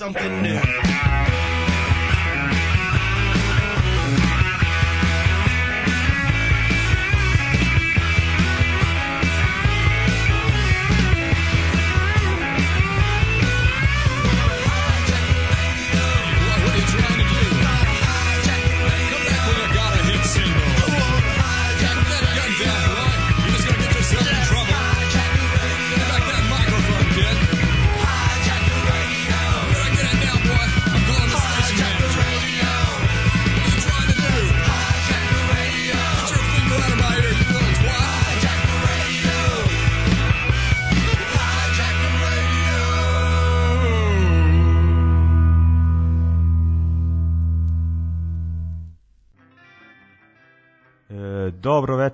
Something 0.00 0.42
new. 0.42 0.59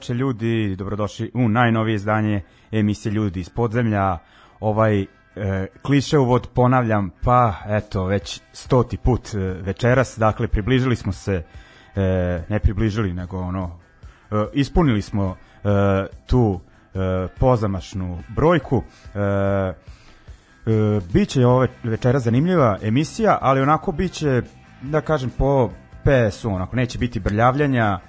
Veče 0.07 0.15
ljudi, 0.15 0.77
dobrodošli 0.77 1.31
u 1.35 1.49
najnovije 1.49 1.95
izdanje 1.95 2.43
emisije 2.73 3.13
Ljudi 3.13 3.41
iz 3.41 3.49
podzemlja. 3.49 4.19
Ovaj 4.61 5.01
e, 5.01 5.07
kliše 5.83 6.19
uvod 6.19 6.49
ponavljam, 6.55 7.11
pa 7.25 7.55
eto 7.67 8.05
već 8.05 8.41
stoti 8.53 8.97
put 8.97 9.35
e, 9.35 9.39
večeras, 9.39 10.19
dakle 10.19 10.49
približili 10.49 10.97
smo 10.97 11.13
se, 11.13 11.43
e, 11.97 12.43
ne 12.49 12.59
približili 12.59 13.13
nego 13.15 13.39
ono, 13.39 13.79
e, 14.31 14.47
ispunili 14.53 15.03
smo 15.03 15.37
e, 15.65 16.07
tu 16.27 16.61
e, 16.95 17.29
pozamašnu 17.39 18.19
brojku. 18.29 18.83
E, 19.15 19.19
e, 19.21 19.75
biće 21.13 21.47
ove 21.47 21.69
večera 21.85 22.19
zanimljiva 22.19 22.79
emisija, 22.83 23.39
ali 23.41 23.61
onako 23.61 23.93
biće, 23.93 24.43
da 24.83 25.01
kažem, 25.01 25.31
po 25.39 25.71
PS-u, 26.05 26.51
onako 26.51 26.77
neće 26.77 26.99
biti 26.99 27.21
brljavljanja, 27.21 28.01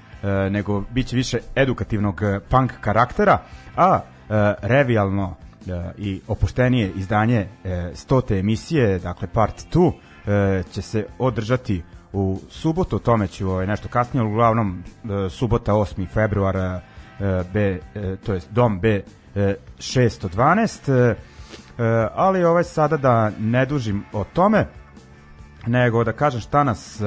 nego 0.49 0.83
biće 0.89 1.15
više 1.15 1.39
edukativnog 1.55 2.21
e, 2.23 2.39
punk 2.49 2.71
karaktera, 2.81 3.37
a 3.75 3.99
e, 3.99 4.53
revijalno 4.61 5.35
e, 5.67 5.91
i 5.97 6.21
opuštenije 6.27 6.91
izdanje 6.95 7.47
e, 7.63 7.91
100. 7.93 8.39
emisije, 8.39 8.99
dakle 8.99 9.27
part 9.27 9.65
2, 9.73 9.91
e, 10.27 10.63
će 10.71 10.81
se 10.81 11.05
održati 11.19 11.83
u 12.13 12.39
subotu, 12.49 12.95
o 12.95 12.99
tome 12.99 13.27
ću 13.27 13.49
ovaj, 13.49 13.67
nešto 13.67 13.87
kasnije, 13.87 14.23
uglavnom 14.23 14.83
e, 14.83 15.29
subota 15.29 15.73
8. 15.73 16.07
februara 16.13 16.81
e, 17.19 17.43
B, 17.53 17.79
e, 17.95 18.15
to 18.25 18.33
jest 18.33 18.51
dom 18.51 18.79
B 18.79 19.01
e, 19.35 19.55
612 19.77 20.91
e, 20.91 21.15
e, 21.15 21.15
ali 22.13 22.43
ovaj 22.43 22.63
sada 22.63 22.97
da 22.97 23.31
ne 23.39 23.65
dužim 23.65 24.03
o 24.13 24.23
tome 24.23 24.67
nego 25.67 26.03
da 26.03 26.11
kažem 26.11 26.41
šta 26.41 26.63
nas 26.63 27.01
e, 27.01 27.05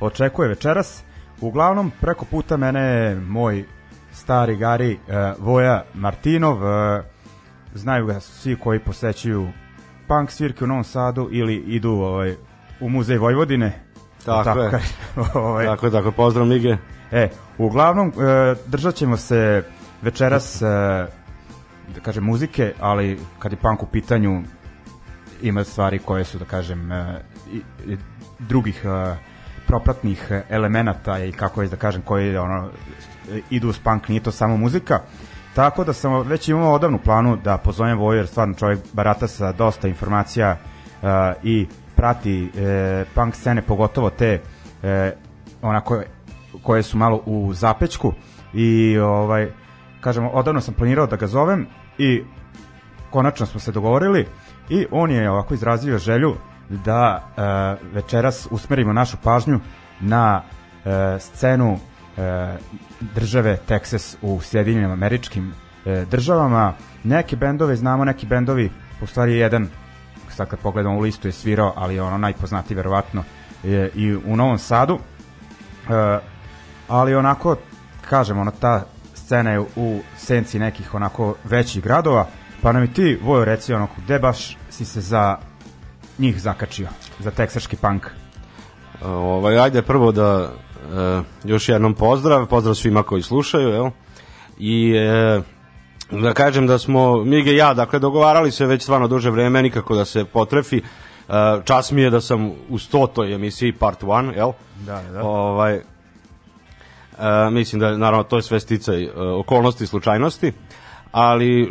očekuje 0.00 0.48
večeras 0.48 1.02
uglavnom 1.40 1.92
preko 2.00 2.24
puta 2.24 2.56
mene 2.56 2.80
je 2.80 3.14
moj 3.20 3.64
stari 4.12 4.56
gari 4.56 4.92
e, 4.92 4.98
Voja 5.38 5.84
Martinov 5.94 6.66
e, 6.66 7.02
znaju 7.74 8.06
ga 8.06 8.20
svi 8.20 8.56
koji 8.56 8.78
posećuju 8.78 9.48
punk 10.08 10.30
svirke 10.30 10.64
u 10.64 10.66
Novom 10.66 10.84
Sadu 10.84 11.28
ili 11.30 11.54
idu 11.56 11.90
ovaj, 11.90 12.34
u 12.80 12.88
muzej 12.88 13.18
Vojvodine 13.18 13.88
Tako 14.24 14.60
je. 14.60 14.70
kažem, 14.70 14.96
ovaj, 15.42 15.66
Tako 15.66 15.86
je, 15.86 15.92
tako 15.92 16.08
je. 16.08 16.12
Pozdrav 16.12 16.46
Mige. 16.46 16.76
E, 17.12 17.28
uglavnom, 17.58 18.08
e, 18.08 18.54
držat 18.66 18.94
ćemo 18.94 19.16
se 19.16 19.64
večeras, 20.02 20.62
e, 20.62 20.66
da 21.94 22.00
kažem, 22.02 22.24
muzike, 22.24 22.72
ali 22.80 23.18
kad 23.38 23.52
je 23.52 23.58
punk 23.58 23.82
u 23.82 23.86
pitanju, 23.86 24.42
ima 25.42 25.64
stvari 25.64 25.98
koje 25.98 26.24
su, 26.24 26.38
da 26.38 26.44
kažem, 26.44 26.92
e, 26.92 27.22
i, 27.52 27.56
i 27.92 27.96
drugih 28.38 28.84
e, 28.84 29.16
propratnih 29.68 30.32
elemenata 30.48 31.18
i 31.24 31.32
kako 31.32 31.62
je 31.62 31.68
da 31.68 31.76
kažem, 31.76 32.02
koji 32.02 32.36
ono, 32.36 32.68
idu 33.50 33.68
uz 33.68 33.78
punk, 33.78 34.08
nije 34.08 34.22
to 34.22 34.32
samo 34.32 34.56
muzika. 34.56 35.00
Tako 35.54 35.84
da 35.84 35.92
sam 35.92 36.22
već 36.22 36.48
imao 36.48 36.72
odavnu 36.72 36.98
planu 36.98 37.36
da 37.36 37.58
pozovem 37.58 37.98
Voju, 37.98 38.16
jer 38.16 38.26
stvarno 38.26 38.54
čovjek 38.54 38.80
barata 38.92 39.28
sa 39.28 39.52
dosta 39.52 39.88
informacija 39.88 40.50
e, 40.50 40.56
i 41.42 41.66
prati 41.96 42.50
e, 42.56 43.04
punk 43.14 43.34
scene, 43.34 43.62
pogotovo 43.62 44.10
te 44.10 44.40
e, 44.82 45.12
onako 45.62 46.02
koje 46.62 46.82
su 46.82 46.98
malo 46.98 47.22
u 47.26 47.54
zapečku 47.54 48.12
i 48.54 48.98
ovaj 48.98 49.48
kažemo 50.00 50.30
odavno 50.30 50.60
sam 50.60 50.74
planirao 50.74 51.06
da 51.06 51.16
ga 51.16 51.26
zovem 51.26 51.66
i 51.98 52.22
konačno 53.10 53.46
smo 53.46 53.60
se 53.60 53.72
dogovorili 53.72 54.26
i 54.68 54.86
on 54.90 55.10
je 55.10 55.30
ovako 55.30 55.54
izrazio 55.54 55.98
želju 55.98 56.34
da 56.68 57.22
e, 57.36 57.86
večeras 57.94 58.48
usmerimo 58.50 58.92
našu 58.92 59.16
pažnju 59.22 59.60
na 60.00 60.42
e, 60.84 61.16
scenu 61.20 61.78
e, 62.16 62.56
države 63.00 63.58
Texas 63.68 64.16
u 64.22 64.40
Sjedinjenim 64.40 64.90
američkim 64.90 65.52
e, 65.86 66.04
državama. 66.10 66.72
Neke 67.04 67.36
bendove 67.36 67.76
znamo, 67.76 68.04
neki 68.04 68.26
bendovi, 68.26 68.70
u 69.02 69.06
stvari 69.06 69.36
jedan, 69.36 69.68
sad 70.30 70.48
kad 70.48 70.58
pogledamo 70.58 70.98
u 70.98 71.00
listu 71.00 71.28
je 71.28 71.32
svirao, 71.32 71.72
ali 71.76 71.94
je 71.94 72.02
ono 72.02 72.18
najpoznatiji 72.18 72.76
verovatno 72.76 73.24
je 73.62 73.90
i 73.94 74.14
u 74.14 74.36
Novom 74.36 74.58
Sadu. 74.58 74.98
E, 74.98 76.18
ali 76.88 77.14
onako, 77.14 77.56
kažem, 78.08 78.38
ono, 78.38 78.50
ta 78.50 78.84
scena 79.14 79.50
je 79.50 79.60
u 79.76 80.00
senci 80.16 80.58
nekih 80.58 80.94
onako 80.94 81.34
većih 81.44 81.82
gradova, 81.82 82.26
pa 82.62 82.72
nam 82.72 82.84
i 82.84 82.92
ti, 82.92 83.18
Vojo, 83.22 83.44
reci 83.44 83.74
ono, 83.74 83.88
gde 83.96 84.18
baš 84.18 84.56
si 84.70 84.84
se 84.84 85.00
za 85.00 85.36
njih 86.18 86.40
zakačio, 86.40 86.88
za 87.18 87.30
teksaški 87.30 87.76
punk? 87.76 88.06
Ovaj, 89.04 89.58
ajde 89.58 89.82
prvo 89.82 90.12
da 90.12 90.50
e, 90.50 91.22
još 91.44 91.68
jednom 91.68 91.94
pozdrav, 91.94 92.46
pozdrav 92.46 92.74
svima 92.74 93.02
koji 93.02 93.22
slušaju, 93.22 93.68
jel? 93.68 93.90
I 94.58 94.94
e, 94.96 95.40
da 96.10 96.32
kažem 96.34 96.66
da 96.66 96.78
smo, 96.78 97.24
Mige 97.24 97.52
i 97.52 97.56
ja, 97.56 97.74
dakle, 97.74 97.98
dogovarali 97.98 98.50
se 98.50 98.66
već 98.66 98.82
stvarno 98.82 99.08
duže 99.08 99.30
vreme, 99.30 99.62
nikako 99.62 99.94
da 99.94 100.04
se 100.04 100.24
potrefi. 100.24 100.76
E, 100.76 100.82
čas 101.64 101.90
mi 101.90 102.02
je 102.02 102.10
da 102.10 102.20
sam 102.20 102.52
u 102.68 102.78
stotoj 102.78 103.34
emisiji 103.34 103.72
Part 103.72 104.02
1, 104.02 104.36
jel? 104.36 104.52
Da, 104.86 105.02
da. 105.12 105.22
Ovaj, 105.22 105.74
e, 105.74 105.82
mislim 107.50 107.80
da, 107.80 107.96
naravno, 107.96 108.22
to 108.22 108.36
je 108.36 108.42
sve 108.42 108.60
sticaj 108.60 109.04
e, 109.04 109.10
okolnosti 109.16 109.84
i 109.84 109.86
slučajnosti, 109.86 110.52
ali 111.12 111.62
e, 111.62 111.66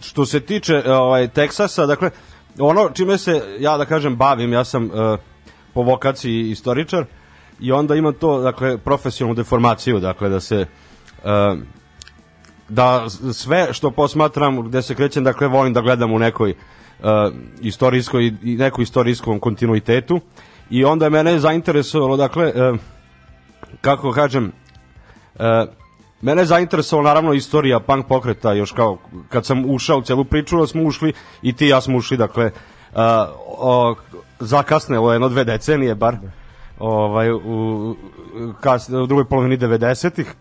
što 0.00 0.26
se 0.26 0.40
tiče 0.40 0.82
e, 0.86 0.92
ovaj 0.92 1.28
Teksasa, 1.28 1.86
dakle, 1.86 2.10
ono 2.58 2.90
čime 2.94 3.18
se 3.18 3.56
ja 3.58 3.76
da 3.76 3.84
kažem 3.84 4.16
bavim, 4.16 4.52
ja 4.52 4.64
sam 4.64 4.84
e, 4.84 5.16
po 5.74 5.82
vokaciji 5.82 6.50
istoričar 6.50 7.04
i 7.60 7.72
onda 7.72 7.94
imam 7.94 8.14
to, 8.14 8.40
dakle, 8.40 8.78
profesionalnu 8.78 9.34
deformaciju, 9.34 10.00
dakle, 10.00 10.28
da 10.28 10.40
se 10.40 10.66
e, 11.24 11.56
da 12.68 13.08
sve 13.32 13.72
što 13.72 13.90
posmatram 13.90 14.62
gde 14.62 14.82
se 14.82 14.94
krećem, 14.94 15.24
dakle, 15.24 15.48
volim 15.48 15.72
da 15.72 15.80
gledam 15.80 16.12
u 16.12 16.18
nekoj 16.18 16.50
e, 16.50 16.54
istorijskoj 17.60 18.32
i 18.42 18.56
nekoj 18.56 18.82
istorijskom 18.82 19.40
kontinuitetu 19.40 20.20
i 20.70 20.84
onda 20.84 21.06
je 21.06 21.10
mene 21.10 21.38
zainteresovalo, 21.38 22.16
dakle, 22.16 22.44
e, 22.48 22.72
kako 23.80 24.12
kažem, 24.12 24.52
e, 25.38 25.66
Mene 26.22 26.42
je 26.42 26.46
zainteresovalo 26.46 27.08
naravno 27.08 27.32
istorija 27.32 27.80
punk 27.80 28.06
pokreta 28.06 28.52
još 28.52 28.72
kao 28.72 28.98
kad 29.28 29.46
sam 29.46 29.70
ušao 29.70 29.98
u 29.98 30.02
celu 30.02 30.24
priču 30.24 30.60
da 30.60 30.66
smo 30.66 30.82
ušli 30.82 31.12
i 31.42 31.52
ti 31.52 31.66
i 31.66 31.68
ja 31.68 31.80
smo 31.80 31.96
ušli 31.98 32.16
dakle 32.16 32.44
uh, 32.92 33.00
o, 33.58 33.94
zakasnelo 34.40 35.12
jedno 35.12 35.28
dve 35.28 35.44
decenije 35.44 35.94
bar 35.94 36.16
ovaj, 36.78 37.32
u, 37.32 37.96
kas, 38.60 38.88
u 38.88 39.06
drugoj 39.06 39.24
polovini 39.24 39.58
90-ih 39.58 40.34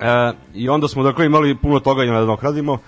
e, 0.00 0.32
i 0.62 0.68
onda 0.68 0.88
smo 0.88 1.02
dakle 1.02 1.26
imali 1.26 1.56
puno 1.56 1.80
toga 1.80 2.04
i 2.04 2.10
nadokradimo 2.10 2.78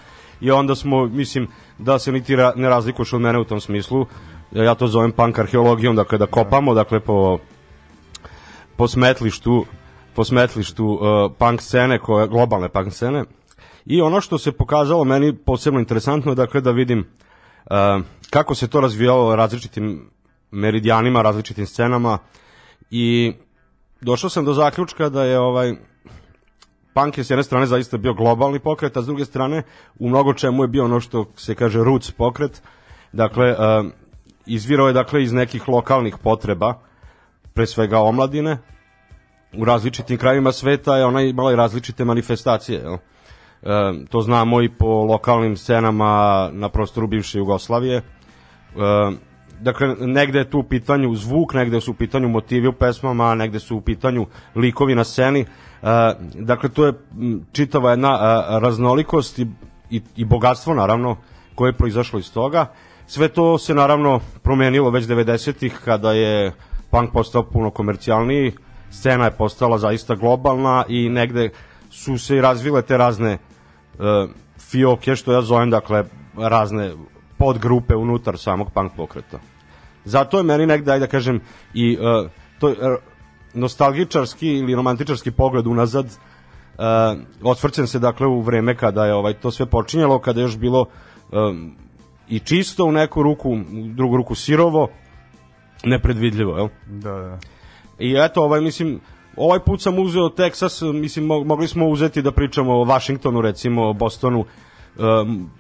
i 0.41 0.51
onda 0.51 0.75
smo 0.75 1.07
mislim 1.07 1.49
da 1.79 1.99
se 1.99 2.13
niti 2.13 2.37
ra, 2.37 2.53
ne 2.57 2.69
razlikuješ 2.69 3.13
od 3.13 3.21
mene 3.21 3.39
u 3.39 3.45
tom 3.45 3.61
smislu. 3.61 4.07
Ja 4.53 4.75
to 4.75 4.87
zovem 4.87 5.13
punk 5.13 5.39
arheologijom 5.39 5.97
dakle 5.97 6.19
da 6.19 6.27
kopamo 6.27 6.75
dakle 6.75 7.01
po 7.01 7.39
po 8.77 8.89
smetlištu 8.89 9.67
po 10.15 10.25
smetlištu 10.25 10.87
uh, 10.87 11.01
punk 11.39 11.63
scene, 11.63 11.99
koje, 11.99 12.29
globalne 12.29 12.69
punk 12.69 12.93
scene. 12.93 13.25
I 13.87 14.01
ono 14.01 14.21
što 14.21 14.39
se 14.39 14.53
pokazalo 14.53 15.05
meni 15.05 15.37
posebno 15.37 15.81
interesantno, 15.81 16.35
dakle 16.35 16.61
da 16.61 16.71
vidim 16.71 16.99
uh, 16.99 18.05
kako 18.31 18.55
se 18.55 18.69
to 18.69 18.81
razvijalo 18.81 19.37
različitim 19.37 20.11
meridijanima, 20.51 21.23
različitim 21.23 21.67
scenama 21.67 22.19
i 22.91 23.33
došao 24.01 24.31
sam 24.31 24.45
do 24.45 24.53
zaključka 24.53 25.09
da 25.09 25.25
je 25.25 25.39
ovaj 25.39 25.75
punk 26.95 27.19
je 27.19 27.25
s 27.25 27.31
jedne 27.31 27.43
strane 27.43 27.67
zaista 27.67 27.99
bio 27.99 28.15
globalni 28.15 28.59
pokret, 28.59 28.97
a 28.97 29.03
s 29.03 29.07
druge 29.07 29.25
strane 29.25 29.63
u 29.99 30.09
mnogo 30.09 30.35
čemu 30.35 30.65
je 30.65 30.69
bio 30.69 30.85
ono 30.85 31.01
što 31.01 31.25
se 31.37 31.55
kaže 31.55 31.85
roots 31.85 32.11
pokret. 32.11 32.63
Dakle, 33.13 33.53
uh, 33.53 33.87
izvirao 34.47 34.87
je 34.87 34.93
dakle 34.93 35.23
iz 35.23 35.33
nekih 35.33 35.69
lokalnih 35.69 36.17
potreba, 36.23 36.75
pre 37.55 37.67
svega 37.67 37.99
omladine, 37.99 38.59
u 39.57 39.65
različitim 39.65 40.19
krajevima 40.19 40.53
sveta 40.53 40.97
je 40.97 41.05
ona 41.05 41.23
imala 41.23 41.53
i 41.53 41.57
različite 41.57 42.05
manifestacije. 42.05 42.79
Jel? 42.79 42.95
E, 42.95 42.99
to 44.09 44.21
znamo 44.21 44.63
i 44.63 44.69
po 44.69 44.87
lokalnim 44.87 45.57
scenama 45.57 46.49
na 46.53 46.69
prostoru 46.69 47.07
bivše 47.07 47.39
Jugoslavije. 47.39 47.97
E, 47.97 48.03
dakle, 49.61 49.95
negde 50.01 50.39
je 50.39 50.51
tu 50.51 50.59
u 50.59 50.63
pitanju 50.63 51.15
zvuk, 51.15 51.55
negde 51.55 51.81
su 51.81 51.91
u 51.91 51.95
pitanju 51.95 52.29
motivi 52.29 52.69
u 52.69 52.73
pesmama, 52.73 53.35
negde 53.35 53.59
su 53.59 53.77
u 53.77 53.81
pitanju 53.81 54.27
likovi 54.55 54.95
na 54.95 55.05
sceni. 55.05 55.41
E, 55.41 55.47
dakle, 56.35 56.69
to 56.69 56.87
je 56.87 56.93
čitava 57.53 57.91
jedna 57.91 58.11
a, 58.11 58.59
raznolikost 58.63 59.39
i, 59.39 59.47
i, 59.91 60.03
i 60.17 60.25
bogatstvo, 60.25 60.75
naravno, 60.75 61.17
koje 61.55 61.69
je 61.69 61.77
proizašlo 61.77 62.19
iz 62.19 62.33
toga. 62.33 62.67
Sve 63.07 63.29
to 63.29 63.59
se, 63.59 63.75
naravno, 63.75 64.21
promenilo 64.43 64.91
već 64.91 65.05
90-ih, 65.05 65.81
kada 65.85 66.13
je 66.13 66.53
punk 66.91 67.13
postao 67.13 67.43
puno 67.43 67.71
komercijalniji, 67.71 68.53
scena 68.91 69.25
je 69.25 69.31
postala 69.31 69.79
zaista 69.79 70.15
globalna 70.15 70.85
i 70.89 71.09
negde 71.09 71.51
su 71.91 72.19
se 72.19 72.37
i 72.37 72.41
razvile 72.41 72.83
te 72.83 72.97
razne 72.97 73.39
uh, 73.99 74.31
fioke, 74.59 75.17
što 75.17 75.33
ja 75.33 75.43
zovem, 75.43 75.71
dakle, 75.71 76.05
razne 76.37 76.93
podgrupe 77.39 77.97
unutar 77.97 78.39
samog 78.39 78.71
punk 78.73 78.93
pokreta. 78.97 79.39
Zato 80.05 80.39
je 80.39 80.45
meni 80.45 80.67
negde, 80.67 80.93
ajde 80.93 81.07
da 81.07 81.11
kažem, 81.11 81.41
i 81.75 81.99
uh, 81.99 82.31
to 82.59 82.69
uh, 82.69 82.75
nostalgičarski 83.55 84.49
ili 84.49 84.75
romantičarski 84.75 85.31
pogled 85.31 85.67
unazad 85.67 86.07
uh, 86.07 86.13
osvrćem 87.43 87.87
se 87.87 87.99
dakle 87.99 88.27
u 88.27 88.41
vreme 88.41 88.77
kada 88.77 89.07
je 89.07 89.15
ovaj 89.15 89.35
to 89.35 89.51
sve 89.51 89.67
počinjalo, 89.67 90.19
kada 90.19 90.41
je 90.41 90.45
još 90.45 90.59
bilo 90.59 90.87
um, 91.33 91.77
i 92.29 92.39
čisto 92.39 92.85
u 92.85 92.93
neku 92.93 93.23
ruku, 93.23 93.51
u 93.51 93.65
drugu 93.95 94.17
ruku 94.17 94.35
sirovo, 94.35 94.89
nepredvidljivo, 95.85 96.57
jel? 96.57 96.69
Da, 96.87 97.13
da. 97.13 97.39
I 98.01 98.15
eto, 98.19 98.43
ovaj, 98.43 98.61
mislim, 98.61 99.01
ovaj 99.37 99.59
put 99.59 99.81
sam 99.83 99.99
uzeo 99.99 100.29
Texas, 100.29 100.93
mislim, 101.01 101.27
mogli 101.27 101.69
smo 101.69 101.89
uzeti 101.89 102.23
da 102.23 102.33
pričamo 102.33 102.73
o 102.81 102.85
Washingtonu, 102.85 103.41
recimo, 103.41 103.89
o 103.89 103.93
Bostonu, 103.93 104.45
um, 104.99 105.51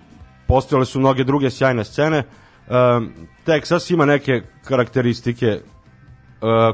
postojale 0.49 0.85
su 0.87 1.01
mnoge 1.01 1.25
druge 1.25 1.51
sjajne 1.51 1.85
scene. 1.85 2.19
Um, 2.19 3.13
Texas 3.47 3.93
ima 3.93 4.05
neke 4.05 4.43
karakteristike 4.65 5.61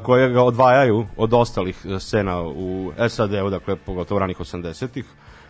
koje 0.03 0.29
ga 0.31 0.43
odvajaju 0.43 1.07
od 1.17 1.35
ostalih 1.35 1.87
scena 2.01 2.43
u 2.43 2.93
SAD-u, 3.09 3.51
dakle 3.51 3.77
pogotovo 3.77 4.19
ranih 4.21 4.39
80-ih, 4.39 5.05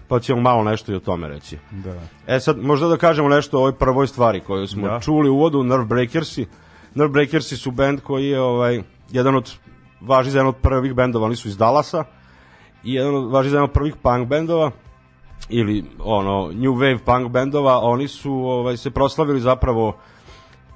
pa 0.09 0.21
ćemo 0.21 0.41
malo 0.41 0.65
nešto 0.65 0.93
i 0.93 0.95
o 0.95 1.01
tome 1.01 1.29
reći. 1.29 1.59
Da. 1.71 2.01
E 2.27 2.41
sad, 2.41 2.59
možda 2.59 2.89
da 2.89 2.97
kažemo 2.97 3.29
nešto 3.29 3.57
o 3.57 3.61
ovoj 3.61 3.73
prvoj 3.73 4.07
stvari 4.07 4.41
koju 4.41 4.67
smo 4.67 4.89
Da. 4.89 5.01
čuli 5.01 5.29
u 5.29 5.35
uvodu, 5.35 5.63
Nerve 5.63 5.85
Breakersi. 5.85 6.47
Nerve 6.95 7.13
Breakersi 7.13 7.57
su 7.57 7.71
band 7.71 8.01
koji 8.01 8.27
je 8.27 8.41
ovaj, 8.41 8.83
jedan 9.11 9.37
od, 9.37 9.53
važi 10.01 10.31
za 10.31 10.39
jedan 10.39 10.49
od 10.49 10.57
prvih 10.63 10.95
bendova, 10.95 11.27
oni 11.27 11.37
su 11.37 11.49
iz 11.49 11.57
Dallasa, 11.57 12.05
i 12.85 12.95
jedan 12.95 13.15
od, 13.15 13.31
važi 13.31 13.51
za 13.51 13.57
jedan 13.57 13.69
od 13.69 13.73
prvih 13.73 13.97
punk 14.03 14.29
bendova, 14.29 14.71
ili 15.49 15.85
ono 15.99 16.53
new 16.53 16.75
wave 16.75 16.99
punk 16.99 17.33
bendova, 17.33 17.79
oni 17.79 18.09
su 18.09 18.33
ovaj 18.33 18.77
se 18.77 18.91
proslavili 18.91 19.41
zapravo 19.41 19.97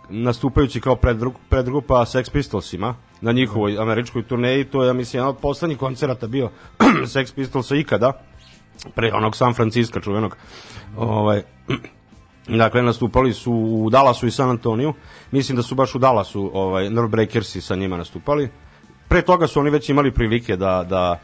nastupajući 0.09 0.81
kao 0.81 0.97
predgrup, 0.97 1.35
predgrupa 1.49 1.95
Sex 1.95 2.33
Pistolsima 2.33 2.95
na 3.21 3.33
njihovoj 3.33 3.79
američkoj 3.79 4.23
turneji, 4.23 4.65
to 4.65 4.83
je 4.83 4.87
ja 4.87 4.93
mislim 4.93 5.19
jedan 5.19 5.29
od 5.29 5.39
poslednjih 5.39 5.79
koncerata 5.79 6.27
bio 6.27 6.51
Sex 7.15 7.35
Pistolsa 7.35 7.77
ikada 7.77 8.13
pre 8.95 9.13
onog 9.15 9.37
San 9.37 9.55
Francisco 9.55 10.01
čuvenog. 10.01 10.37
Ovaj 10.97 11.43
Dakle, 12.49 12.83
nastupali 12.83 13.33
su 13.33 13.53
u 13.53 13.91
Dallasu 13.91 14.27
i 14.27 14.31
San 14.31 14.51
Antoniju. 14.51 14.95
Mislim 15.31 15.57
da 15.57 15.63
su 15.63 15.75
baš 15.75 15.95
u 15.95 15.99
Dallasu 15.99 16.51
ovaj, 16.55 16.91
Nerve 16.91 17.09
Breakersi 17.09 17.61
sa 17.61 17.77
njima 17.77 17.97
nastupali. 17.97 18.49
Pre 19.11 19.23
toga 19.23 19.47
su 19.47 19.61
oni 19.61 19.71
već 19.71 19.89
imali 19.89 20.15
prilike 20.15 20.57
da, 20.57 20.85
da 20.89 21.19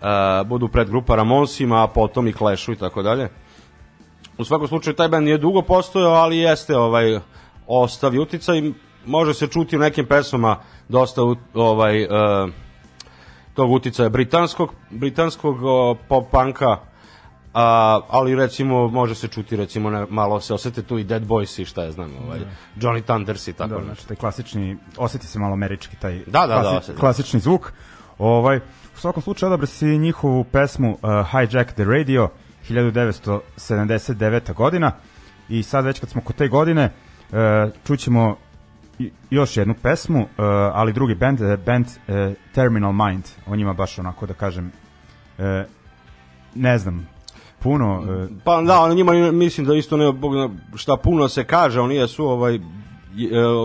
uh, 0.00 0.48
budu 0.48 0.68
pred 0.68 0.88
grupa 0.88 1.16
Ramonsima, 1.16 1.84
a 1.84 1.86
potom 1.86 2.28
i 2.28 2.32
Clashu 2.32 2.72
i 2.72 2.76
tako 2.76 3.02
dalje. 3.02 3.28
U 4.38 4.44
svakom 4.44 4.68
slučaju 4.68 4.94
taj 4.94 5.08
band 5.08 5.24
nije 5.24 5.38
dugo 5.38 5.62
postojao, 5.62 6.12
ali 6.12 6.38
jeste 6.38 6.76
ovaj 6.76 7.18
ostavi 7.66 8.18
uticaj. 8.18 8.72
Može 9.06 9.34
se 9.34 9.46
čuti 9.46 9.76
u 9.76 9.80
nekim 9.80 10.06
pesmama 10.06 10.56
dosta 10.88 11.22
ovaj 11.54 12.04
uh, 12.04 12.10
tog 13.54 13.72
uticaja 13.72 14.08
britanskog 14.08 14.74
britanskog 14.90 15.56
pop 16.08 16.30
panka 16.30 16.76
a, 17.54 17.62
ali 18.08 18.34
recimo 18.36 18.88
može 18.88 19.14
se 19.14 19.28
čuti 19.28 19.56
recimo 19.56 19.90
ne, 19.90 20.06
malo 20.06 20.40
se 20.40 20.54
osete 20.54 20.82
tu 20.82 20.98
i 20.98 21.04
Dead 21.04 21.22
Boys 21.22 21.62
i 21.62 21.64
šta 21.64 21.84
ja 21.84 21.92
znam 21.92 22.10
ovaj 22.24 22.38
Johnny 22.76 23.02
Thunders 23.02 23.48
i 23.48 23.52
tako 23.52 23.68
Da, 23.68 23.74
nešto. 23.74 23.86
znači 23.86 24.08
taj 24.08 24.16
klasični, 24.16 24.76
osjeti 24.96 25.26
se 25.26 25.38
malo 25.38 25.52
američki 25.52 25.96
taj 25.96 26.18
Da, 26.18 26.40
da, 26.40 26.46
da, 26.46 26.54
klasi- 26.54 26.76
osjeti. 26.78 27.00
klasični 27.00 27.40
zvuk. 27.40 27.72
Ovaj, 28.18 28.56
u 28.96 29.00
svakom 29.00 29.22
slučaju 29.22 29.48
odabra 29.48 29.66
si 29.66 29.98
njihovu 29.98 30.44
pesmu 30.44 30.90
uh, 30.92 30.98
Hijack 31.30 31.72
the 31.72 31.84
Radio 31.84 32.28
1979. 32.68 34.54
godina 34.54 34.92
i 35.48 35.62
sad 35.62 35.84
već 35.84 36.00
kad 36.00 36.08
smo 36.08 36.20
kod 36.20 36.36
te 36.36 36.48
godine 36.48 36.90
uh, 37.30 37.36
čućemo 37.86 38.36
još 39.30 39.56
jednu 39.56 39.74
pesmu, 39.74 40.20
uh, 40.20 40.28
ali 40.72 40.92
drugi 40.92 41.14
band, 41.14 41.40
uh, 41.40 41.56
band 41.56 41.86
uh, 41.86 42.14
Terminal 42.54 42.92
Mind, 42.92 43.24
o 43.46 43.56
njima 43.56 43.72
baš 43.72 43.98
onako 43.98 44.26
da 44.26 44.34
kažem 44.34 44.72
uh, 45.38 45.44
ne 46.54 46.78
znam, 46.78 47.08
puno 47.62 47.98
uh, 47.98 48.28
Pa 48.44 48.62
da, 48.62 48.80
on 48.80 48.94
njima 48.94 49.32
mislim 49.32 49.66
da 49.66 49.74
isto 49.74 49.96
ne 49.96 50.12
bog 50.12 50.32
zna 50.32 50.48
šta 50.74 50.96
puno 50.96 51.28
se 51.28 51.44
kaže, 51.44 51.80
oni 51.80 51.96
jesu 51.96 52.24
ovaj 52.24 52.54
e, 52.54 52.60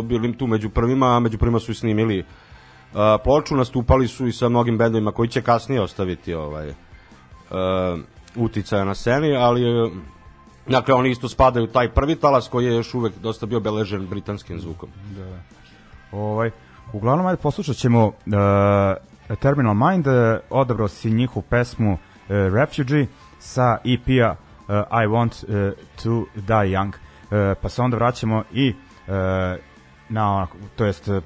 bili 0.03 0.37
tu 0.37 0.47
među 0.47 0.69
prvima, 0.69 1.15
a 1.15 1.19
među 1.19 1.37
prvima 1.37 1.59
su 1.59 1.71
i 1.71 1.75
snimili 1.75 2.19
uh, 2.19 2.99
ploču, 3.23 3.55
nastupali 3.55 4.07
su 4.07 4.27
i 4.27 4.31
sa 4.31 4.49
mnogim 4.49 4.77
bendovima 4.77 5.11
koji 5.11 5.29
će 5.29 5.41
kasnije 5.41 5.81
ostaviti 5.81 6.33
ovaj 6.33 6.69
uh, 6.69 6.75
uticaja 8.35 8.83
na 8.83 8.95
sceni, 8.95 9.35
ali 9.35 9.91
dakle 10.67 10.93
oni 10.93 11.09
isto 11.09 11.29
spadaju 11.29 11.67
taj 11.67 11.89
prvi 11.89 12.15
talas 12.15 12.47
koji 12.47 12.65
je 12.65 12.75
još 12.75 12.93
uvek 12.93 13.13
dosta 13.21 13.45
bio 13.45 13.59
beležen 13.59 14.07
britanskim 14.07 14.59
zvukom. 14.59 14.89
Ovaj, 16.11 16.51
uglavnom, 16.93 17.25
ajde 17.25 17.41
poslušat 17.41 17.75
ćemo 17.75 18.07
uh, 18.07 18.13
Terminal 19.39 19.73
Mind, 19.73 20.07
uh, 20.07 20.13
odabrao 20.49 20.87
si 20.87 21.11
njihovu 21.11 21.43
pesmu 21.49 21.93
uh, 21.93 21.99
Refugee 22.29 23.07
sa 23.43 23.77
EP-a 23.83 24.31
uh, 24.31 25.03
I 25.03 25.07
Want 25.07 25.43
uh, 25.43 25.73
to 26.03 26.25
Die 26.35 26.69
Young. 26.77 26.87
Uh, 26.89 27.57
pa 27.61 27.69
se 27.69 27.81
onda 27.81 27.97
vraćamo 27.97 28.43
i 28.51 28.69
uh, 28.69 29.13
na, 30.09 30.35
onako, 30.35 30.57
to 30.75 30.85
jest 30.85 31.07
uh, 31.07 31.23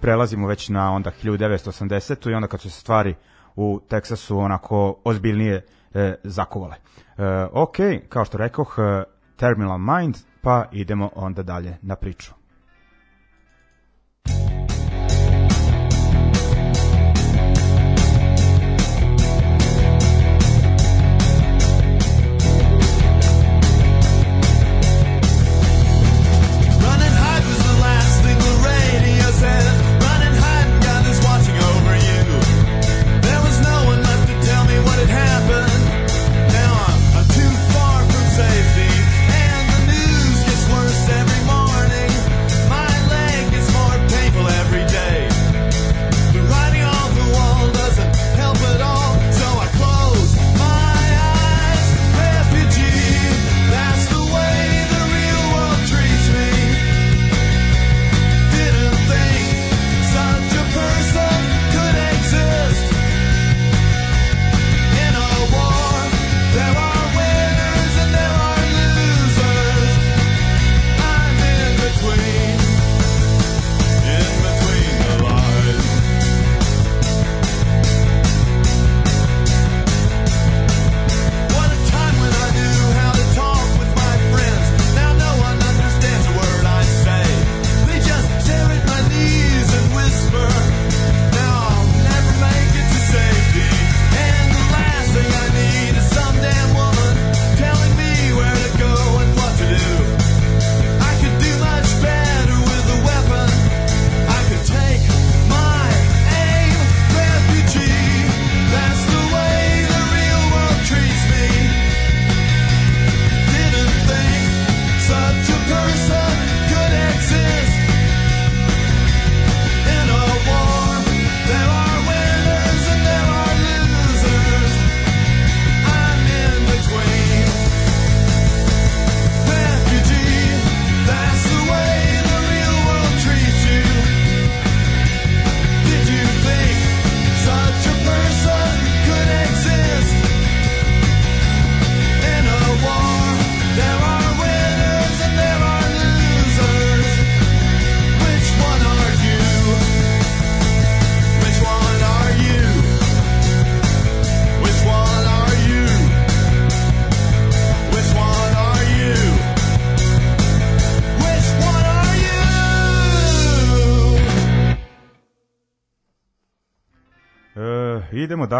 prelazimo 0.00 0.46
već 0.46 0.68
na 0.68 0.92
onda 0.92 1.10
1980. 1.22 2.30
i 2.30 2.34
onda 2.34 2.48
kad 2.48 2.60
su 2.60 2.70
se 2.70 2.80
stvari 2.80 3.14
u 3.56 3.80
Teksasu 3.88 4.38
onako 4.38 4.96
ozbiljnije 5.04 5.66
e, 5.94 6.14
zakovale. 6.24 6.76
E, 7.18 7.46
ok, 7.52 7.76
kao 8.08 8.24
što 8.24 8.38
rekoh, 8.38 8.76
e, 8.78 9.02
Terminal 9.36 9.78
Mind, 9.78 10.16
pa 10.42 10.64
idemo 10.72 11.10
onda 11.14 11.42
dalje 11.42 11.76
na 11.82 11.96
priču. 11.96 12.32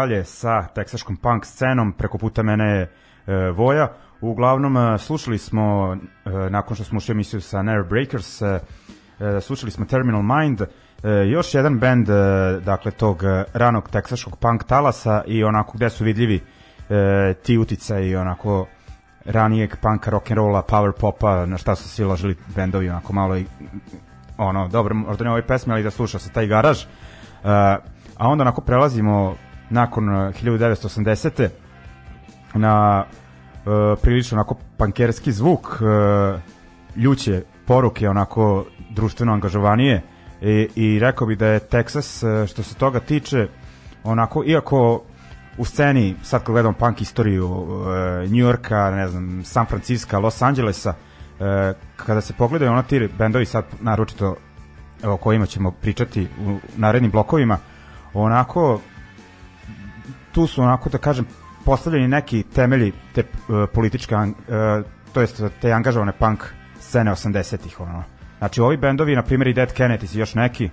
Dalje 0.05 0.23
sa 0.25 0.67
teksaškom 0.67 1.15
punk 1.17 1.45
scenom, 1.45 1.93
preko 1.93 2.17
puta 2.17 2.43
mene 2.43 2.65
je 2.65 2.81
e, 2.81 3.49
Voja. 3.49 3.87
Uglavnom, 4.21 4.77
e, 4.77 4.97
slušali 4.97 5.37
smo, 5.37 5.97
e, 6.25 6.29
nakon 6.49 6.75
što 6.75 6.83
smo 6.83 6.97
ušli 6.97 7.11
emisiju 7.11 7.41
sa 7.41 7.61
Nerve 7.61 7.89
Breakers, 7.89 8.41
e, 8.41 8.59
e, 9.19 9.41
slušali 9.41 9.71
smo 9.71 9.85
Terminal 9.85 10.21
Mind, 10.21 10.61
e, 10.61 10.67
još 11.09 11.53
jedan 11.53 11.79
band, 11.79 12.09
e, 12.09 12.13
dakle, 12.65 12.91
tog 12.91 13.23
e, 13.23 13.43
ranog 13.53 13.89
teksaškog 13.89 14.37
punk 14.37 14.63
talasa 14.63 15.23
i 15.27 15.43
onako 15.43 15.77
gde 15.77 15.89
su 15.89 16.03
vidljivi 16.03 16.41
e, 16.89 17.33
ti 17.43 17.59
i 18.03 18.15
onako 18.15 18.67
ranijeg 19.25 19.75
punka, 19.81 20.11
rock'n'rolla, 20.11 20.61
power 20.69 20.91
popa, 20.99 21.45
na 21.45 21.57
šta 21.57 21.75
su 21.75 21.89
svi 21.89 22.03
ložili 22.03 22.35
bendovi, 22.55 22.89
onako 22.89 23.13
malo 23.13 23.37
i 23.37 23.45
ono, 24.37 24.67
dobro, 24.67 24.95
možda 24.95 25.23
ne 25.23 25.29
ovoj 25.29 25.47
pesmi, 25.47 25.73
ali 25.73 25.83
da 25.83 25.91
sluša 25.91 26.19
se 26.19 26.29
taj 26.29 26.47
garaž. 26.47 26.83
Uh, 26.83 27.49
a 28.17 28.27
onda 28.27 28.41
onako 28.41 28.61
prelazimo 28.61 29.35
nakon 29.69 30.09
uh, 30.09 30.33
1980. 30.33 31.49
na 32.53 33.05
uh, 33.05 33.99
prilično 34.01 34.35
onako 34.35 34.55
pankerski 34.77 35.31
zvuk, 35.31 35.67
uh, 35.67 36.39
ljuće 36.95 37.43
poruke, 37.65 38.09
onako 38.09 38.65
društveno 38.89 39.33
angažovanije 39.33 40.01
i, 40.41 40.67
i 40.75 40.99
rekao 40.99 41.27
bi 41.27 41.35
da 41.35 41.47
je 41.47 41.59
Texas 41.59 42.23
što 42.47 42.63
se 42.63 42.75
toga 42.75 42.99
tiče 42.99 43.47
onako, 44.03 44.43
iako 44.45 45.01
u 45.57 45.65
sceni, 45.65 46.15
sad 46.23 46.43
kad 46.43 46.53
gledam 46.53 46.73
punk 46.73 47.01
istoriju 47.01 47.47
uh, 47.47 47.87
New 48.31 48.47
Yorka, 48.47 48.91
ne 48.91 49.07
znam, 49.07 49.43
San 49.43 49.65
Francisco, 49.65 50.19
Los 50.19 50.41
Angelesa, 50.41 50.89
uh, 50.89 51.45
kada 51.95 52.21
se 52.21 52.33
pogledaju 52.33 52.71
ono 52.71 52.83
ti 52.83 53.09
bendovi 53.17 53.45
sad 53.45 53.65
naročito 53.81 54.35
o 55.03 55.17
kojima 55.17 55.45
ćemo 55.45 55.71
pričati 55.71 56.27
u 56.45 56.57
narednim 56.77 57.11
blokovima, 57.11 57.57
onako 58.13 58.79
tu 60.35 60.47
su 60.47 60.61
onako 60.61 60.89
da 60.89 60.97
kažem 60.97 61.25
postavljeni 61.65 62.07
neki 62.07 62.43
temelji 62.43 62.91
te 63.13 63.23
uh, 63.23 63.69
političke 63.73 64.15
uh, 64.15 64.25
to 65.13 65.21
jest 65.21 65.43
te 65.61 65.71
angažovane 65.71 66.11
punk 66.11 66.43
scene 66.79 67.11
80-ih 67.11 67.79
ono. 67.79 68.03
Znači 68.37 68.61
ovi 68.61 68.77
bendovi 68.77 69.15
na 69.15 69.23
primjer 69.23 69.47
i 69.47 69.53
Dead 69.53 69.73
Kennedys 69.73 70.15
i 70.15 70.19
još 70.19 70.35
neki 70.35 70.69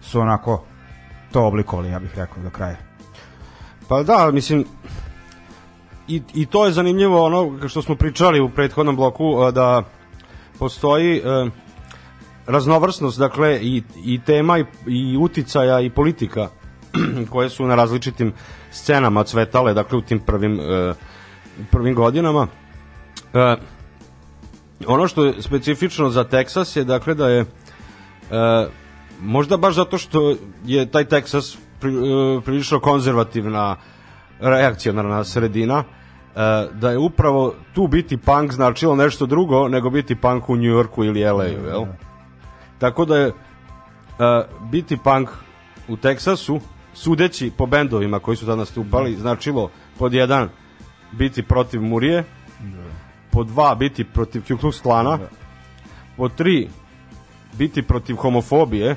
su 0.00 0.20
onako 0.20 0.64
to 1.32 1.46
oblikovali 1.46 1.88
ja 1.88 1.98
bih 1.98 2.10
rekao 2.16 2.42
do 2.42 2.50
kraja. 2.50 2.76
Pa 3.88 4.02
da, 4.02 4.30
mislim, 4.32 4.64
i, 6.08 6.22
i 6.34 6.46
to 6.46 6.66
je 6.66 6.72
zanimljivo 6.72 7.24
ono 7.24 7.68
što 7.68 7.82
smo 7.82 7.94
pričali 7.94 8.40
u 8.40 8.50
prethodnom 8.50 8.96
bloku, 8.96 9.42
a, 9.42 9.50
da 9.50 9.82
postoji 10.58 11.16
e, 11.16 11.22
raznovrsnost, 12.46 13.18
dakle, 13.18 13.58
i, 13.62 13.82
i 14.04 14.20
tema 14.26 14.58
i, 14.58 14.64
i 14.86 15.16
uticaja 15.16 15.80
i 15.80 15.90
politika 15.90 16.48
koje 17.32 17.50
su 17.50 17.66
na 17.66 17.74
različitim 17.74 18.32
scenama 18.76 19.24
cvetale, 19.24 19.74
dakle, 19.74 19.98
u 19.98 20.02
tim 20.02 20.20
prvim, 20.20 20.60
e, 20.60 20.94
prvim 21.70 21.94
godinama. 21.94 22.46
E, 23.34 23.56
ono 24.86 25.08
što 25.08 25.24
je 25.24 25.42
specifično 25.42 26.10
za 26.10 26.24
Teksas 26.24 26.76
je, 26.76 26.84
dakle, 26.84 27.14
da 27.14 27.28
je 27.28 27.40
e, 27.40 27.46
možda 29.20 29.56
baš 29.56 29.74
zato 29.74 29.98
što 29.98 30.34
je 30.64 30.86
taj 30.86 31.04
Teksas 31.04 31.58
pri, 31.80 31.90
e, 31.90 32.40
prilično 32.44 32.80
konzervativna 32.80 33.76
reakcionarna 34.40 35.24
sredina 35.24 35.78
e, 35.78 35.84
da 36.72 36.90
je 36.90 36.98
upravo 36.98 37.54
tu 37.74 37.86
biti 37.86 38.16
punk 38.16 38.52
značilo 38.52 38.96
nešto 38.96 39.26
drugo 39.26 39.68
nego 39.68 39.90
biti 39.90 40.14
punk 40.14 40.48
u 40.48 40.56
New 40.56 40.70
Yorku 40.70 41.04
ili 41.04 41.24
LA, 41.24 41.44
jel? 41.44 41.84
Tako 42.78 43.04
da 43.04 43.16
je 43.16 43.26
e, 43.26 43.32
biti 44.70 44.96
punk 44.96 45.28
u 45.88 45.96
Teksasu, 45.96 46.60
sudeći 46.96 47.52
po 47.56 47.66
bendovima 47.66 48.18
koji 48.18 48.36
su 48.36 48.46
tad 48.46 48.58
nastupali, 48.58 49.16
značilo 49.16 49.70
pod 49.98 50.14
jedan 50.14 50.48
biti 51.12 51.42
protiv 51.42 51.82
Murije, 51.82 52.24
pod 53.30 53.46
dva 53.46 53.74
biti 53.74 54.04
protiv 54.04 54.42
Ku 54.42 54.54
Klux 54.54 54.82
Klana, 54.82 55.18
pod 56.16 56.34
tri 56.34 56.68
biti 57.58 57.82
protiv 57.82 58.16
homofobije, 58.16 58.96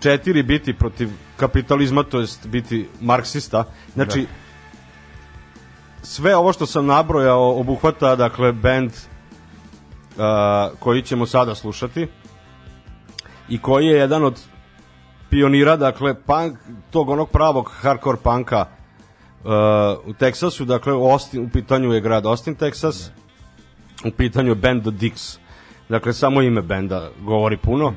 četiri 0.00 0.42
biti 0.42 0.72
protiv 0.72 1.08
kapitalizma, 1.36 2.02
to 2.02 2.20
jest 2.20 2.46
biti 2.46 2.88
marksista. 3.00 3.64
Znači, 3.94 4.26
sve 6.02 6.36
ovo 6.36 6.52
što 6.52 6.66
sam 6.66 6.86
nabrojao 6.86 7.60
obuhvata, 7.60 8.16
dakle, 8.16 8.52
band 8.52 8.90
uh, 8.90 10.78
koji 10.78 11.02
ćemo 11.02 11.26
sada 11.26 11.54
slušati 11.54 12.06
i 13.48 13.58
koji 13.58 13.86
je 13.86 13.98
jedan 13.98 14.24
od 14.24 14.40
pionira, 15.30 15.76
dakle, 15.76 16.14
punk, 16.14 16.58
tog 16.90 17.08
onog 17.08 17.30
pravog 17.30 17.70
hardcore 17.80 18.18
punka 18.22 18.66
uh, 19.44 19.50
u 20.06 20.12
Teksasu, 20.12 20.64
dakle, 20.64 20.92
u, 20.92 21.10
Austin, 21.10 21.44
u 21.44 21.48
pitanju 21.48 21.92
je 21.92 22.00
grad 22.00 22.26
Austin, 22.26 22.56
Texas, 22.56 23.10
u 24.04 24.10
pitanju 24.10 24.48
je 24.50 24.54
band 24.54 24.82
The 24.82 24.90
Dicks. 24.90 25.38
Dakle, 25.88 26.12
samo 26.12 26.42
ime 26.42 26.62
benda 26.62 27.10
govori 27.20 27.56
puno. 27.56 27.94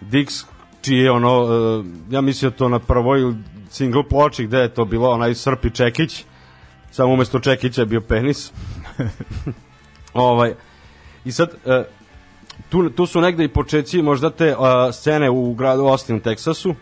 Dicks, 0.00 0.44
čiji 0.80 0.98
je 0.98 1.10
ono, 1.10 1.42
uh, 1.42 1.86
ja 2.10 2.20
mislim 2.20 2.52
to 2.52 2.68
na 2.68 2.78
prvoj 2.78 3.34
single 3.70 4.08
ploči 4.08 4.46
gde 4.46 4.58
je 4.58 4.74
to 4.74 4.84
bilo 4.84 5.10
onaj 5.10 5.34
Srpi 5.34 5.70
Čekić, 5.70 6.24
samo 6.90 7.12
umesto 7.12 7.38
Čekića 7.38 7.82
je 7.82 7.86
bio 7.86 8.00
penis. 8.00 8.52
ovaj, 10.14 10.54
I 11.24 11.32
sad, 11.32 11.48
uh, 11.64 11.84
tu, 12.68 12.90
tu 12.90 13.06
su 13.06 13.20
negde 13.20 13.44
i 13.44 13.48
počeci 13.48 14.02
možda 14.02 14.30
te 14.30 14.56
uh, 14.56 14.64
scene 14.92 15.30
u 15.30 15.54
gradu 15.54 15.86
Austin, 15.86 16.16
u 16.16 16.20
Teksasu. 16.20 16.70
Uh, 16.70 16.74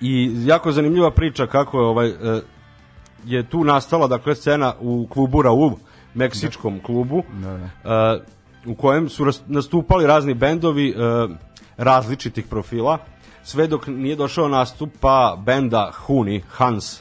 I 0.00 0.32
jako 0.44 0.72
zanimljiva 0.72 1.10
priča 1.10 1.46
kako 1.46 1.80
je 1.80 1.86
ovaj 1.86 2.08
uh, 2.08 2.42
je 3.24 3.48
tu 3.48 3.64
nastala 3.64 4.06
dakle 4.06 4.34
scena 4.34 4.74
u 4.80 5.06
klubu 5.10 5.42
Raul, 5.42 5.72
meksičkom 6.14 6.78
da. 6.78 6.84
klubu. 6.84 7.22
Da, 7.32 7.58
da. 7.84 8.14
Uh, 8.14 8.72
u 8.72 8.74
kojem 8.74 9.08
su 9.08 9.26
nastupali 9.46 10.06
razni 10.06 10.34
bendovi 10.34 10.94
uh, 10.94 11.30
različitih 11.76 12.46
profila 12.46 12.98
sve 13.44 13.66
dok 13.66 13.86
nije 13.86 14.16
došao 14.16 14.48
nastup 14.48 14.90
pa 15.00 15.38
benda 15.44 15.92
Huni, 16.06 16.42
Hans, 16.48 17.00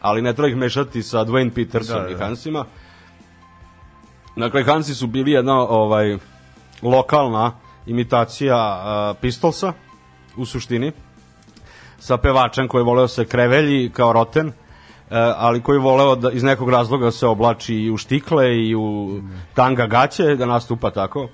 ali 0.00 0.22
ne 0.22 0.34
treba 0.34 0.48
ih 0.48 0.56
mešati 0.56 1.02
sa 1.02 1.24
Dwayne 1.24 1.50
Peterson 1.54 2.02
Da, 2.02 2.08
i 2.08 2.14
da. 2.14 2.24
Hansima. 2.24 2.64
Dakle, 4.38 4.64
Hansi 4.64 4.94
su 4.94 5.06
bili 5.06 5.32
jedna 5.32 5.60
ovaj, 5.60 6.16
lokalna 6.82 7.52
imitacija 7.86 8.56
uh, 8.56 9.16
Pistolsa, 9.20 9.72
u 10.36 10.44
suštini, 10.44 10.92
sa 11.98 12.16
pevačem 12.16 12.68
koji 12.68 12.80
je 12.80 12.84
voleo 12.84 13.08
se 13.08 13.24
krevelji 13.24 13.90
kao 13.90 14.12
roten, 14.12 14.48
e, 14.48 14.52
ali 15.36 15.62
koji 15.62 15.76
je 15.76 15.80
voleo 15.80 16.16
da 16.16 16.30
iz 16.30 16.42
nekog 16.42 16.70
razloga 16.70 17.04
da 17.04 17.10
se 17.10 17.26
oblači 17.26 17.74
i 17.74 17.90
u 17.90 17.96
štikle 17.96 18.56
i 18.56 18.74
u 18.74 19.20
tanga 19.54 19.86
gaće 19.86 20.36
da 20.36 20.46
nastupa 20.46 20.90
tako. 20.90 21.28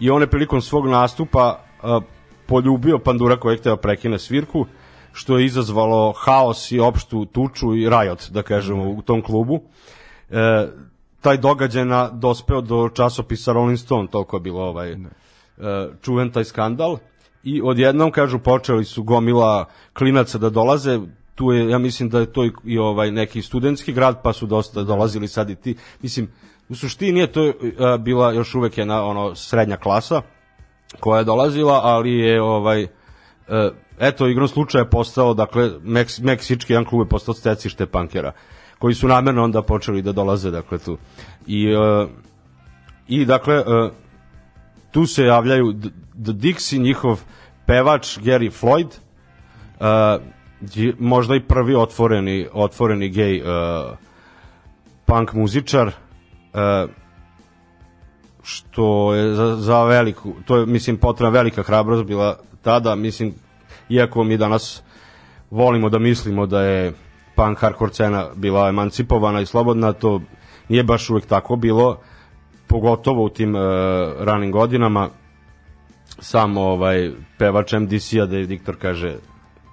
I 0.00 0.10
on 0.10 0.22
je 0.22 0.30
prilikom 0.30 0.60
svog 0.60 0.86
nastupa 0.86 1.58
e, 1.58 2.00
poljubio 2.46 2.98
pandura 2.98 3.36
koji 3.36 3.54
je 3.54 3.58
hteo 3.58 3.76
prekine 3.76 4.18
svirku, 4.18 4.66
što 5.12 5.38
je 5.38 5.44
izazvalo 5.44 6.12
haos 6.12 6.72
i 6.72 6.80
opštu 6.80 7.24
tuču 7.24 7.76
i 7.76 7.88
rajot, 7.88 8.30
da 8.30 8.42
kažemo, 8.42 8.90
u 8.90 9.02
tom 9.02 9.22
klubu. 9.22 9.60
E, 10.30 10.66
taj 11.20 11.36
događaj 11.36 11.84
na, 11.84 12.08
dospeo 12.08 12.60
do 12.60 12.88
časopisa 12.88 13.52
Rolling 13.52 13.78
Stone, 13.78 14.08
toliko 14.10 14.36
je 14.36 14.40
bilo 14.40 14.60
ovaj, 14.60 14.92
e, 14.92 14.96
čuven 16.02 16.30
taj 16.30 16.44
skandal. 16.44 16.98
I 17.42 17.62
odjednom 17.62 18.10
kažu 18.12 18.38
počeli 18.38 18.84
su 18.84 19.02
gomila 19.02 19.64
klinaca 19.92 20.38
da 20.38 20.50
dolaze. 20.50 21.00
Tu 21.34 21.52
je 21.52 21.70
ja 21.70 21.78
mislim 21.78 22.08
da 22.08 22.20
je 22.20 22.32
to 22.32 22.44
i, 22.44 22.52
i 22.64 22.78
ovaj 22.78 23.10
neki 23.10 23.42
studentski 23.42 23.92
grad 23.92 24.22
pa 24.22 24.32
su 24.32 24.46
dosta 24.46 24.82
dolazili 24.82 25.28
sad 25.28 25.50
i 25.50 25.54
ti. 25.54 25.76
Mislim 26.02 26.28
u 26.68 26.74
suštini 26.74 27.20
je 27.20 27.32
to 27.32 27.46
e, 27.46 27.52
bila 27.98 28.32
još 28.32 28.54
uvek 28.54 28.78
jedna 28.78 29.04
ono 29.04 29.34
srednja 29.34 29.76
klasa 29.76 30.22
koja 31.00 31.18
je 31.18 31.24
dolazila 31.24 31.80
ali 31.84 32.18
je 32.18 32.42
ovaj 32.42 32.82
e, 32.82 32.88
eto 33.98 34.28
igrom 34.28 34.48
slučaja 34.48 34.84
postao 34.84 35.34
dakle 35.34 35.70
Meks, 35.82 36.18
meksički 36.18 36.72
jedan 36.72 36.84
klub 36.84 37.06
je 37.06 37.08
postao 37.08 37.34
stecište 37.34 37.86
pankera 37.86 38.32
koji 38.80 38.94
su 38.94 39.08
namerno 39.08 39.44
onda 39.44 39.62
počeli 39.62 40.02
da 40.02 40.12
dolaze 40.12 40.50
dakle 40.50 40.78
tu. 40.78 40.98
I 41.46 41.66
e, 41.66 42.06
i 43.08 43.24
dakle 43.24 43.54
e, 43.54 43.64
tu 44.90 45.06
se 45.06 45.24
javljaju 45.24 45.72
The 46.24 46.32
Dixi, 46.32 46.78
njihov 46.78 47.20
pevač 47.66 48.18
Gary 48.18 48.50
Floyd, 48.50 48.90
uh, 49.80 50.22
možda 50.98 51.36
i 51.36 51.40
prvi 51.40 51.74
otvoreni, 51.74 52.46
otvoreni 52.52 53.08
gej 53.08 53.42
uh, 53.42 53.46
punk 55.06 55.32
muzičar, 55.32 55.86
uh, 55.86 56.90
što 58.42 59.14
je 59.14 59.34
za, 59.34 59.56
za 59.56 59.84
veliku, 59.84 60.34
to 60.46 60.56
je, 60.56 60.66
mislim, 60.66 60.96
potrebna 60.96 61.30
velika 61.30 61.62
hrabrost 61.62 62.04
bila 62.04 62.38
tada, 62.62 62.94
mislim, 62.94 63.34
iako 63.88 64.24
mi 64.24 64.36
danas 64.36 64.82
volimo 65.50 65.88
da 65.88 65.98
mislimo 65.98 66.46
da 66.46 66.62
je 66.62 66.92
punk 67.36 67.58
hardcore 67.58 67.92
scena 67.92 68.26
bila 68.34 68.68
emancipovana 68.68 69.40
i 69.40 69.46
slobodna, 69.46 69.92
to 69.92 70.20
nije 70.68 70.84
baš 70.84 71.10
uvek 71.10 71.26
tako 71.26 71.56
bilo, 71.56 71.98
pogotovo 72.66 73.24
u 73.24 73.28
tim 73.28 73.54
uh, 73.54 73.60
ranim 74.18 74.52
godinama. 74.52 75.08
Sam 76.18 76.56
ovaj 76.56 77.10
pevač 77.38 77.72
MDC-a 77.72 78.26
da 78.26 78.36
je 78.36 78.44
Viktor 78.44 78.76
kaže 78.76 79.16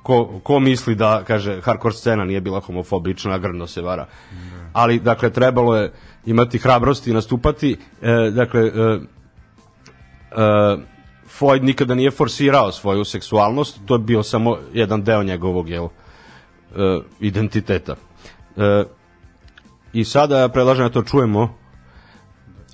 ko, 0.08 0.39
ko 0.43 0.60
misli 0.60 0.96
da, 0.96 1.24
kaže, 1.28 1.60
hardcore 1.62 1.93
scena 1.93 2.26
nije 2.26 2.41
bila 2.41 2.60
homofobična, 2.60 3.38
grdno 3.38 3.67
se 3.67 3.82
vara. 3.82 4.06
Ali, 4.74 5.00
dakle, 5.00 5.30
trebalo 5.30 5.76
je 5.76 5.91
imati 6.26 6.58
hrabrosti 6.58 7.10
i 7.10 7.13
nastupati, 7.13 7.76
e, 8.02 8.32
dakle, 8.32 8.62
e, 8.62 8.72
e, 8.72 9.00
Floyd 11.39 11.63
nikada 11.63 11.96
nije 11.96 12.12
forsirao 12.12 12.72
svoju 12.72 13.04
seksualnost, 13.04 13.80
to 13.86 13.96
je 13.96 14.00
bio 14.00 14.24
samo 14.24 14.58
jedan 14.74 15.04
deo 15.04 15.24
njegovog 15.24 15.70
jel, 15.70 15.88
e, 16.76 17.00
identiteta. 17.20 17.96
E, 18.58 18.84
I 19.94 20.04
sada 20.04 20.50
predlažem 20.50 20.86
da 20.86 20.94
to 20.94 21.04
čujemo. 21.04 21.56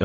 E, 0.00 0.04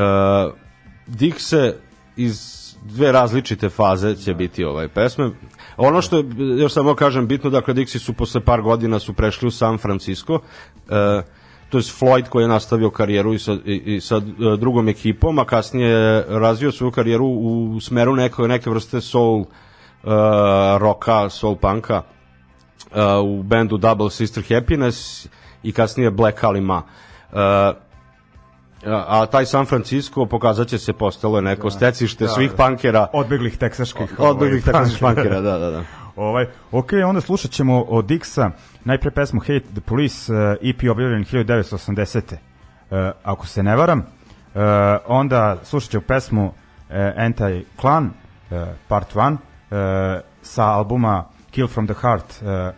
Dikse 1.06 1.74
iz 2.16 2.60
dve 2.82 3.12
različite 3.12 3.68
faze 3.68 4.16
će 4.16 4.34
biti 4.34 4.64
ovaj 4.64 4.88
pesme. 4.88 5.30
Ono 5.76 6.02
što 6.02 6.16
je, 6.16 6.24
još 6.60 6.72
samo 6.72 6.94
kažem, 6.94 7.26
bitno, 7.26 7.50
dakle, 7.50 7.74
Dixi 7.74 7.98
su 7.98 8.12
posle 8.12 8.40
par 8.40 8.62
godina 8.62 8.98
su 8.98 9.12
prešli 9.12 9.48
u 9.48 9.50
San 9.50 9.78
Francisco, 9.78 10.40
e, 10.88 11.22
to 11.70 11.78
je 11.78 11.82
Floyd 11.82 12.28
koji 12.28 12.44
je 12.44 12.48
nastavio 12.48 12.90
karijeru 12.90 13.34
i 13.34 13.38
sa, 13.38 13.52
i, 13.64 13.82
i 13.94 14.00
sa 14.00 14.20
drugom 14.58 14.88
ekipom, 14.88 15.38
a 15.38 15.44
kasnije 15.44 15.88
je 15.88 16.24
razvio 16.28 16.72
svoju 16.72 16.90
karijeru 16.90 17.26
u 17.26 17.80
smeru 17.80 18.16
neke, 18.16 18.42
neke 18.42 18.70
vrste 18.70 19.00
soul, 19.00 19.40
uh, 19.40 19.46
roka, 20.78 21.28
soul 21.30 21.56
punka 21.56 21.96
uh, 21.96 22.19
u 23.24 23.42
bendu 23.42 23.76
Double 23.76 24.10
Sister 24.10 24.44
Happiness 24.48 25.28
i 25.62 25.72
kasnije 25.72 26.10
Black 26.10 26.44
Alima. 26.44 26.82
Uh, 27.32 27.38
a, 28.86 29.26
taj 29.26 29.46
San 29.46 29.66
Francisco 29.66 30.26
pokazat 30.26 30.68
će 30.68 30.78
se 30.78 30.92
postalo 30.92 31.38
je 31.38 31.42
neko 31.42 31.70
stecište 31.70 32.28
svih 32.28 32.50
pankera 32.56 33.06
Odbeglih 33.12 33.58
teksaških. 33.58 34.18
odbeglih 34.18 34.68
ovaj, 34.68 34.72
teksaških 34.72 35.00
pankera, 35.00 35.40
da, 35.40 35.58
da, 35.58 35.70
da. 35.70 35.84
Ovaj, 36.16 36.46
ok, 36.72 36.90
onda 37.06 37.20
slušat 37.20 37.50
ćemo 37.50 37.82
od 37.82 38.04
Dixa 38.04 38.50
najpre 38.84 39.10
pesmu 39.10 39.40
Hate 39.40 39.60
the 39.72 39.80
Police, 39.80 40.32
uh, 40.32 40.56
EP 40.62 40.90
objavljen 40.90 41.24
1980. 41.24 42.34
Uh, 42.90 42.98
ako 43.22 43.46
se 43.46 43.62
ne 43.62 43.76
varam. 43.76 43.98
Uh, 43.98 44.62
onda 45.06 45.56
slušat 45.64 45.90
ćemo 45.90 46.02
pesmu 46.06 46.46
uh, 46.46 46.52
Anti-Clan, 47.16 48.04
uh, 48.50 48.58
part 48.88 49.14
1, 49.14 49.32
uh, 49.32 50.20
sa 50.42 50.64
albuma 50.64 51.24
Kill 51.50 51.68
from 51.68 51.86
the 51.86 51.94
Heart. 51.94 52.42
Uh, 52.42 52.74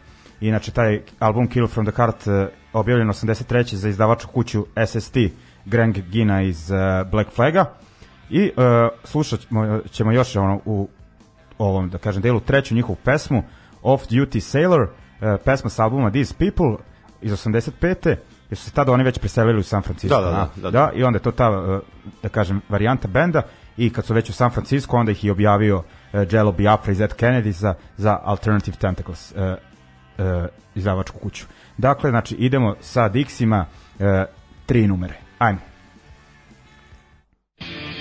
inače, 0.48 0.70
taj 0.70 1.00
album 1.18 1.48
Kill 1.48 1.66
from 1.66 1.86
the 1.86 1.96
Heart 1.96 2.26
uh, 2.26 2.46
objavljen 2.72 3.08
83. 3.08 3.74
za 3.74 3.88
izdavaču 3.88 4.28
kuću 4.28 4.66
SST 4.86 5.16
Greg 5.64 5.98
Gina 6.10 6.42
iz 6.42 6.70
uh, 6.70 7.10
Black 7.10 7.30
Flaga. 7.30 7.64
I 8.30 8.50
uh, 8.56 8.64
slušat 9.04 9.40
ćemo, 9.90 10.12
još 10.12 10.36
ono, 10.36 10.60
u 10.64 10.88
ovom, 11.58 11.90
da 11.90 11.98
kažem, 11.98 12.22
delu 12.22 12.40
treću 12.40 12.74
njihovu 12.74 12.96
pesmu 13.04 13.42
Off 13.82 14.04
Duty 14.08 14.40
Sailor, 14.40 14.82
uh, 14.82 14.88
pesma 15.44 15.70
sa 15.70 15.84
albuma 15.84 16.10
These 16.10 16.34
People 16.38 16.84
iz 17.22 17.32
85. 17.32 18.16
jer 18.50 18.58
su 18.58 18.64
se 18.64 18.70
tada 18.70 18.92
oni 18.92 19.04
već 19.04 19.18
preselili 19.18 19.58
u 19.58 19.62
San 19.62 19.82
Francisco. 19.82 20.20
Da, 20.20 20.26
da, 20.26 20.30
da, 20.30 20.48
da, 20.56 20.62
da. 20.62 20.70
da, 20.70 20.92
i 20.94 21.04
onda 21.04 21.16
je 21.16 21.22
to 21.22 21.30
ta, 21.30 21.50
uh, 21.50 21.80
da 22.22 22.28
kažem, 22.28 22.60
varijanta 22.68 23.08
benda 23.08 23.42
i 23.76 23.90
kad 23.90 24.04
su 24.04 24.14
već 24.14 24.30
u 24.30 24.32
San 24.32 24.50
Francisco, 24.50 24.96
onda 24.96 25.12
ih 25.12 25.24
je 25.24 25.32
objavio 25.32 25.76
uh, 25.78 25.84
Jello 26.30 26.52
Biafra 26.52 26.92
i 26.92 26.94
Zed 26.94 27.14
Kennedy 27.14 27.50
za, 27.50 27.74
za 27.96 28.18
Alternative 28.22 28.76
Tentacles, 28.76 29.32
uh, 29.32 29.71
uh, 30.18 30.24
izdavačku 30.74 31.18
kuću. 31.18 31.44
Dakle, 31.78 32.10
znači, 32.10 32.34
idemo 32.34 32.76
sa 32.80 33.08
Dixima 33.08 33.64
uh, 33.64 34.06
tri 34.66 34.86
numere. 34.86 35.14
Ajmo. 35.38 35.60
Mommy, 37.60 37.91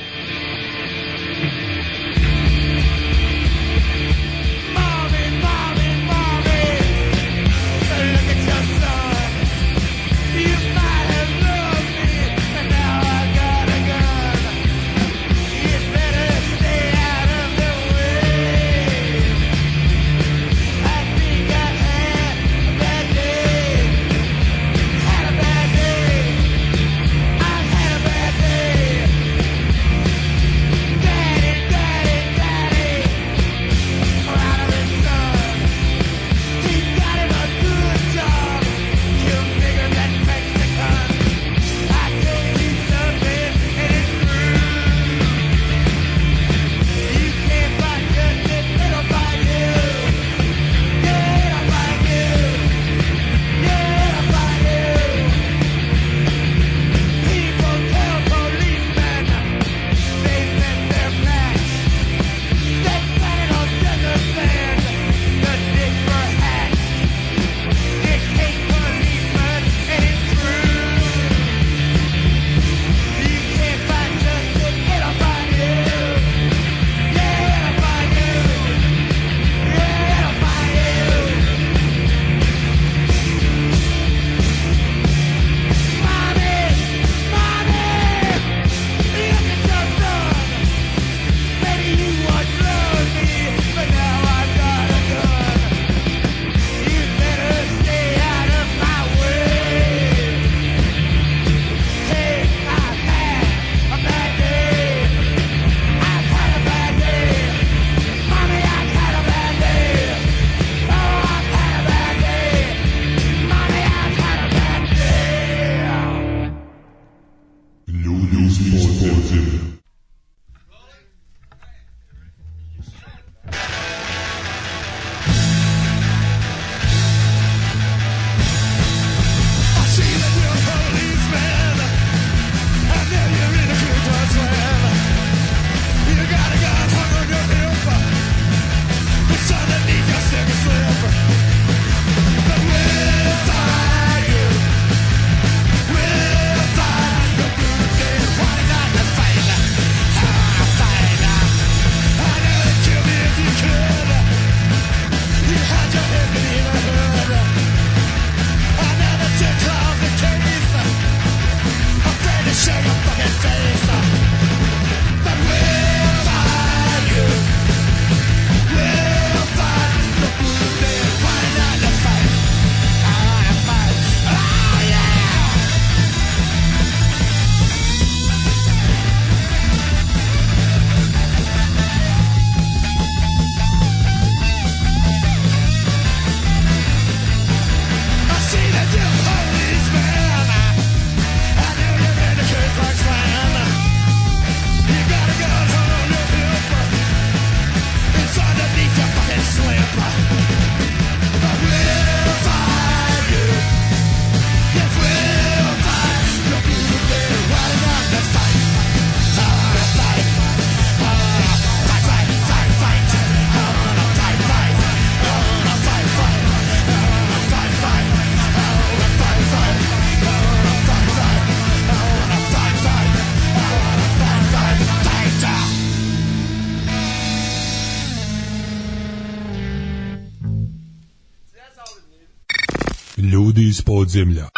iz 233.71 233.81
podzemlja. 233.81 234.49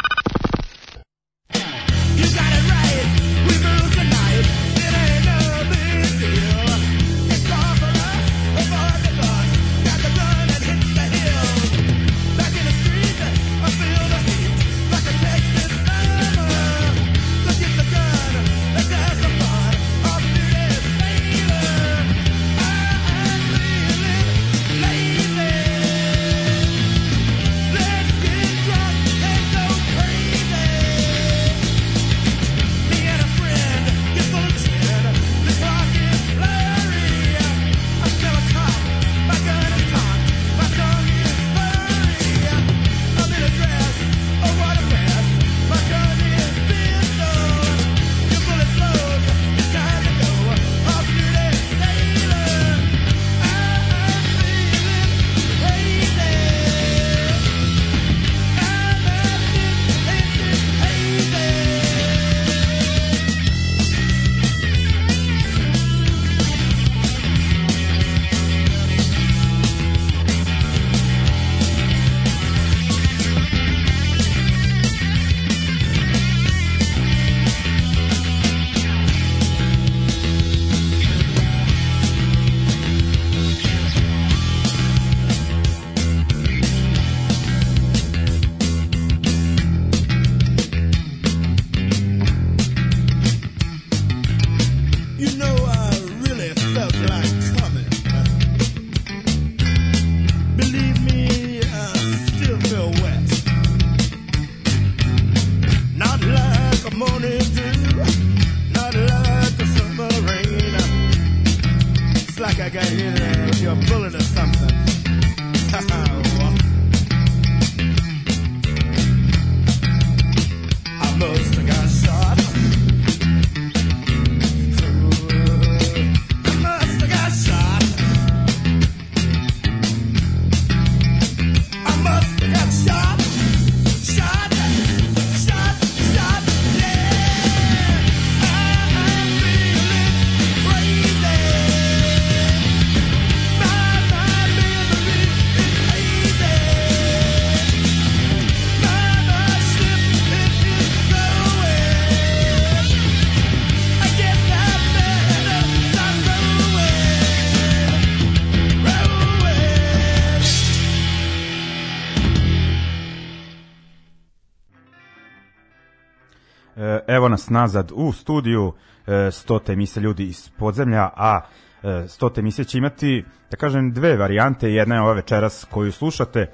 Nas 167.43 167.49
nazad 167.49 167.91
u 167.95 168.11
studiju, 168.11 168.73
e, 169.07 169.31
stota 169.31 169.73
emisija 169.73 170.03
ljudi 170.03 170.23
iz 170.23 170.49
podzemlja, 170.49 171.09
a 171.15 171.41
e, 171.83 172.07
stota 172.07 172.41
emisija 172.41 172.65
će 172.65 172.77
imati, 172.77 173.25
da 173.51 173.57
kažem, 173.57 173.91
dve 173.91 174.17
varijante. 174.17 174.71
Jedna 174.71 174.95
je 174.95 175.01
ova 175.01 175.13
večeras 175.13 175.65
koju 175.71 175.91
slušate, 175.91 176.51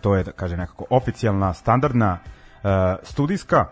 to 0.00 0.16
je, 0.16 0.24
da 0.24 0.32
kažem, 0.32 0.58
nekako 0.58 0.84
oficijalna, 0.90 1.54
standardna, 1.54 2.18
e, 2.64 2.96
studijska, 3.02 3.68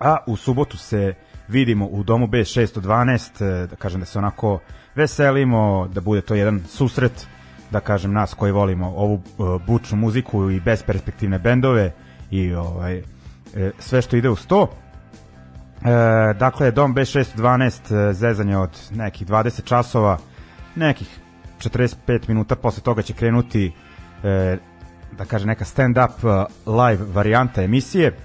a 0.00 0.16
u 0.26 0.36
subotu 0.36 0.76
se 0.76 1.14
vidimo 1.48 1.86
u 1.86 2.02
domu 2.02 2.26
B612, 2.26 3.44
e, 3.44 3.66
da 3.66 3.76
kažem 3.76 4.00
da 4.00 4.06
se 4.06 4.18
onako 4.18 4.58
veselimo, 4.94 5.88
da 5.94 6.00
bude 6.00 6.20
to 6.20 6.34
jedan 6.34 6.60
susret, 6.68 7.26
da 7.70 7.80
kažem 7.80 8.12
nas 8.12 8.34
koji 8.34 8.52
volimo 8.52 8.86
ovu 8.96 9.14
e, 9.22 9.42
bučnu 9.66 9.96
muziku 9.96 10.50
i 10.50 10.60
besperspektivne 10.60 11.38
bendove 11.38 11.92
i 12.30 12.54
ovaj 12.54 12.98
e, 12.98 13.02
sve 13.78 14.02
što 14.02 14.16
ide 14.16 14.28
uz 14.28 14.46
to. 14.46 14.70
E, 15.84 16.34
dakle, 16.34 16.70
Dom 16.70 16.94
B612 16.94 18.10
e, 18.10 18.12
zezanje 18.12 18.56
od 18.56 18.70
nekih 18.90 19.28
20 19.28 19.64
časova, 19.64 20.18
nekih 20.74 21.18
45 21.58 22.28
minuta 22.28 22.56
posle 22.56 22.82
toga 22.82 23.02
će 23.02 23.12
krenuti 23.12 23.72
e, 24.24 24.56
da 25.18 25.24
kaže 25.24 25.46
neka 25.46 25.64
stand-up 25.64 26.10
e, 26.24 26.46
live 26.70 27.04
varijanta 27.12 27.62
emisije. 27.62 28.16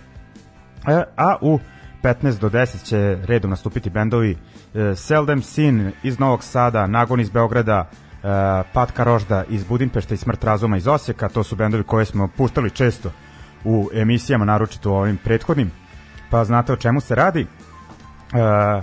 E, 0.87 1.03
a 1.17 1.35
u 1.41 1.59
15 2.03 2.39
do 2.39 2.49
10 2.49 2.83
će 2.83 3.17
redom 3.25 3.49
nastupiti 3.49 3.89
bendovi 3.89 4.37
e, 4.73 4.95
Seldom 4.95 5.41
Sin 5.41 5.91
iz 6.03 6.19
Novog 6.19 6.43
Sada, 6.43 6.87
Nagon 6.87 7.19
iz 7.19 7.29
Beograda, 7.29 7.89
e, 7.89 8.27
Patka 8.73 9.03
Rožda 9.03 9.43
iz 9.49 9.63
Budimpešta 9.63 10.13
i 10.13 10.17
Smrt 10.17 10.43
razuma 10.43 10.77
iz 10.77 10.87
Osijeka. 10.87 11.29
To 11.29 11.43
su 11.43 11.55
bendovi 11.55 11.83
koje 11.83 12.05
smo 12.05 12.27
puštali 12.37 12.69
često 12.69 13.11
u 13.63 13.89
emisijama, 13.93 14.45
naročito 14.45 14.91
u 14.91 14.95
ovim 14.95 15.17
prethodnim, 15.17 15.71
pa 16.33 16.43
znate 16.43 16.73
o 16.73 16.75
čemu 16.75 17.01
se 17.01 17.15
radi. 17.15 17.41
E, 17.41 18.81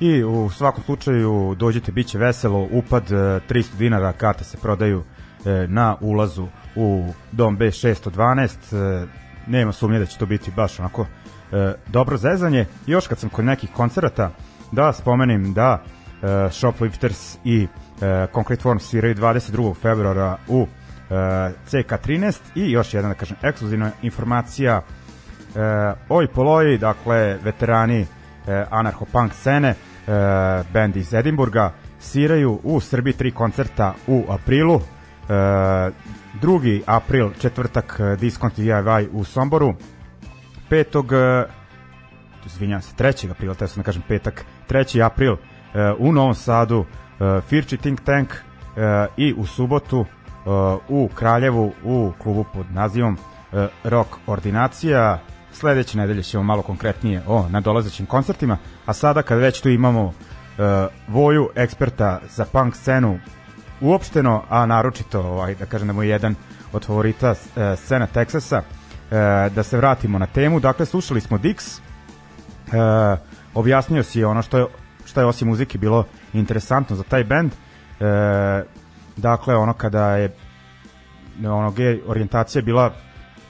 I 0.00 0.24
u 0.24 0.50
svakom 0.50 0.84
slučaju 0.84 1.54
dođite, 1.58 1.92
bit 1.92 2.06
će 2.06 2.18
veselo, 2.18 2.68
upad 2.72 3.12
e, 3.12 3.14
300 3.14 3.76
dinara, 3.78 4.12
karte 4.12 4.44
se 4.44 4.58
prodaju 4.58 5.02
e, 5.44 5.66
na 5.68 5.96
ulazu 6.00 6.46
u 6.76 7.04
dom 7.32 7.58
B612, 7.58 9.02
e, 9.02 9.06
nema 9.46 9.72
sumnje 9.72 9.98
da 9.98 10.06
će 10.06 10.18
to 10.18 10.26
biti 10.26 10.50
baš 10.50 10.80
onako 10.80 11.06
e, 11.52 11.74
dobro 11.86 12.16
zezanje. 12.16 12.66
I 12.86 12.90
još 12.90 13.06
kad 13.06 13.18
sam 13.18 13.30
kod 13.30 13.44
nekih 13.44 13.70
koncerata, 13.72 14.30
da 14.72 14.92
spomenem 14.92 15.52
da 15.54 15.82
e, 16.22 16.50
Shoplifters 16.50 17.36
i 17.44 17.66
e, 18.00 18.26
Concrete 18.34 18.62
Form 18.62 18.78
sviraju 18.78 19.14
22. 19.14 19.74
februara 19.82 20.36
u 20.48 20.66
e, 21.10 21.14
CK13 21.70 22.38
i 22.54 22.70
još 22.70 22.94
jedna, 22.94 23.08
da 23.08 23.14
kažem, 23.14 23.36
ekskluzivna 23.42 23.90
informacija 24.02 24.82
e, 25.56 25.94
Oj 26.08 26.26
Poloji, 26.26 26.78
dakle, 26.78 27.38
veterani 27.42 28.00
e, 28.00 28.06
anarcho-punk 28.70 29.32
scene, 29.32 29.68
e, 29.68 29.74
band 30.72 30.96
iz 30.96 31.14
Edimburga, 31.14 31.72
sviraju 31.98 32.60
u 32.62 32.80
Srbiji 32.80 33.12
tri 33.12 33.30
koncerta 33.30 33.94
u 34.06 34.24
aprilu, 34.28 34.80
e, 35.28 35.32
2. 36.42 36.82
april, 36.86 37.30
četvrtak, 37.40 38.00
Discount 38.18 38.58
DIY 38.58 39.08
u 39.12 39.24
Somboru, 39.24 39.74
5. 40.70 41.44
e, 41.44 41.46
izvinjam 42.46 42.82
se, 42.82 42.94
3. 42.98 43.30
aprila, 43.30 43.54
te 43.54 43.68
sam 43.68 43.82
da 43.82 43.84
kažem 43.84 44.02
petak, 44.08 44.44
3. 44.68 45.04
april 45.06 45.32
e, 45.32 45.38
u 45.98 46.12
Novom 46.12 46.34
Sadu, 46.34 46.84
e, 46.84 47.40
Firči 47.40 47.76
Think 47.76 48.00
Tank 48.00 48.32
e, 48.32 48.38
i 49.16 49.34
u 49.36 49.46
subotu 49.46 50.06
u 50.88 51.08
Kraljevu 51.14 51.72
u 51.84 52.12
klubu 52.18 52.44
pod 52.54 52.66
nazivom 52.72 53.18
Rock 53.84 54.08
Ordinacija. 54.26 55.18
Sledeće 55.60 55.98
nedelje 55.98 56.22
ćemo 56.22 56.42
malo 56.42 56.62
konkretnije 56.62 57.22
o 57.26 57.48
nadolazećim 57.48 58.06
koncertima, 58.06 58.56
a 58.86 58.92
sada 58.92 59.22
kad 59.22 59.38
već 59.38 59.60
tu 59.60 59.68
imamo 59.68 60.12
e, 60.58 60.86
Voju, 61.08 61.48
eksperta 61.54 62.20
za 62.30 62.44
punk 62.44 62.76
scenu 62.76 63.18
uopšteno, 63.80 64.42
a 64.48 64.66
naročito, 64.66 65.20
ovaj, 65.20 65.54
da 65.54 65.66
kažem 65.66 65.88
da 65.88 65.92
mu 65.92 66.02
je 66.02 66.08
jedan 66.08 66.34
od 66.72 66.86
favorita 66.86 67.30
e, 67.30 67.76
scena 67.76 68.06
Teksasa, 68.06 68.62
E, 69.10 69.50
da 69.50 69.62
se 69.62 69.76
vratimo 69.76 70.18
na 70.18 70.26
temu, 70.26 70.60
dakle 70.60 70.86
slušali 70.86 71.20
smo 71.20 71.38
Dix, 71.38 71.80
e, 72.72 73.16
objasnio 73.54 74.02
si 74.02 74.24
ono 74.24 74.42
što 74.42 74.58
je, 74.58 74.66
što 75.04 75.20
je 75.20 75.26
osim 75.26 75.48
muzike 75.48 75.78
bilo 75.78 76.04
interesantno 76.32 76.96
za 76.96 77.02
taj 77.02 77.24
band, 77.24 77.52
e, 77.52 77.54
dakle 79.16 79.56
ono 79.56 79.72
kada 79.72 80.16
je 80.16 80.36
ono 81.46 81.70
gej 81.70 82.00
orijentacija 82.06 82.62
bila 82.62 82.92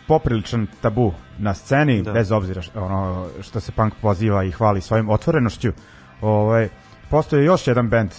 popriličan 0.09 0.67
tabu 0.81 1.13
na 1.41 1.55
sceni 1.55 2.03
Da. 2.03 2.13
bez 2.13 2.33
obzira 2.33 2.61
š- 2.61 2.71
ono 2.75 3.27
što 3.43 3.61
se 3.61 3.73
punk 3.73 3.95
poziva 4.03 4.45
i 4.45 4.51
hvali 4.51 4.81
svojim 4.81 5.09
otvorenošću 5.09 5.73
ovaj 6.21 6.69
postoji 7.11 7.45
još 7.45 7.67
jedan 7.67 7.89
bend 7.89 8.11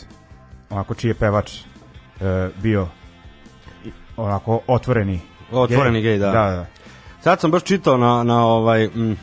onako 0.70 0.94
čiji 0.94 1.10
je 1.10 1.16
pevač 1.16 1.54
e, 1.56 1.64
bio 2.58 2.88
onako 4.18 4.60
otvoreni 4.68 5.20
Otvoreni 5.52 6.02
gej, 6.02 6.18
da. 6.18 6.26
da, 6.28 6.50
da. 6.50 6.66
Sad 7.22 7.40
sam 7.40 7.52
baš 7.52 7.64
čitao 7.64 7.98
na, 7.98 8.24
na 8.24 8.46
ovaj... 8.46 8.88
Mm, 8.88 9.18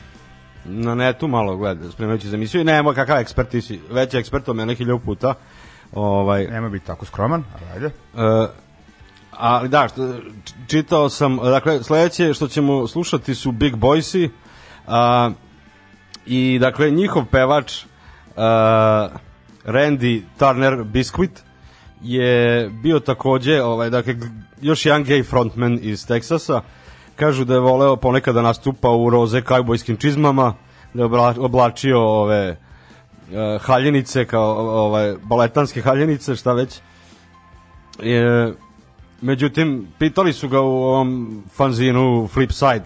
na 0.64 0.94
netu 0.94 1.28
malo 1.28 1.56
gleda, 1.56 1.90
spremajući 1.90 2.28
za 2.28 2.36
emisiju 2.36 2.60
i 2.60 2.64
nema 2.64 2.94
kakav 2.94 3.18
ekspert, 3.18 3.48
ti 3.48 3.60
si 3.62 3.80
veći 3.90 4.16
ekspert 4.16 4.48
od 4.48 4.56
mene 4.56 4.74
hiljadu 4.74 4.98
puta. 4.98 5.34
Ovaj, 5.92 6.44
Nemoj 6.44 6.70
biti 6.70 6.86
tako 6.86 7.04
skroman, 7.06 7.44
ali 7.54 7.70
ajde. 7.74 7.86
E, 7.86 8.48
ali 9.38 9.68
da, 9.68 9.88
što, 9.88 10.14
čitao 10.66 11.08
sam, 11.08 11.36
dakle, 11.36 11.82
sledeće 11.82 12.34
što 12.34 12.48
ćemo 12.48 12.86
slušati 12.86 13.34
su 13.34 13.52
Big 13.52 13.74
Boysi 13.74 14.28
a, 14.86 15.30
i 16.26 16.58
dakle 16.60 16.90
njihov 16.90 17.24
pevač 17.30 17.84
a, 18.36 19.08
Randy 19.64 20.22
Turner 20.38 20.84
Biscuit 20.84 21.42
je 22.02 22.68
bio 22.82 23.00
takođe 23.00 23.62
ovaj, 23.62 23.90
dakle, 23.90 24.14
još 24.60 24.86
jedan 24.86 25.04
gay 25.04 25.26
frontman 25.30 25.78
iz 25.82 26.06
Teksasa. 26.06 26.60
Kažu 27.16 27.44
da 27.44 27.54
je 27.54 27.60
voleo 27.60 27.96
ponekad 27.96 28.34
da 28.34 28.42
nastupa 28.42 28.90
u 28.90 29.10
roze 29.10 29.42
kajbojskim 29.42 29.96
čizmama 29.96 30.54
da 30.94 31.02
je 31.02 31.08
obla- 31.08 31.38
oblačio 31.38 32.00
ove 32.00 32.36
e, 32.36 32.56
haljenice 33.60 34.24
kao 34.24 34.78
ovaj 34.84 35.14
baletanske 35.22 35.82
haljenice 35.82 36.36
šta 36.36 36.52
već. 36.52 36.80
E, 38.02 38.52
međutim, 39.20 39.88
pitali 39.98 40.32
su 40.32 40.48
ga 40.48 40.60
u 40.60 40.82
ovom 40.82 41.42
fanzinu 41.52 42.28
Flipside 42.32 42.84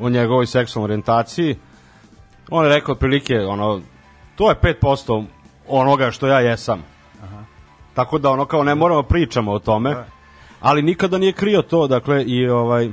o 0.00 0.08
njegovoj 0.08 0.46
seksualnoj 0.46 0.84
orijentaciji. 0.84 1.56
On 2.50 2.64
je 2.64 2.70
rekao 2.70 2.92
otprilike, 2.92 3.40
ono, 3.40 3.80
to 4.36 4.50
je 4.50 4.56
5% 4.82 5.24
onoga 5.68 6.10
što 6.10 6.26
ja 6.26 6.40
jesam. 6.40 6.82
Tako 7.94 8.18
da 8.18 8.30
ono 8.30 8.44
kao 8.44 8.64
ne 8.64 8.74
moramo 8.74 9.02
pričamo 9.02 9.52
o 9.52 9.58
tome, 9.58 9.96
ali 10.60 10.82
nikada 10.82 11.18
nije 11.18 11.32
krio 11.32 11.62
to, 11.62 11.86
dakle 11.86 12.24
i 12.24 12.48
ovaj 12.48 12.84
e, 12.86 12.92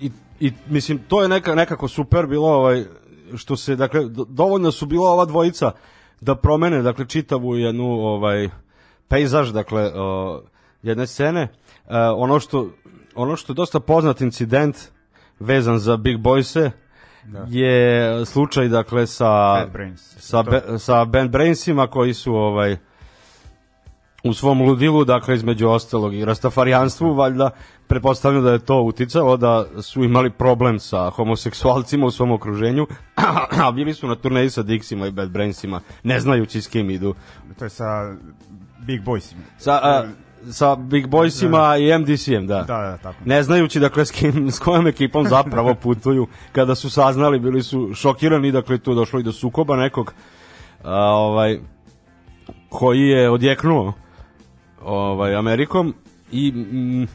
i, 0.00 0.10
i 0.40 0.52
mislim 0.66 0.98
to 0.98 1.22
je 1.22 1.28
neka, 1.28 1.54
nekako 1.54 1.88
super 1.88 2.26
bilo 2.26 2.48
ovaj 2.48 2.84
što 3.36 3.56
se 3.56 3.76
dakle 3.76 4.04
do- 4.04 4.24
dovoljno 4.28 4.72
su 4.72 4.86
bila 4.86 5.10
ova 5.10 5.24
dvojica 5.24 5.72
da 6.20 6.34
promene 6.34 6.82
dakle 6.82 7.06
čitavu 7.06 7.56
jednu 7.56 7.84
ovaj 7.84 8.48
pejzaž 9.08 9.52
dakle 9.52 9.92
o, 9.94 10.42
jedne 10.82 11.06
scene 11.06 11.48
E, 11.88 11.98
ono 11.98 12.40
što 12.40 12.70
ono 13.14 13.36
što 13.36 13.52
je 13.52 13.54
dosta 13.54 13.80
poznat 13.80 14.20
incident 14.20 14.76
vezan 15.40 15.78
za 15.78 15.96
Big 15.96 16.18
Boyse 16.18 16.70
je 17.48 18.26
slučaj 18.26 18.68
dakle 18.68 19.06
sa 19.06 19.24
Bad 19.24 19.72
Brains. 19.72 20.16
sa, 20.18 20.42
be, 20.42 20.62
sa 20.78 21.04
Band 21.04 21.30
Brainsima 21.30 21.86
koji 21.86 22.14
su 22.14 22.34
ovaj 22.34 22.76
u 24.24 24.34
svom 24.34 24.62
ludilu, 24.62 25.04
dakle 25.04 25.34
između 25.34 25.68
ostalog 25.68 26.14
i 26.14 26.24
rastafarijanstvu, 26.24 27.14
valjda 27.14 27.50
pretpostavljam 27.86 28.44
da 28.44 28.52
je 28.52 28.58
to 28.58 28.82
uticalo 28.82 29.36
da 29.36 29.82
su 29.82 30.04
imali 30.04 30.30
problem 30.30 30.78
sa 30.78 31.10
homoseksualcima 31.10 32.06
u 32.06 32.10
svom 32.10 32.32
okruženju, 32.32 32.86
a 33.64 33.72
bili 33.72 33.94
su 33.94 34.08
na 34.08 34.16
turneji 34.16 34.50
sa 34.50 34.62
Dixima 34.62 35.08
i 35.08 35.10
Bad 35.10 35.30
Brainsima, 35.30 35.80
ne 36.02 36.20
znajući 36.20 36.60
s 36.60 36.68
kim 36.68 36.90
idu. 36.90 37.14
To 37.58 37.64
je 37.64 37.70
sa 37.70 38.14
Big 38.86 39.04
Boysima. 39.04 39.40
Sa, 39.58 39.72
a, 39.72 40.04
sa 40.50 40.76
Big 40.76 41.06
Boysima 41.06 41.76
i 41.78 41.98
MDC-em, 41.98 42.46
da. 42.46 42.62
Da, 42.62 42.78
da, 42.78 42.96
tako. 42.96 43.18
Ne 43.24 43.42
znajući 43.42 43.80
dakle 43.80 44.04
s, 44.04 44.10
kim, 44.10 44.50
s 44.50 44.58
kojom 44.58 44.86
ekipom 44.86 45.28
zapravo 45.28 45.74
putuju, 45.82 46.26
kada 46.52 46.74
su 46.74 46.90
saznali, 46.90 47.38
bili 47.38 47.62
su 47.62 47.90
šokirani, 47.94 48.52
dakle 48.52 48.78
tu 48.78 48.94
došlo 48.94 49.20
i 49.20 49.22
do 49.22 49.32
sukoba 49.32 49.76
nekog 49.76 50.14
a, 50.82 50.94
ovaj, 50.96 51.58
koji 52.68 53.08
je 53.08 53.30
odjeknuo 53.30 53.92
ovaj, 54.82 55.34
Amerikom 55.34 55.94
i, 56.32 56.52
mm, 56.52 57.08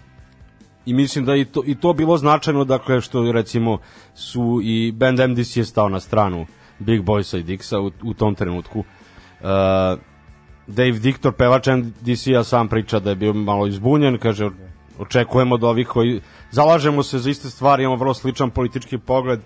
i 0.85 0.93
mislim 0.93 1.25
da 1.25 1.35
i 1.35 1.45
to, 1.45 1.63
i 1.65 1.75
to 1.75 1.93
bilo 1.93 2.17
značajno, 2.17 2.63
dakle 2.63 3.01
što 3.01 3.31
recimo 3.31 3.77
su 4.13 4.59
i 4.63 4.91
band 4.91 5.19
MDC 5.19 5.57
je 5.57 5.65
stao 5.65 5.89
na 5.89 5.99
stranu 5.99 6.45
Big 6.79 7.01
Boysa 7.01 7.39
i 7.39 7.43
Dixa 7.43 7.77
u, 7.77 8.09
u 8.09 8.13
tom 8.13 8.35
trenutku. 8.35 8.79
Uh, 8.79 9.99
Dave 10.69 10.99
Dictor, 10.99 11.33
pevač 11.33 11.67
MDC-a, 11.67 12.43
sam 12.43 12.67
priča 12.67 12.99
da 12.99 13.09
je 13.09 13.15
bio 13.15 13.33
malo 13.33 13.67
izbunjen, 13.67 14.17
kaže, 14.17 14.49
očekujemo 14.99 15.55
od 15.55 15.63
ovih 15.63 15.87
koji, 15.87 16.21
zalažemo 16.51 17.03
se 17.03 17.19
za 17.19 17.29
iste 17.29 17.49
stvari, 17.49 17.83
imamo 17.83 17.97
vrlo 17.97 18.13
sličan 18.13 18.49
politički 18.49 18.97
pogled, 18.97 19.39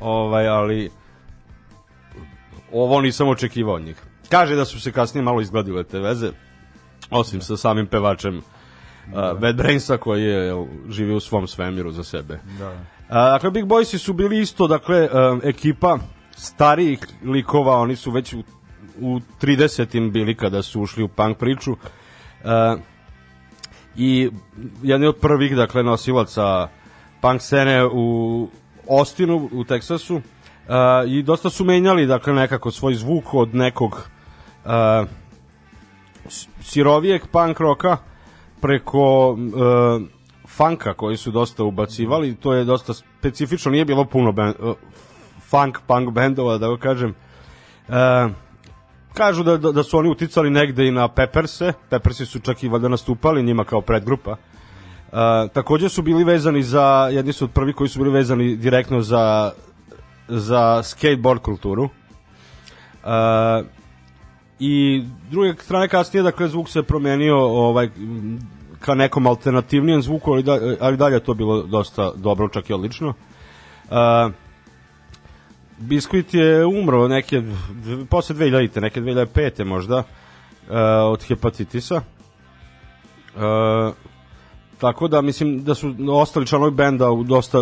ovaj, 0.00 0.48
ali 0.48 0.90
ovo 2.72 3.00
nisam 3.00 3.28
očekivao 3.28 3.74
od 3.74 3.82
njih. 3.82 3.96
Kaže 4.28 4.54
da 4.54 4.64
su 4.64 4.80
se 4.80 4.92
kasnije 4.92 5.22
malo 5.22 5.40
izgladile 5.40 5.84
te 5.84 5.98
veze, 5.98 6.30
osim 7.10 7.40
sa 7.40 7.56
samim 7.56 7.86
pevačem 7.86 8.38
uh, 8.38 9.40
Bad 9.40 9.56
Brainsa 9.56 9.96
koji 9.96 10.22
je 10.22 10.66
živi 10.88 11.14
u 11.14 11.20
svom 11.20 11.46
svemiru 11.46 11.90
za 11.90 12.04
sebe. 12.04 12.40
Da. 12.58 12.72
A, 13.08 13.30
dakle, 13.30 13.50
Big 13.50 13.64
Boysi 13.64 13.98
su 13.98 14.12
bili 14.12 14.38
isto, 14.38 14.66
dakle, 14.66 15.08
um, 15.12 15.40
ekipa 15.44 15.98
starijih 16.36 16.98
likova, 17.24 17.76
oni 17.76 17.96
su 17.96 18.10
već 18.10 18.34
u, 18.34 18.42
u 19.00 19.20
30-im 19.40 20.10
bili 20.10 20.34
kada 20.34 20.62
su 20.62 20.82
ušli 20.82 21.02
u 21.02 21.08
punk 21.08 21.38
priču. 21.38 21.72
Uh, 21.72 22.80
I 23.96 24.30
jedni 24.82 25.06
od 25.06 25.16
prvih, 25.16 25.56
dakle, 25.56 25.82
nosilaca 25.82 26.68
punk 27.20 27.40
scene 27.42 27.86
u 27.86 28.48
Austinu, 28.90 29.48
u 29.52 29.64
Teksasu. 29.64 30.14
Uh, 30.16 30.22
I 31.08 31.22
dosta 31.22 31.50
su 31.50 31.64
menjali, 31.64 32.06
dakle, 32.06 32.32
nekako 32.32 32.70
svoj 32.70 32.94
zvuk 32.94 33.34
od 33.34 33.54
nekog 33.54 34.08
uh, 34.64 35.08
sirovijeg 36.60 37.26
punk 37.32 37.60
roka 37.60 37.96
preko 38.60 39.30
uh, 39.30 39.38
funka 40.48 40.94
koji 40.94 41.16
su 41.16 41.30
dosta 41.30 41.64
ubacivali, 41.64 42.36
to 42.36 42.54
je 42.54 42.64
dosta 42.64 42.94
specifično, 42.94 43.70
nije 43.70 43.84
bilo 43.84 44.04
puno 44.04 44.32
band, 44.32 44.54
uh, 44.58 44.76
funk, 45.50 45.78
punk 45.86 46.10
bendova, 46.10 46.58
da 46.58 46.68
ga 46.68 46.76
kažem. 46.76 47.14
Uh, 47.88 47.94
kažu 49.18 49.42
da, 49.42 49.56
da, 49.56 49.72
da 49.72 49.82
su 49.82 49.98
oni 49.98 50.10
uticali 50.10 50.50
negde 50.50 50.86
i 50.86 50.90
na 50.90 51.08
Pepperse, 51.08 51.72
Peppersi 51.90 52.26
su 52.26 52.40
čak 52.40 52.62
i 52.62 52.68
valjda 52.68 52.88
nastupali 52.88 53.42
njima 53.42 53.64
kao 53.64 53.80
predgrupa. 53.80 54.30
Uh, 54.32 55.18
takođe 55.52 55.88
su 55.88 56.02
bili 56.02 56.24
vezani 56.24 56.62
za, 56.62 57.08
jedni 57.12 57.32
su 57.32 57.44
od 57.44 57.50
prvi 57.50 57.72
koji 57.72 57.88
su 57.88 57.98
bili 57.98 58.10
vezani 58.10 58.56
direktno 58.56 59.00
za, 59.02 59.52
za 60.28 60.82
skateboard 60.82 61.42
kulturu. 61.42 61.84
Uh, 61.84 63.66
i 64.60 65.04
druge 65.30 65.54
strane 65.62 65.88
kasnije 65.88 66.22
dakle 66.22 66.48
zvuk 66.48 66.68
se 66.68 66.82
promenio 66.82 67.38
ovaj 67.38 67.88
ka 68.80 68.94
nekom 68.94 69.26
alternativnijem 69.26 70.02
zvuku 70.02 70.32
ali, 70.32 70.42
da, 70.42 70.58
ali 70.80 70.96
dalje 70.96 71.16
je 71.16 71.24
to 71.24 71.34
bilo 71.34 71.62
dosta 71.62 72.12
dobro 72.16 72.48
čak 72.48 72.70
i 72.70 72.72
odlično 72.72 73.08
uh, 73.08 74.32
Biskuit 75.78 76.34
je 76.34 76.66
umro 76.66 77.08
neke 77.08 77.42
posle 78.10 78.36
2000 78.36 78.80
neke 78.80 79.00
2005 79.00 79.64
možda 79.64 79.98
uh, 79.98 80.04
od 81.12 81.24
hepatitisa 81.24 82.02
uh, 83.36 83.94
tako 84.78 85.08
da 85.08 85.20
mislim 85.20 85.64
da 85.64 85.74
su 85.74 85.94
ostali 86.10 86.46
članovi 86.46 86.70
benda 86.70 87.10
u 87.10 87.24
dosta 87.24 87.58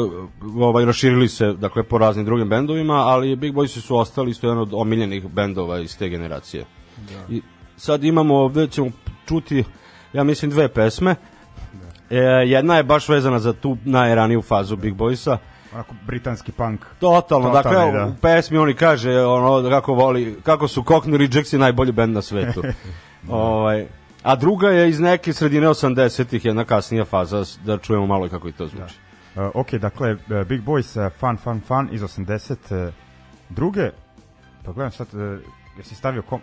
ovaj 0.56 0.84
raširili 0.84 1.28
se 1.28 1.52
dakle 1.52 1.82
po 1.82 1.98
raznim 1.98 2.24
drugim 2.24 2.48
bendovima, 2.48 2.94
ali 2.94 3.36
Big 3.36 3.54
Boys 3.54 3.80
su 3.80 3.96
ostali 3.96 4.30
isto 4.30 4.46
jedan 4.46 4.62
od 4.62 4.70
omiljenih 4.72 5.28
bendova 5.28 5.78
iz 5.80 5.98
te 5.98 6.08
generacije. 6.08 6.64
I 7.30 7.42
sad 7.76 8.04
imamo 8.04 8.36
ovde 8.36 8.68
ćemo 8.68 8.90
čuti 9.28 9.64
ja 10.12 10.24
mislim 10.24 10.50
dve 10.50 10.68
pesme. 10.68 11.14
E, 12.10 12.16
jedna 12.46 12.76
je 12.76 12.82
baš 12.82 13.08
vezana 13.08 13.38
za 13.38 13.52
tu 13.52 13.76
najraniju 13.84 14.42
fazu 14.42 14.76
Big 14.76 14.94
Boysa 14.94 15.36
onako 15.77 15.95
britanski 16.07 16.53
punk. 16.53 16.81
Totalno, 17.01 17.51
dakle, 17.51 17.93
da. 17.93 18.07
u 18.07 18.14
pesmi 18.22 18.59
oni 18.59 18.74
kaže 18.74 19.20
ono 19.20 19.70
kako 19.70 19.95
voli, 19.95 20.37
kako 20.43 20.68
su 20.68 20.83
Cockney 20.83 21.16
Rejects 21.16 21.53
najbolji 21.53 21.93
bend 21.93 22.14
na 22.14 22.22
svetu. 22.22 22.62
Da. 23.22 23.35
ovaj, 23.35 23.87
a 24.22 24.37
druga 24.37 24.68
je 24.68 24.89
iz 24.89 25.01
neke 25.01 25.33
sredine 25.33 25.66
80-ih, 25.66 26.45
jedna 26.45 26.64
kasnija 26.64 27.05
faza, 27.05 27.45
da 27.64 27.79
čujemo 27.79 28.07
malo 28.07 28.29
kako 28.29 28.49
i 28.49 28.53
to 28.53 28.66
zvuči. 28.66 28.95
Da. 29.35 29.43
E, 29.43 29.47
uh, 29.47 29.51
ok, 29.55 29.74
dakle, 29.74 30.11
e, 30.11 30.45
Big 30.45 30.64
Boys, 30.64 31.07
e, 31.07 31.11
fan, 31.11 31.37
Fun, 31.37 31.61
Fun, 31.61 31.87
Fun 31.87 31.89
iz 31.93 32.03
80 32.03 32.87
uh, 32.87 32.95
druge, 33.49 33.91
pa 34.64 34.72
gledam 34.72 34.91
sad, 34.91 35.07
uh, 35.14 35.39
jesi 35.79 35.95
stavio 35.95 36.22
kom, 36.22 36.41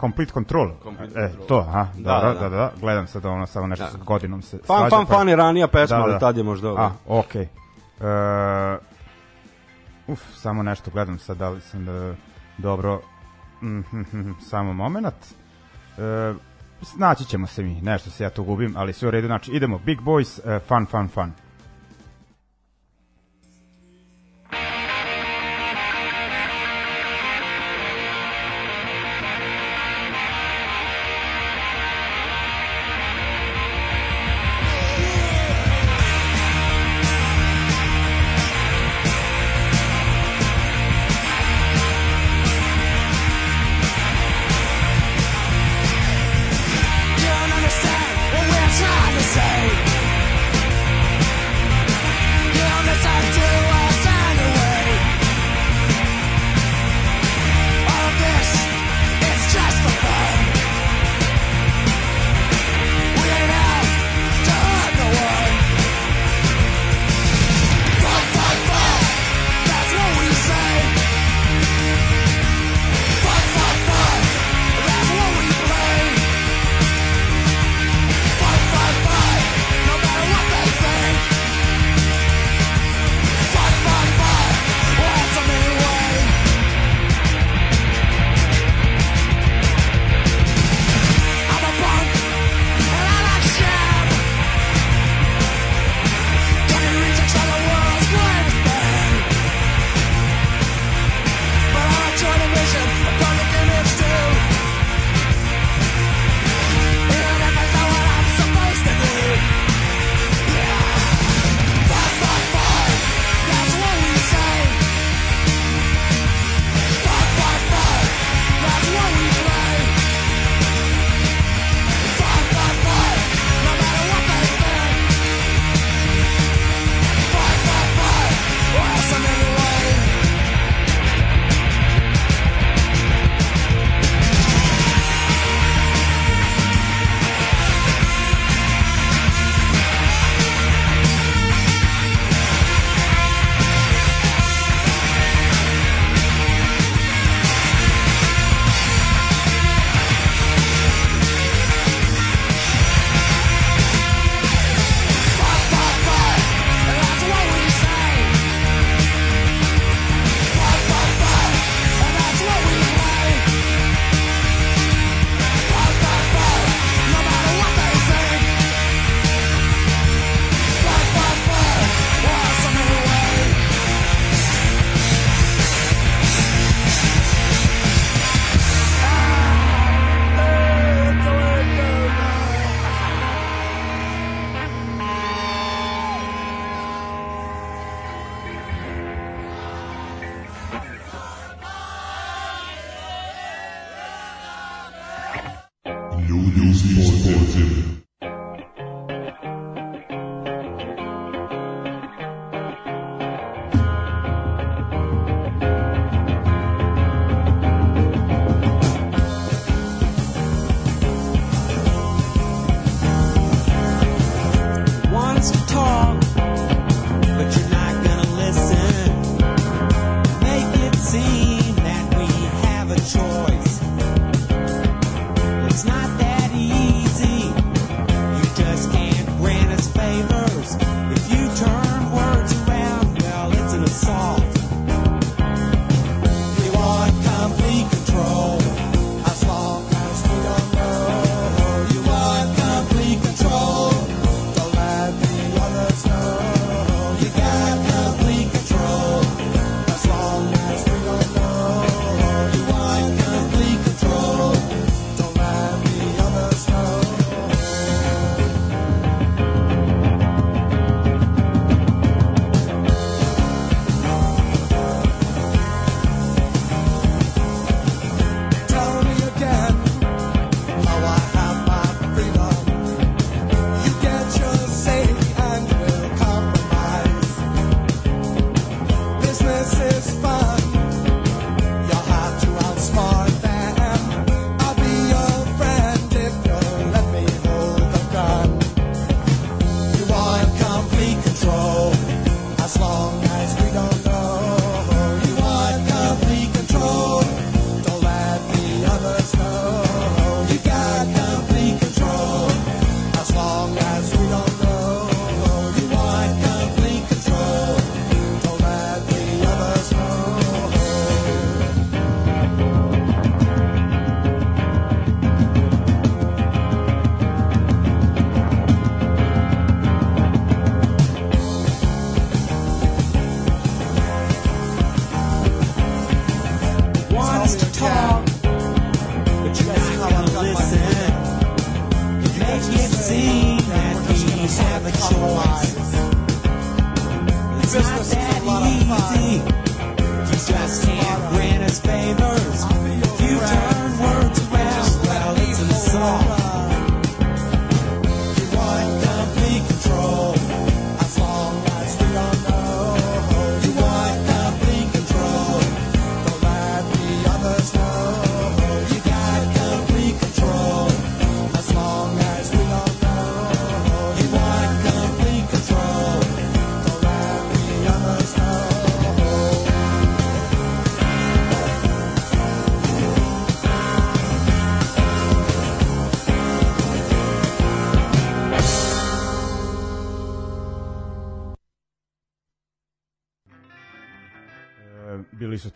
Complete 0.00 0.32
Control. 0.32 0.70
Complete 0.82 1.20
e, 1.20 1.28
control. 1.28 1.46
to, 1.46 1.58
aha, 1.58 1.86
da, 1.96 2.20
da, 2.20 2.34
da, 2.34 2.40
da, 2.40 2.48
da, 2.48 2.72
gledam 2.80 3.06
sad 3.06 3.24
ono 3.24 3.46
samo 3.46 3.66
nešto 3.66 3.84
da. 3.84 3.90
s 3.90 3.96
godinom 3.96 4.42
se 4.42 4.58
Fan, 4.66 4.90
fan, 4.90 5.06
pa- 5.06 5.14
fan 5.14 5.28
je 5.28 5.36
ranija 5.36 5.68
pesma, 5.68 5.96
da, 5.96 6.02
da. 6.02 6.10
ali 6.10 6.20
tad 6.20 6.36
je 6.36 6.42
možda 6.42 6.68
ovo. 6.68 6.78
A, 6.78 6.92
ovaj. 7.06 7.20
okej. 7.20 7.42
Okay. 7.42 7.67
Uh, 8.00 8.78
uf, 10.06 10.20
samo 10.34 10.62
nešto 10.62 10.90
gledam 10.90 11.18
sad, 11.18 11.36
da 11.36 11.48
li 11.48 11.60
sam 11.60 11.84
da, 11.84 12.14
dobro, 12.58 13.00
mm-hmm, 13.62 14.36
samo 14.50 14.72
moment. 14.72 15.14
Uh, 15.96 16.36
naći 16.98 17.24
ćemo 17.24 17.46
se 17.46 17.62
mi, 17.62 17.80
nešto 17.80 18.10
se 18.10 18.24
ja 18.24 18.30
tu 18.30 18.44
gubim, 18.44 18.74
ali 18.76 18.92
sve 18.92 19.08
u 19.08 19.10
redu, 19.10 19.26
znači 19.26 19.50
idemo, 19.52 19.78
Big 19.78 20.00
Boys, 20.00 20.56
uh, 20.56 20.62
fun, 20.68 20.86
fun, 20.86 21.08
fun. 21.08 21.32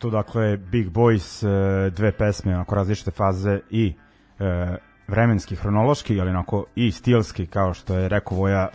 Tu 0.03 0.09
dakle 0.09 0.57
Big 0.57 0.89
Boys, 0.89 1.43
e, 1.43 1.89
dve 1.89 2.11
pesme, 2.11 2.55
onako 2.55 2.75
različite 2.75 3.11
faze 3.11 3.59
i 3.69 3.93
e, 4.39 4.77
vremenski, 5.07 5.55
hronološki, 5.55 6.21
ali 6.21 6.29
onako 6.29 6.65
i 6.75 6.91
stilski, 6.91 7.45
kao 7.45 7.73
što 7.73 7.97
je 7.97 8.09
rekao 8.09 8.37
Voja, 8.37 8.67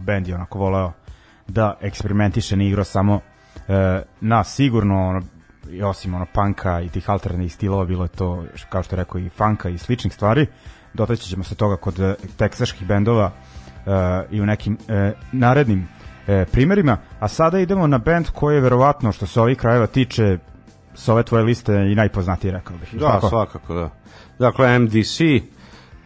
bend 0.00 0.28
je 0.28 0.34
onako 0.34 0.58
voleo 0.58 0.92
da 1.48 1.74
eksperimentiše, 1.80 2.56
ne 2.56 2.68
igrao 2.68 2.84
samo 2.84 3.20
e, 3.68 4.02
na 4.20 4.44
sigurno, 4.44 5.08
ono, 5.08 5.22
osim 5.84 6.14
ono 6.14 6.26
panka 6.32 6.80
i 6.80 6.88
tih 6.88 7.10
alternativnih 7.10 7.54
stilova, 7.54 7.84
bilo 7.84 8.04
je 8.04 8.08
to, 8.08 8.44
kao 8.68 8.82
što 8.82 8.96
je 8.96 9.00
rekao, 9.00 9.20
i 9.20 9.28
funka 9.28 9.68
i 9.68 9.78
sličnih 9.78 10.14
stvari. 10.14 10.46
Dotaći 10.94 11.28
ćemo 11.28 11.44
se 11.44 11.54
toga 11.54 11.76
kod 11.76 12.00
e, 12.00 12.14
teksaških 12.36 12.86
bendova 12.88 13.30
e, 13.30 13.90
i 14.30 14.40
u 14.40 14.46
nekim 14.46 14.78
e, 14.88 15.12
narednim 15.32 15.88
e, 16.26 16.44
primerima, 16.52 16.96
a 17.20 17.28
sada 17.28 17.58
idemo 17.58 17.86
na 17.86 17.98
band 17.98 18.26
koji 18.34 18.54
je 18.54 18.60
verovatno 18.60 19.12
što 19.12 19.26
se 19.26 19.40
ovih 19.40 19.58
krajeva 19.58 19.86
tiče 19.86 20.38
s 20.94 21.08
ove 21.08 21.22
tvoje 21.22 21.44
liste 21.44 21.72
i 21.74 21.94
najpoznatiji, 21.94 22.50
rekao 22.50 22.76
bih. 22.76 23.00
Da, 23.00 23.06
Tako? 23.06 23.28
svakako, 23.28 23.74
da. 23.74 23.90
Dakle, 24.38 24.78
MDC, 24.78 25.20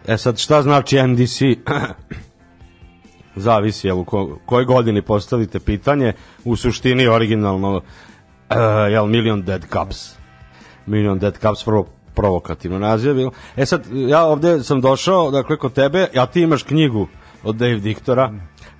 e 0.07 0.16
sad 0.16 0.39
šta 0.39 0.62
znači 0.62 1.03
MDC? 1.03 1.39
Zavisi, 3.37 3.87
jel, 3.87 4.01
u 4.01 4.05
ko, 4.05 4.39
kojoj 4.47 4.64
godini 4.64 5.03
postavite 5.03 5.61
pitanje, 5.61 6.12
u 6.45 6.57
suštini 6.57 7.07
originalno, 7.07 7.76
uh, 7.76 7.82
jel, 8.91 9.07
Million 9.07 9.43
Dead 9.43 9.62
Cups. 9.72 10.14
Million 10.87 11.18
Dead 11.18 11.39
Cups, 11.39 11.64
prvo 11.64 11.87
provokativno 12.14 12.78
naziv 12.78 13.09
je 13.09 13.14
bilo. 13.14 13.30
E 13.57 13.66
sad, 13.66 13.87
ja 13.93 14.24
ovde 14.24 14.62
sam 14.62 14.80
došao, 14.80 15.30
dakle, 15.30 15.57
kod 15.57 15.72
tebe, 15.72 16.07
a 16.16 16.26
ti 16.26 16.41
imaš 16.41 16.62
knjigu 16.62 17.09
od 17.43 17.57
Dave 17.57 17.76
Diktora, 17.76 18.32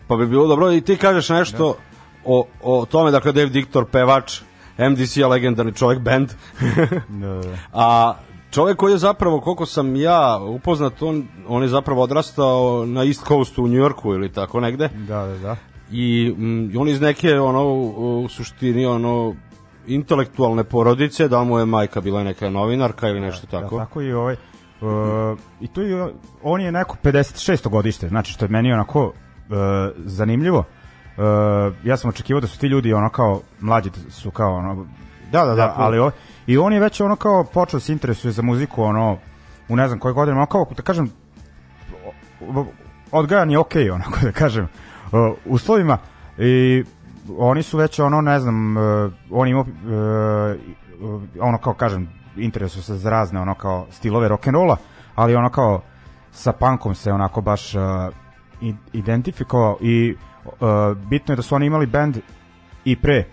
pa 0.07 0.17
bi 0.17 0.27
bilo 0.27 0.47
dobro 0.47 0.73
i 0.73 0.81
ti 0.81 0.97
kažeš 0.97 1.29
nešto 1.29 1.77
o, 2.25 2.47
o 2.63 2.87
tome, 2.87 3.11
dakle, 3.11 3.33
Dave 3.33 3.49
Diktor, 3.49 3.85
pevač, 3.85 4.41
MDC 4.79 5.17
je 5.17 5.27
legendarni 5.27 5.73
čovjek, 5.73 6.03
band, 6.03 6.29
Da, 7.09 7.27
da. 7.27 7.57
A 7.73 8.15
čovjek 8.51 8.77
koji 8.77 8.93
je 8.93 8.99
zapravo, 8.99 9.41
koliko 9.41 9.67
sam 9.67 9.97
ja 9.97 10.39
upoznat, 10.39 11.03
on, 11.03 11.29
on 11.49 11.63
je 11.63 11.69
zapravo 11.69 12.03
odrastao 12.03 12.85
na 12.87 13.05
East 13.05 13.27
Coastu 13.27 13.65
u 13.65 13.69
New 13.69 13.79
Yorku 13.79 14.15
ili 14.15 14.33
tako 14.33 14.61
negde. 14.61 14.89
Da, 14.89 15.27
da, 15.27 15.39
da. 15.39 15.57
I 15.93 16.35
mm, 16.37 16.79
on 16.79 16.89
iz 16.89 17.01
neke, 17.01 17.41
ono, 17.41 17.65
u, 17.65 18.25
u 18.25 18.29
suštini, 18.29 18.87
ono, 18.87 19.35
intelektualne 19.87 20.65
porodice, 20.65 21.29
da 21.29 21.45
mu 21.45 21.59
je 21.59 21.65
majka 21.65 22.01
bila 22.01 22.25
neka 22.25 22.51
novinarka 22.51 23.09
ili 23.09 23.21
nešto 23.21 23.47
tako. 23.47 23.79
Da, 23.79 23.85
tako 23.85 24.03
i 24.03 24.13
ovaj 24.13 24.37
uh, 24.81 25.39
i 25.61 25.69
tu 25.69 25.83
je, 25.83 26.13
on 26.43 26.61
je 26.61 26.73
neko 26.73 26.97
56. 27.03 27.69
godište, 27.69 28.09
znači 28.09 28.33
što 28.33 28.45
je 28.45 28.49
meni 28.49 28.73
onako 28.73 29.05
uh, 29.05 29.13
zanimljivo. 30.05 30.65
Uh, 31.17 31.75
ja 31.85 31.97
sam 31.97 32.09
očekivao 32.09 32.41
da 32.41 32.47
su 32.47 32.59
ti 32.59 32.67
ljudi 32.67 32.93
ono 32.93 33.09
kao 33.09 33.41
mlađi 33.61 33.91
su 34.11 34.31
kao 34.31 34.55
ono 34.55 34.87
Da, 35.33 35.45
da, 35.45 35.55
da, 35.55 35.75
ali 35.77 35.99
o, 35.99 36.11
i 36.47 36.59
on 36.59 36.73
je 36.73 36.81
već 36.81 37.01
ono 37.01 37.17
kao 37.17 37.45
počeo 37.45 37.79
da 37.79 37.85
se 37.85 37.93
interesuje 37.93 38.33
za 38.33 38.43
muziku 38.43 38.83
ono 38.83 39.19
u 39.69 39.77
ne 39.77 39.89
znam 39.89 39.99
koje 39.99 40.15
godine, 40.15 40.37
ono 40.37 40.47
kao 40.47 40.67
da 40.77 40.83
kažem 40.83 41.11
odgajan 43.11 43.51
je 43.51 43.59
okej, 43.59 43.91
onako 43.91 44.19
da 44.23 44.33
kažem, 44.33 44.65
uh, 44.65 45.37
uslovima 45.45 45.99
i 46.39 46.85
oni 47.39 47.63
su 47.63 47.79
već 47.79 47.99
ono, 47.99 48.21
ne 48.21 48.41
znam, 48.41 48.77
uh, 48.77 49.13
on 49.31 49.49
ima 49.49 49.61
uh, 49.61 49.67
ono 51.41 51.59
kao 51.59 51.75
kažem, 51.75 52.09
interesu 52.37 52.83
se 52.83 52.97
za 52.97 53.11
razne 53.11 53.41
ono 53.41 53.55
kao 53.55 53.87
stilove 53.91 54.29
rock'n'rolla, 54.29 54.77
ali 55.15 55.35
ono 55.35 55.51
kao 55.51 55.81
sa 56.33 56.53
punkom 56.53 56.95
se 56.95 57.13
onako 57.13 57.41
baš 57.41 57.75
uh, 57.75 57.83
identifikovao 58.93 59.79
i 59.81 60.15
uh, 60.15 60.34
bitno 60.97 61.33
je 61.33 61.37
da 61.37 61.43
su 61.43 61.55
oni 61.55 61.67
imali 61.67 61.87
band 61.87 62.19
i 62.85 62.97
pre 62.97 63.25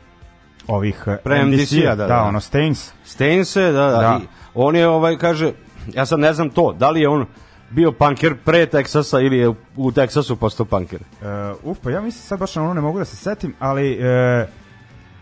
ovih 0.68 1.04
uh, 1.08 1.14
Pre 1.24 1.46
MDC-a, 1.46 1.64
MDC-a, 1.64 1.96
da, 1.96 2.08
da. 2.08 2.24
ono 2.24 2.40
Stains, 2.40 2.92
Stainse, 3.04 3.72
da, 3.72 3.72
da, 3.72 3.98
Da. 3.98 4.20
I 4.24 4.28
on 4.54 4.76
je, 4.76 4.88
ovaj, 4.88 5.18
kaže, 5.18 5.52
ja 5.94 6.06
sad 6.06 6.20
ne 6.20 6.34
znam 6.34 6.50
to, 6.50 6.74
da 6.74 6.90
li 6.90 7.02
je 7.02 7.10
on 7.10 7.26
bio 7.70 7.92
punker 7.92 8.36
pre 8.46 8.66
Teksasa 8.66 9.20
ili 9.20 9.38
je 9.38 9.54
u, 9.76 9.92
Teksasu 9.92 10.36
postao 10.36 10.66
punker. 10.66 11.00
Uh, 11.02 11.72
uf, 11.72 11.78
pa 11.84 11.92
ja 11.92 12.02
mislim 12.02 12.22
sad 12.22 12.40
baš 12.40 12.56
na 12.56 12.64
ono 12.64 12.74
ne 12.74 12.82
mogu 12.82 13.00
da 13.00 13.06
se 13.06 13.16
setim, 13.16 13.56
ali 13.60 14.00
uh, 14.00 14.48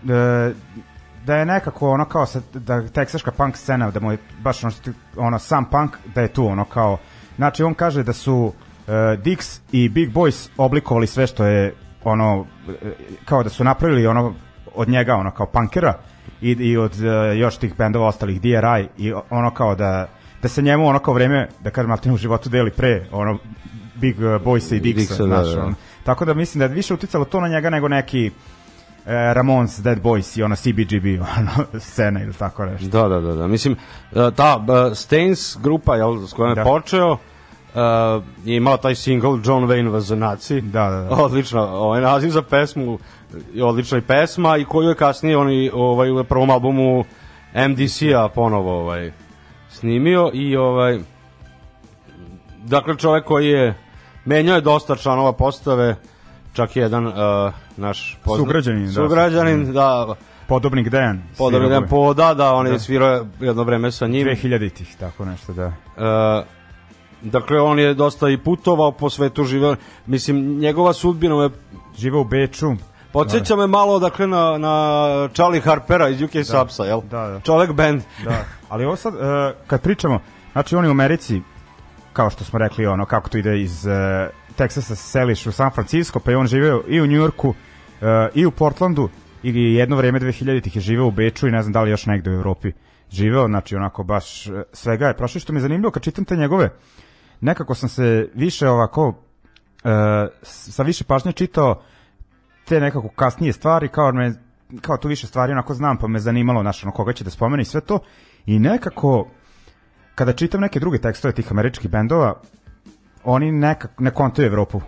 uh, 0.03 0.55
da 1.25 1.35
je 1.35 1.45
nekako 1.45 1.89
ono 1.89 2.05
kao 2.05 2.25
sa, 2.25 2.41
da 2.53 2.87
teksaška 2.87 3.31
punk 3.31 3.57
scena, 3.57 3.91
da 3.91 3.99
mu 3.99 4.11
je 4.11 4.17
baš 4.41 4.63
ono, 4.63 4.71
što 4.71 4.91
ono 5.17 5.39
sam 5.39 5.65
punk, 5.65 5.97
da 6.15 6.21
je 6.21 6.27
tu 6.27 6.47
ono 6.47 6.65
kao, 6.65 6.97
znači 7.35 7.63
on 7.63 7.73
kaže 7.73 8.03
da 8.03 8.13
su 8.13 8.35
uh, 8.35 8.53
Dix 9.17 9.59
i 9.71 9.89
Big 9.89 10.13
Boys 10.13 10.49
oblikovali 10.57 11.07
sve 11.07 11.27
što 11.27 11.45
je 11.45 11.73
ono, 12.03 12.45
e, 12.69 12.91
kao 13.25 13.43
da 13.43 13.49
su 13.49 13.63
napravili 13.63 14.07
ono 14.07 14.33
od 14.75 14.89
njega 14.89 15.15
ono 15.15 15.31
kao 15.31 15.45
punkera 15.45 15.93
i, 16.41 16.51
i 16.51 16.77
od 16.77 16.91
uh, 16.91 17.37
još 17.37 17.57
tih 17.57 17.77
bendova 17.77 18.07
ostalih 18.07 18.41
DRI 18.41 18.87
i 18.97 19.13
ono 19.29 19.51
kao 19.51 19.75
da 19.75 20.07
da 20.41 20.47
se 20.47 20.61
njemu 20.61 20.87
ono 20.87 20.99
kao 20.99 21.13
vreme, 21.13 21.47
da 21.63 21.69
kažem, 21.69 21.89
Martin 21.89 22.13
u 22.13 22.17
životu 22.17 22.49
deli 22.49 22.71
pre 22.71 23.05
ono 23.11 23.37
Big 23.95 24.17
Boys 24.19 24.75
i 24.75 24.79
Dixa, 24.79 24.95
Dixa, 24.95 25.17
da, 25.17 25.25
znaš, 25.25 25.47
da. 25.47 25.63
ono. 25.63 25.73
Tako 26.03 26.25
da 26.25 26.33
mislim 26.33 26.59
da 26.59 26.65
je 26.65 26.73
više 26.73 26.93
uticalo 26.93 27.25
to 27.25 27.41
na 27.41 27.47
njega 27.47 27.69
nego 27.69 27.87
neki 27.87 28.27
e, 28.27 28.31
Ramones, 29.33 29.79
Dead 29.79 30.01
Boys 30.01 30.39
i 30.39 30.43
ona 30.43 30.55
CBGB 30.55 31.05
ono, 31.37 31.79
scena 31.79 32.23
ili 32.23 32.33
tako 32.33 32.65
nešto. 32.65 32.87
Da, 32.87 33.07
da, 33.07 33.19
da, 33.19 33.33
da. 33.33 33.47
Mislim, 33.47 33.75
e, 34.11 34.31
ta 34.35 34.65
Stains 34.95 35.57
grupa, 35.61 35.95
jel, 35.95 36.27
s 36.27 36.33
kojom 36.33 36.51
je 36.51 36.55
Da. 36.55 36.63
počeo, 36.63 37.17
uh, 37.75 38.23
je 38.45 38.55
imala 38.55 38.77
taj 38.77 38.95
single 38.95 39.39
John 39.45 39.63
Wayne 39.63 39.91
was 39.91 40.13
a 40.13 40.15
Nazi. 40.15 40.61
Da, 40.61 40.89
da, 40.89 41.01
da. 41.01 41.15
Odlično, 41.25 41.61
ovaj 41.61 42.01
naziv 42.01 42.29
za 42.29 42.41
pesmu 42.41 42.99
je 43.53 43.63
odlična 43.63 43.97
i 43.97 44.01
pesma 44.01 44.57
i 44.57 44.65
koju 44.65 44.89
je 44.89 44.95
kasnije 44.95 45.37
oni 45.37 45.71
ovaj 45.73 46.11
u 46.11 46.23
prvom 46.23 46.49
albumu 46.49 47.03
MDC-a 47.69 48.27
ponovo 48.27 48.79
ovaj 48.79 49.11
snimio 49.69 50.31
i 50.33 50.55
ovaj 50.55 50.99
dakle 52.63 52.97
čovjek 52.97 53.25
koji 53.25 53.47
je 53.47 53.75
menjao 54.25 54.55
je 54.55 54.61
dosta 54.61 54.95
članova 54.95 55.33
postave 55.33 55.95
čak 56.53 56.75
i 56.75 56.79
jedan 56.79 57.07
uh, 57.07 57.13
naš 57.77 58.17
poznat 58.23 58.47
Sugrađanin, 58.47 58.85
da. 58.85 58.91
sugrađanin, 58.91 59.73
da, 59.73 60.15
Podobnik 60.47 60.89
Dejan. 60.89 61.21
Podobno 61.37 61.59
svirao 61.59 61.75
jedan 61.75 61.89
poda, 61.89 62.33
da, 62.33 62.53
on 62.53 62.65
je 62.65 62.71
Da. 62.71 62.79
svirao 62.79 63.25
jedno 63.39 63.63
vreme 63.63 63.91
sa 63.91 64.07
njim. 64.07 64.27
2000-ih, 64.27 64.95
tako 64.99 65.25
nešto, 65.25 65.53
da. 65.53 65.65
E, 65.65 66.43
dakle, 67.21 67.61
on 67.61 67.79
je 67.79 67.93
dosta 67.93 68.29
i 68.29 68.37
putovao 68.37 68.91
po 68.91 69.09
svetu, 69.09 69.43
živeo. 69.43 69.75
Mislim, 70.05 70.59
njegova 70.59 70.93
sudbina 70.93 71.35
me 71.35 71.49
Žive 71.97 72.17
u 72.17 72.23
Beču. 72.23 72.71
podsjeća 73.11 73.55
me 73.55 73.67
malo, 73.67 73.99
dakle, 73.99 74.27
na, 74.27 74.57
na 74.57 75.29
Charlie 75.33 75.61
Harpera 75.61 76.09
iz 76.09 76.21
UK 76.21 76.33
da. 76.33 76.43
Subsa, 76.43 76.83
jel? 76.83 77.01
Da, 77.01 77.27
da. 77.27 77.39
Čovek 77.39 77.71
band. 77.71 78.01
Da. 78.23 78.45
Ali 78.69 78.85
ovo 78.85 78.95
sad, 78.95 79.13
e, 79.13 79.53
kad 79.67 79.81
pričamo, 79.81 80.19
znači 80.51 80.75
on 80.75 80.83
je 80.83 80.89
u 80.89 80.91
Americi, 80.91 81.41
kao 82.13 82.29
što 82.29 82.43
smo 82.43 82.59
rekli, 82.59 82.85
ono, 82.85 83.05
kako 83.05 83.29
to 83.29 83.37
ide 83.37 83.61
iz 83.61 83.87
e, 83.87 84.29
Teksasa 84.55 84.95
se 84.95 85.03
seliš 85.03 85.45
u 85.45 85.51
San 85.51 85.71
Francisco, 85.71 86.19
pa 86.19 86.31
je 86.31 86.37
on 86.37 86.47
živeo 86.47 86.83
i 86.87 87.01
u 87.01 87.07
Njujorku, 87.07 87.53
e, 88.01 88.29
i 88.33 88.45
u 88.45 88.51
Portlandu, 88.51 89.09
i 89.43 89.73
jedno 89.73 89.95
vreme 89.95 90.19
2000-ih 90.19 90.75
je 90.75 90.81
živeo 90.81 91.05
u 91.05 91.11
Beču 91.11 91.47
i 91.47 91.51
ne 91.51 91.61
znam 91.61 91.73
da 91.73 91.81
li 91.81 91.91
još 91.91 92.05
negde 92.05 92.29
u 92.29 92.33
Evropi 92.33 92.71
živeo, 93.11 93.47
znači 93.47 93.75
onako 93.75 94.03
baš 94.03 94.47
svega 94.73 95.07
je 95.07 95.17
prošlo. 95.17 95.39
Što 95.39 95.53
mi 95.53 95.57
je 95.57 95.61
zanimljivo 95.61 95.91
kad 95.91 96.03
čitam 96.03 96.25
te 96.25 96.35
njegove, 96.35 96.69
nekako 97.41 97.75
sam 97.75 97.89
se 97.89 98.29
više 98.35 98.69
ovako, 98.69 99.13
e, 99.83 99.89
s- 100.43 100.69
sa 100.69 100.83
više 100.83 101.03
pažnje 101.03 101.31
čitao 101.31 101.81
te 102.65 102.79
nekako 102.79 103.09
kasnije 103.09 103.53
stvari, 103.53 103.87
kao 103.87 104.11
me 104.11 104.33
kao 104.81 104.97
tu 104.97 105.07
više 105.07 105.27
stvari 105.27 105.51
onako 105.51 105.73
znam, 105.73 105.97
pa 105.97 106.07
me 106.07 106.19
zanimalo 106.19 106.61
znaš, 106.61 106.83
ono, 106.83 106.91
koga 106.91 107.13
će 107.13 107.23
da 107.23 107.29
spomene 107.29 107.61
i 107.61 107.65
sve 107.65 107.81
to. 107.81 107.99
I 108.45 108.59
nekako, 108.59 109.27
kada 110.15 110.33
čitam 110.33 110.61
neke 110.61 110.79
druge 110.79 110.97
tekstove 110.97 111.33
tih 111.33 111.51
američkih 111.51 111.91
bendova, 111.91 112.33
oni 113.23 113.51
nekako 113.51 114.03
ne 114.03 114.11
kontaju 114.11 114.45
Evropu. 114.45 114.81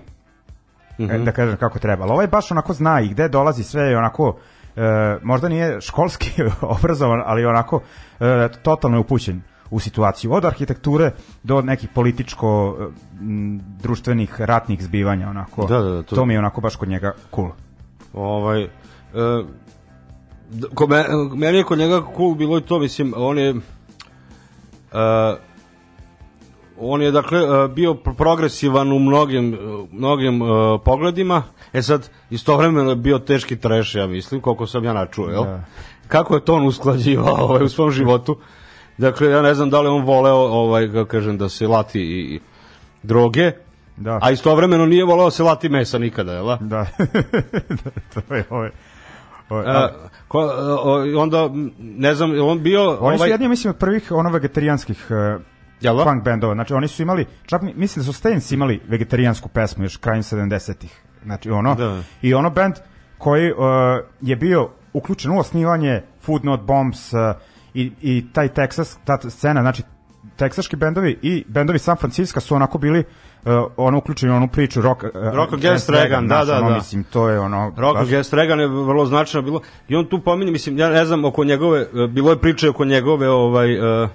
e, 1.00 1.18
da 1.18 1.32
kažem 1.32 1.58
kako 1.58 1.80
treba. 1.80 2.04
Ali 2.04 2.12
ovaj 2.12 2.28
baš 2.28 2.52
onako 2.52 2.74
zna 2.74 3.02
i 3.02 3.10
gde 3.10 3.30
dolazi 3.30 3.64
sve 3.64 3.98
onako 3.98 4.38
e, 4.76 4.82
možda 5.24 5.50
nije 5.50 5.82
školski 5.82 6.32
obrazovan, 6.78 7.22
ali 7.26 7.46
onako 7.46 7.82
e, 8.20 8.50
totalno 8.64 8.98
je 8.98 9.02
upućen 9.02 9.42
u 9.72 9.80
situaciju. 9.80 10.34
Od 10.34 10.46
arhitekture 10.46 11.12
do 11.44 11.62
nekih 11.62 11.90
političko 11.90 12.78
društvenih 13.80 14.42
ratnih 14.42 14.84
zbivanja 14.84 15.30
onako. 15.30 15.66
Da, 15.66 15.80
da, 15.80 15.90
da, 15.90 16.04
to- 16.04 16.16
to 16.16 16.26
mi 16.26 16.34
je 16.34 16.40
onako 16.40 16.62
baš 16.62 16.76
kod 16.76 16.90
njega 16.90 17.14
cool. 17.36 17.50
Ovaj, 18.14 18.64
e, 18.64 18.70
ko 20.74 20.88
me, 20.88 21.06
meni 21.36 21.58
je 21.58 21.64
kod 21.64 21.80
njega 21.80 22.02
cool 22.18 22.36
bilo 22.36 22.58
i 22.58 22.62
to, 22.62 22.80
mislim, 22.80 23.14
on 23.18 23.38
je 23.38 23.50
e, 23.50 25.36
on 26.80 27.02
je 27.02 27.12
dakle 27.12 27.40
e, 27.40 27.68
bio 27.68 27.94
pro- 27.94 28.14
progresivan 28.14 28.92
u 28.92 29.00
mnogim, 29.00 29.58
mnogim 29.92 30.42
e, 30.42 30.46
pogledima, 30.86 31.44
e 31.74 31.82
sad 31.82 32.10
istovremeno 32.30 32.90
je 32.90 32.96
bio 32.96 33.20
teški 33.20 33.56
treš, 33.56 33.96
ja 33.96 34.08
mislim, 34.08 34.42
koliko 34.42 34.68
sam 34.68 34.84
ja 34.84 34.94
načuo, 34.94 35.30
jel? 35.30 35.44
Da. 35.44 35.64
Kako 36.08 36.36
je 36.36 36.42
to 36.42 36.56
on 36.56 36.66
usklađivao 36.66 37.36
ovaj, 37.36 37.64
u 37.64 37.70
svom 37.70 37.92
životu? 37.92 38.38
Dakle, 39.02 39.28
ja 39.30 39.42
ne 39.42 39.54
znam 39.54 39.70
da 39.70 39.82
li 39.82 39.88
on 39.88 40.04
voleo, 40.04 40.36
ovaj, 40.36 40.88
kako 40.88 41.06
kažem, 41.06 41.38
da 41.38 41.50
se 41.50 41.68
lati 41.68 42.00
i, 42.02 42.36
i 42.36 42.40
droge, 43.04 43.52
Da. 43.98 44.20
a 44.22 44.32
istovremeno 44.32 44.86
nije 44.86 45.06
voleo 45.06 45.26
da 45.26 45.32
se 45.32 45.44
lati 45.44 45.70
mesa 45.70 45.98
nikada, 45.98 46.34
jel? 46.34 46.46
da? 46.46 46.58
Da. 46.62 46.86
to 48.14 48.36
je 48.36 48.44
ovaj. 48.50 48.70
ovaj 49.50 49.66
A, 49.68 49.90
ko, 50.28 50.40
o, 50.84 51.22
onda, 51.22 51.50
ne 51.80 52.16
znam, 52.16 52.32
on 52.42 52.64
bio... 52.64 52.82
Oni 52.90 53.18
su 53.18 53.22
ovaj, 53.24 53.30
jedni, 53.30 53.48
mislim, 53.48 53.70
od 53.72 53.78
prvih 53.78 54.12
ono 54.12 54.30
vegetarijanskih 54.30 55.08
uh, 55.10 55.42
Jel 55.82 55.98
da? 55.98 56.04
punk 56.04 56.24
bendova. 56.24 56.54
Znači, 56.54 56.74
oni 56.74 56.88
su 56.88 57.02
imali, 57.02 57.26
čak 57.46 57.62
mi- 57.62 57.74
mislim 57.76 58.02
da 58.02 58.12
su 58.12 58.14
Stains 58.14 58.52
imali 58.52 58.82
vegetarijansku 58.88 59.50
pesmu 59.50 59.84
još 59.84 59.98
krajem 59.98 60.24
70-ih. 60.24 61.02
Znači, 61.24 61.50
ono, 61.52 61.76
Da. 61.76 62.02
i 62.22 62.34
ono 62.34 62.50
band 62.50 62.76
koji 63.18 63.52
uh, 63.52 63.58
je 64.22 64.36
bio 64.36 64.70
uključen 64.94 65.32
u 65.32 65.40
osnivanje 65.40 66.02
Food 66.22 66.46
Not 66.46 66.62
Bombs 66.62 67.14
uh, 67.14 67.20
i, 67.74 67.92
i 68.02 68.26
taj 68.34 68.50
Texas, 68.50 68.98
ta 69.06 69.30
scena, 69.30 69.62
znači, 69.62 69.84
teksaški 70.36 70.76
bendovi 70.76 71.20
i 71.22 71.44
bendovi 71.48 71.80
San 71.80 71.98
Francisco 71.98 72.40
su 72.40 72.56
onako 72.56 72.78
bili 72.78 73.00
uh, 73.00 73.52
ono 73.78 73.98
uključeni 73.98 74.32
u 74.32 74.36
onu 74.36 74.48
priču 74.48 74.82
Rock, 74.82 75.04
uh, 75.04 75.10
Rock 75.34 75.54
Against 75.54 75.90
Reagan, 75.90 76.28
da, 76.28 76.46
da, 76.46 76.58
ono, 76.58 76.70
da. 76.70 76.76
Mislim, 76.76 77.04
to 77.04 77.30
je 77.30 77.40
ono... 77.40 77.74
Rock 77.78 77.98
baš- 77.98 78.08
Against 78.08 78.34
Reagan 78.34 78.60
je 78.60 78.68
vrlo 78.68 79.06
značajno 79.06 79.46
bilo 79.46 79.62
i 79.88 79.96
on 79.96 80.06
tu 80.06 80.20
pominje, 80.20 80.52
mislim, 80.52 80.78
ja 80.78 80.90
ne 80.90 81.06
znam 81.06 81.26
oko 81.26 81.44
njegove, 81.44 81.82
e, 81.82 82.08
bilo 82.08 82.30
je 82.30 82.40
priče 82.40 82.70
oko 82.70 82.86
njegove 82.86 83.30
ovaj, 83.30 83.80
uh, 84.04 84.10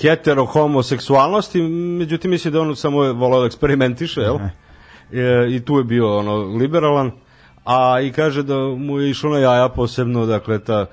hetero 0.00 0.44
homoseksualnosti, 0.44 1.62
međutim 1.98 2.30
mislim 2.30 2.52
da 2.52 2.60
on 2.60 2.76
samo 2.76 3.04
je 3.04 3.12
volao 3.12 3.40
da 3.40 3.46
eksperimentiše, 3.46 4.20
jel? 4.20 4.38
E, 5.12 5.46
I 5.50 5.60
tu 5.60 5.78
je 5.78 5.84
bio 5.84 6.18
ono 6.18 6.36
liberalan, 6.36 7.10
a 7.64 8.00
i 8.00 8.12
kaže 8.12 8.42
da 8.42 8.54
mu 8.78 9.00
je 9.00 9.10
išlo 9.10 9.30
na 9.30 9.38
jaja 9.38 9.68
posebno, 9.68 10.26
dakle, 10.26 10.58
ta 10.58 10.86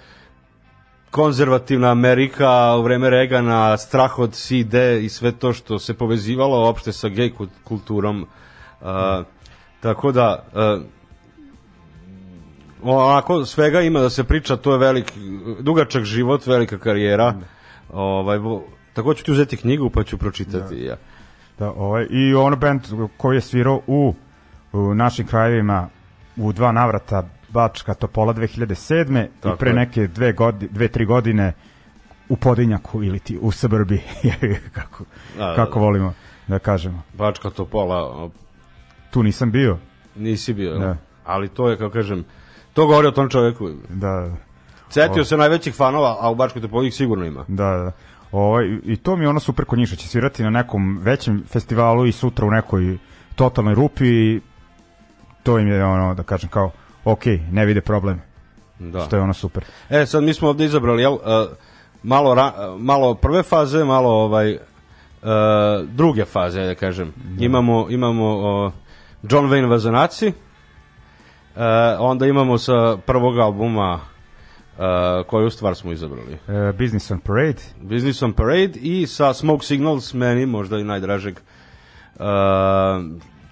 konzervativna 1.11 1.91
Amerika 1.91 2.75
u 2.75 2.81
vreme 2.81 3.09
Regana, 3.09 3.77
strah 3.77 4.19
od 4.19 4.33
CD 4.33 4.73
i 5.01 5.09
sve 5.09 5.31
to 5.31 5.53
što 5.53 5.79
se 5.79 5.93
povezivalo 5.93 6.65
uopšte 6.65 6.91
sa 6.91 7.09
gej 7.09 7.31
kul- 7.39 7.47
kulturom. 7.63 8.27
Uh, 8.81 8.87
tako 9.79 10.11
da, 10.11 10.45
uh, 10.53 10.83
onako 12.83 13.45
svega 13.45 13.81
ima 13.81 13.99
da 13.99 14.09
se 14.09 14.23
priča, 14.23 14.57
to 14.57 14.71
je 14.71 14.77
velik, 14.77 15.13
dugačak 15.59 16.03
život, 16.03 16.47
velika 16.47 16.77
karijera. 16.77 17.33
Ovaj, 17.93 18.37
vo- 18.37 18.63
tako 18.93 19.13
ću 19.13 19.23
ti 19.23 19.31
uzeti 19.31 19.57
knjigu 19.57 19.89
pa 19.89 20.03
ću 20.03 20.17
pročitati 20.17 20.75
ja. 20.75 20.95
Da, 21.59 21.71
ovaj, 21.71 22.07
I 22.09 22.33
ono 22.33 22.55
band 22.55 22.81
koji 23.17 23.37
je 23.37 23.41
svirao 23.41 23.81
u, 23.87 24.13
u 24.73 24.93
našim 24.93 25.27
krajevima 25.27 25.89
u 26.37 26.53
dva 26.53 26.71
navrata 26.71 27.29
Bačka 27.51 27.93
Topola 27.93 28.33
2007. 28.33 29.27
Tako 29.39 29.55
i 29.55 29.57
pre 29.57 29.73
neke 29.73 30.07
dve, 30.07 30.33
godi, 30.33 30.67
dve, 30.67 30.87
tri 30.87 31.05
godine 31.05 31.53
u 32.29 32.35
Podinjaku 32.35 33.03
ili 33.03 33.19
ti 33.19 33.37
u 33.41 33.51
Srbi 33.51 34.01
kako, 34.73 35.03
Da, 35.37 35.45
da, 35.45 35.55
kako 35.55 35.79
da. 35.79 35.85
volimo 35.85 36.13
da 36.47 36.59
kažemo. 36.59 37.01
Bačka 37.13 37.49
Topola, 37.49 38.29
Tu 39.09 39.23
nisam 39.23 39.51
bio. 39.51 39.77
nisi 40.15 40.53
bio, 40.53 40.77
Da. 40.77 40.97
ali 41.25 41.49
to 41.49 41.69
je, 41.69 41.77
kao 41.77 41.89
kažem, 41.89 42.23
to 42.73 42.85
govori 42.85 43.07
o 43.07 43.11
tom 43.11 43.29
čoveku. 43.29 43.69
Da, 43.89 44.35
Cetio 44.89 45.25
se 45.25 45.37
najvećih 45.37 45.75
fanova, 45.75 46.17
a 46.19 46.29
u 46.29 46.35
Bačkoj 46.35 46.61
Topoli 46.61 46.87
ih 46.87 46.93
sigurno 46.93 47.25
ima. 47.25 47.45
da, 47.47 47.63
da. 47.65 47.91
Ovaj, 48.31 48.77
I 48.83 48.95
to 48.95 49.15
mi 49.15 49.23
je 49.23 49.29
ono 49.29 49.39
super 49.39 49.65
kod 49.65 49.87
što 49.87 49.95
će 49.95 50.07
svirati 50.07 50.43
na 50.43 50.49
nekom 50.49 50.97
većem 50.97 51.43
festivalu 51.47 52.05
i 52.05 52.11
sutra 52.11 52.45
u 52.45 52.51
nekoj 52.51 52.97
totalnoj 53.35 53.75
rupi 53.75 54.05
i 54.07 54.41
to 55.43 55.59
im 55.59 55.67
je 55.67 55.85
ono 55.85 56.13
da 56.13 56.23
kažem 56.23 56.49
kao 56.49 56.71
ok, 57.03 57.25
ne 57.51 57.65
vide 57.65 57.81
problem. 57.81 58.21
Da. 58.79 59.05
Što 59.05 59.15
je 59.15 59.21
ono 59.21 59.33
super. 59.33 59.63
E, 59.89 60.05
sad 60.05 60.23
mi 60.23 60.33
smo 60.33 60.47
ovde 60.47 60.65
izabrali, 60.65 61.01
jel, 61.01 61.13
uh, 61.13 61.19
malo, 62.03 62.35
ra, 62.35 62.53
malo 62.77 63.15
prve 63.15 63.43
faze, 63.43 63.83
malo 63.83 64.09
ovaj, 64.09 64.53
uh, 64.53 64.59
druge 65.87 66.25
faze, 66.25 66.65
da 66.65 66.75
kažem. 66.75 67.13
Imamo, 67.39 67.87
imamo 67.89 68.37
uh, 68.37 68.73
John 69.29 69.49
Wayne 69.49 69.69
Vazanaci, 69.69 70.27
uh, 70.27 70.33
onda 71.99 72.25
imamo 72.25 72.57
sa 72.57 72.97
prvog 73.05 73.39
albuma 73.39 73.99
uh, 74.77 75.25
koju 75.27 75.49
stvar 75.49 75.75
smo 75.75 75.91
izabrali. 75.91 76.33
E, 76.47 76.71
Business 76.77 77.11
on 77.11 77.19
Parade. 77.19 77.61
Business 77.81 78.21
on 78.21 78.33
Parade 78.33 78.71
i 78.81 79.07
sa 79.07 79.33
Smoke 79.33 79.65
Signals, 79.65 80.13
meni 80.13 80.45
možda 80.45 80.79
i 80.79 80.83
najdražeg. 80.83 81.39
Uh, 82.15 82.25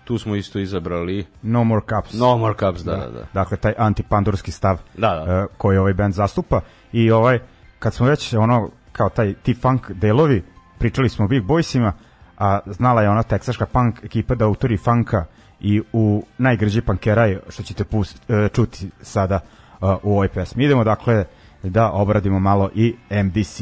tu 0.10 0.18
smo 0.18 0.36
isto 0.36 0.60
izabrali 0.60 1.26
No 1.41 1.64
More 1.64 1.82
Cups. 1.89 2.14
No 2.14 2.38
More 2.38 2.53
Cups, 2.60 2.82
da, 2.82 2.95
da, 2.95 3.10
da. 3.10 3.26
Dakle, 3.34 3.57
taj 3.57 3.74
antipandurski 3.78 4.51
stav 4.51 4.78
Da, 4.97 5.26
da. 5.26 5.34
e, 5.34 5.45
koji 5.57 5.78
ovaj 5.78 5.93
band 5.93 6.14
zastupa. 6.14 6.62
I 6.93 7.12
ovaj, 7.12 7.39
kad 7.80 7.93
smo 7.93 8.07
već 8.07 8.34
ono, 8.34 8.70
kao 8.91 9.10
taj 9.10 9.34
ti 9.34 9.53
funk 9.53 9.91
delovi, 9.91 10.43
pričali 10.80 11.10
smo 11.10 11.26
o 11.26 11.28
Big 11.28 11.43
Boysima, 11.43 11.91
a 12.38 12.60
znala 12.66 13.01
je 13.01 13.10
ona 13.10 13.24
teksaška 13.24 13.66
punk 13.66 14.03
ekipa 14.03 14.36
da 14.36 14.45
autori 14.45 14.78
funka 14.78 15.26
i 15.60 15.82
u 15.93 16.24
najgrđi 16.38 16.82
pankeraj, 16.82 17.38
što 17.49 17.64
ćete 17.64 17.84
pust, 17.84 18.22
e, 18.30 18.49
čuti 18.53 18.89
sada 19.01 19.36
e, 19.36 19.86
u 20.03 20.12
ovoj 20.12 20.28
pesmi. 20.28 20.64
Idemo 20.64 20.84
dakle 20.84 21.26
da 21.64 21.91
obradimo 21.91 22.39
malo 22.39 22.70
i 22.76 22.95
MDC. 23.12 23.62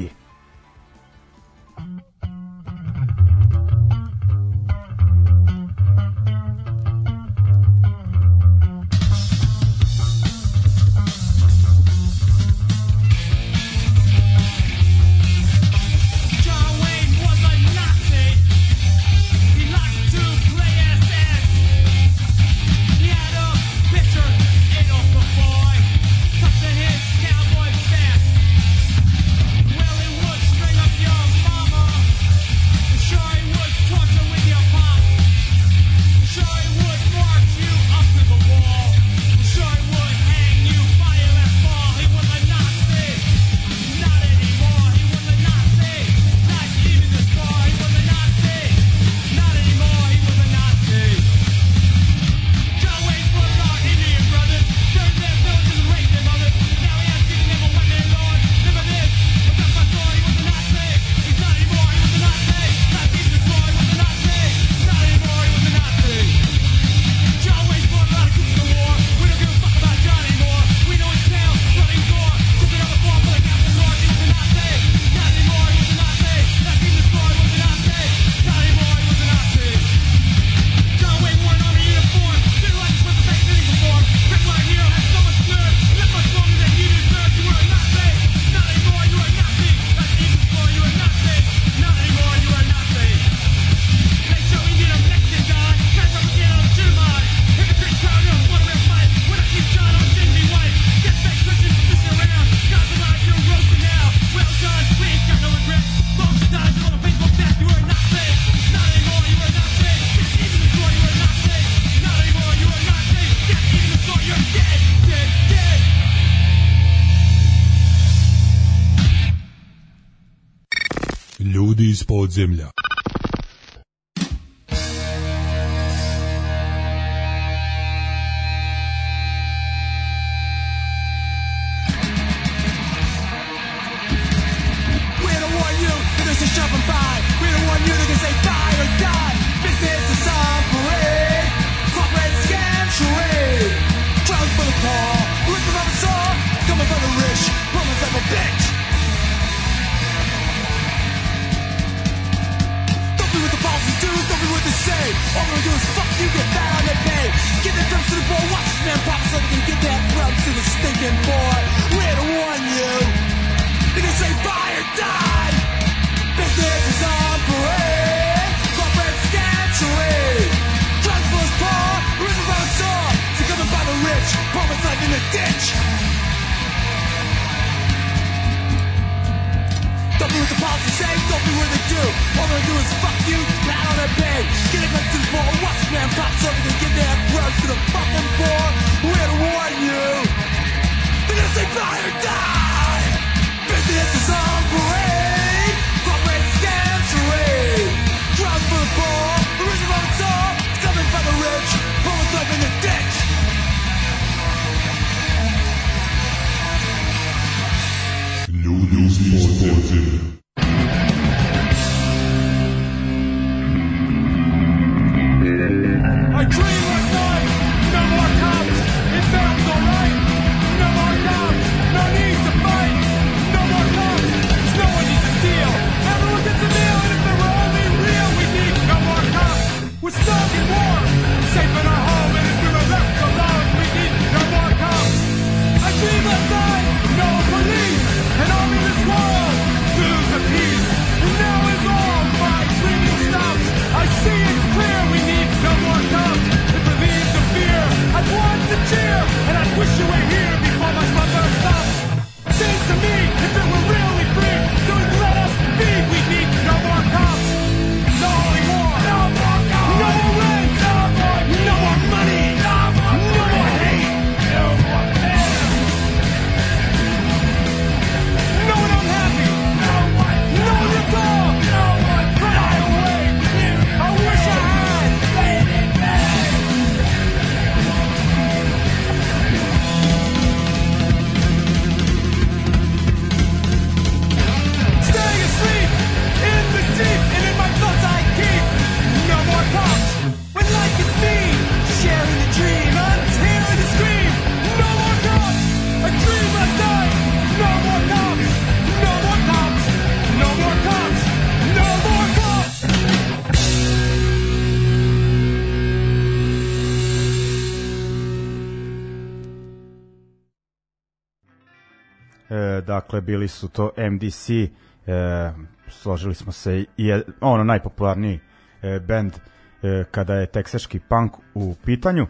Bili 313.27 313.47
su 313.47 313.67
to 313.67 313.91
MDC, 314.11 314.49
e, 314.49 315.51
složili 315.87 316.35
smo 316.35 316.51
se 316.51 316.85
i 316.97 317.05
je 317.05 317.23
ono 317.41 317.63
najpopularniji 317.63 318.39
e, 318.81 318.99
band 318.99 319.33
e, 319.33 320.03
kada 320.11 320.33
je 320.33 320.45
teksaški 320.45 320.99
punk 320.99 321.31
u 321.53 321.75
pitanju. 321.85 322.23
E, 322.23 322.29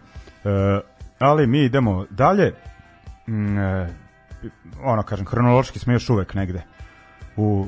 ali 1.20 1.48
mi 1.48 1.64
idemo 1.64 2.06
dalje. 2.10 2.54
Mm, 3.28 3.58
e, 3.58 3.88
ono, 4.84 5.04
kažem, 5.04 5.26
hronološki 5.26 5.80
smo 5.80 5.93
još 5.93 6.10
uvek 6.10 6.34
negde 6.34 6.64
u, 7.36 7.68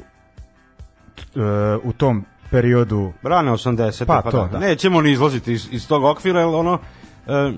t- 1.15 1.39
e, 1.39 1.77
u 1.83 1.93
tom 1.93 2.25
periodu 2.51 3.13
Rane 3.23 3.51
80. 3.51 4.05
Pa, 4.05 4.21
Pa, 4.21 4.31
to, 4.31 4.37
da. 4.37 4.47
da. 4.47 4.59
Nećemo 4.59 5.01
ni 5.01 5.11
izlaziti 5.11 5.53
iz, 5.53 5.67
iz 5.71 5.87
tog 5.87 6.03
okvira, 6.03 6.39
jer 6.39 6.49
ono, 6.49 6.79
e, 7.27 7.51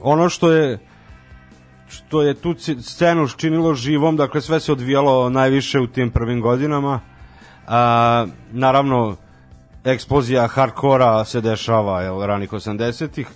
ono 0.00 0.28
što 0.28 0.52
je 0.52 0.78
što 1.88 2.22
je 2.22 2.34
tu 2.34 2.54
scenu 2.80 3.28
činilo 3.28 3.74
živom, 3.74 4.16
dakle 4.16 4.40
sve 4.40 4.60
se 4.60 4.72
odvijalo 4.72 5.30
najviše 5.30 5.80
u 5.80 5.86
tim 5.86 6.10
prvim 6.10 6.40
godinama. 6.40 7.00
A, 7.66 8.26
naravno, 8.52 9.16
eksplozija 9.84 10.46
hardkora 10.46 11.24
se 11.24 11.40
dešava 11.40 12.02
jel, 12.02 12.26
ranih 12.26 12.50
80-ih 12.50 13.26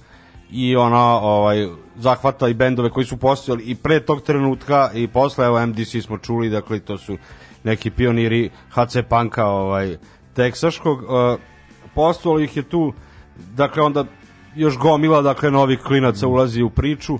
i 0.50 0.76
ona 0.76 1.04
ovaj, 1.20 1.68
zahvata 1.96 2.48
i 2.48 2.54
bendove 2.54 2.90
koji 2.90 3.06
su 3.06 3.16
postojali 3.16 3.64
i 3.64 3.74
pre 3.74 4.00
tog 4.00 4.22
trenutka 4.22 4.90
i 4.94 5.08
posle, 5.08 5.46
evo 5.46 5.66
MDC 5.66 6.02
smo 6.02 6.18
čuli, 6.18 6.50
dakle 6.50 6.80
to 6.80 6.98
su 6.98 7.16
neki 7.64 7.90
pioniri 7.90 8.50
HC 8.70 8.96
Panka 9.08 9.46
ovaj, 9.46 9.96
teksaškog. 10.34 10.98
Postojalo 11.94 12.40
ih 12.40 12.56
je 12.56 12.62
tu, 12.62 12.92
dakle 13.54 13.82
onda 13.82 14.04
još 14.54 14.78
gomila, 14.78 15.22
dakle 15.22 15.50
novi 15.50 15.76
klinaca 15.76 16.26
ulazi 16.26 16.62
u 16.62 16.70
priču. 16.70 17.18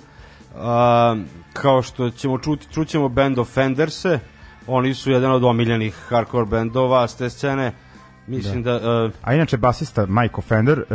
A, 0.56 1.16
kao 1.52 1.82
što 1.82 2.10
ćemo 2.10 2.38
čuti, 2.38 2.66
čućemo 2.72 3.08
band 3.08 3.38
Offenderse, 3.38 4.18
oni 4.66 4.94
su 4.94 5.10
jedan 5.10 5.32
od 5.32 5.44
omiljenih 5.44 5.94
hardcore 6.08 6.46
bendova 6.46 7.08
s 7.08 7.16
te 7.16 7.30
scene. 7.30 7.72
Mislim 8.26 8.62
da, 8.62 8.76
uh, 8.76 9.12
A 9.22 9.34
inače 9.34 9.56
basista 9.56 10.06
Mike 10.06 10.42
Fender 10.42 10.78
uh, 10.78 10.86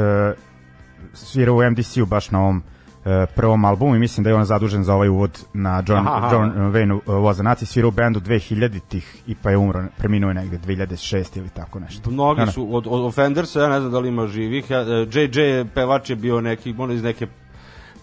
svira 1.13 1.51
u 1.51 1.71
MDC-u 1.71 2.05
baš 2.05 2.31
na 2.31 2.39
ovom 2.39 2.57
uh, 2.57 3.11
prvom 3.35 3.65
albumu 3.65 3.95
i 3.95 3.99
mislim 3.99 4.23
da 4.23 4.29
je 4.29 4.35
on 4.35 4.45
zadužen 4.45 4.83
za 4.83 4.93
ovaj 4.93 5.09
uvod 5.09 5.45
na 5.53 5.83
John, 5.87 6.07
Aha, 6.07 6.17
aha. 6.17 6.35
John 6.35 6.51
Wayne 6.51 6.99
uh, 7.31 7.39
Nazi, 7.39 7.65
svira 7.65 7.87
u 7.87 7.91
bendu 7.91 8.19
2000-ih 8.19 9.23
i 9.27 9.35
pa 9.35 9.49
je 9.49 9.57
umro, 9.57 9.83
preminuo 9.97 10.29
je 10.29 10.33
negde 10.33 10.57
2006 10.57 11.37
ili 11.37 11.49
tako 11.49 11.79
nešto. 11.79 12.11
Mnogi 12.11 12.41
su 12.51 12.75
od, 12.75 12.87
od 12.87 13.05
Offendersa, 13.05 13.61
ja 13.61 13.69
ne 13.69 13.79
znam 13.79 13.91
da 13.91 13.99
li 13.99 14.09
ima 14.09 14.27
živih. 14.27 14.69
Ja, 14.69 14.79
e, 14.79 15.07
JJ 15.11 15.65
pevač 15.73 16.09
je 16.09 16.15
bio 16.15 16.41
neki, 16.41 16.75
on 16.77 16.91
iz 16.91 17.03
neke 17.03 17.27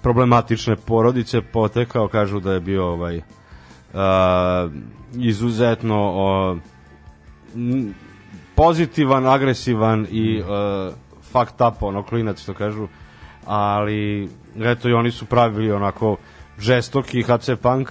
problematične 0.03 0.77
porodice 0.77 1.41
potekao, 1.43 2.09
kažu 2.09 2.41
da 2.41 2.53
je 2.53 2.61
bio 2.61 2.87
ovaj 2.87 3.21
a, 3.95 4.69
izuzetno 5.15 6.61
n- 7.55 7.95
pozitivan, 8.55 9.27
agresivan 9.27 10.07
i 10.11 10.41
uh, 10.41 10.95
fucked 11.33 11.61
up, 11.69 11.83
ono, 11.83 12.03
klinac, 12.03 12.43
što 12.43 12.55
kažu. 12.55 12.89
Ali, 13.47 14.29
eto, 14.61 14.89
i 14.89 14.93
oni 14.93 15.11
su 15.11 15.27
pravili 15.27 15.73
onako 15.73 16.17
žestoki 16.59 17.23
HC 17.23 17.51
Punk 17.63 17.91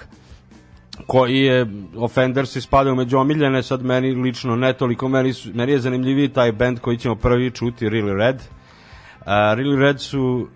koji 1.07 1.38
je 1.38 1.68
Offenders 1.97 2.55
ispadao 2.55 2.95
među 2.95 3.18
omiljene, 3.18 3.64
sad 3.64 3.86
meni 3.86 4.12
lično 4.12 4.55
ne 4.55 4.74
toliko, 4.74 5.07
meni, 5.07 5.34
su, 5.34 5.49
meni 5.53 5.72
je 5.72 5.80
zanimljiviji 5.80 6.30
taj 6.30 6.51
band 6.51 6.80
koji 6.80 6.97
ćemo 6.97 7.16
prvi 7.16 7.51
čuti, 7.51 7.86
Really 7.89 8.18
Red. 8.18 8.36
Uh, 8.36 9.26
really 9.28 9.80
Red 9.80 9.99
su 10.01 10.47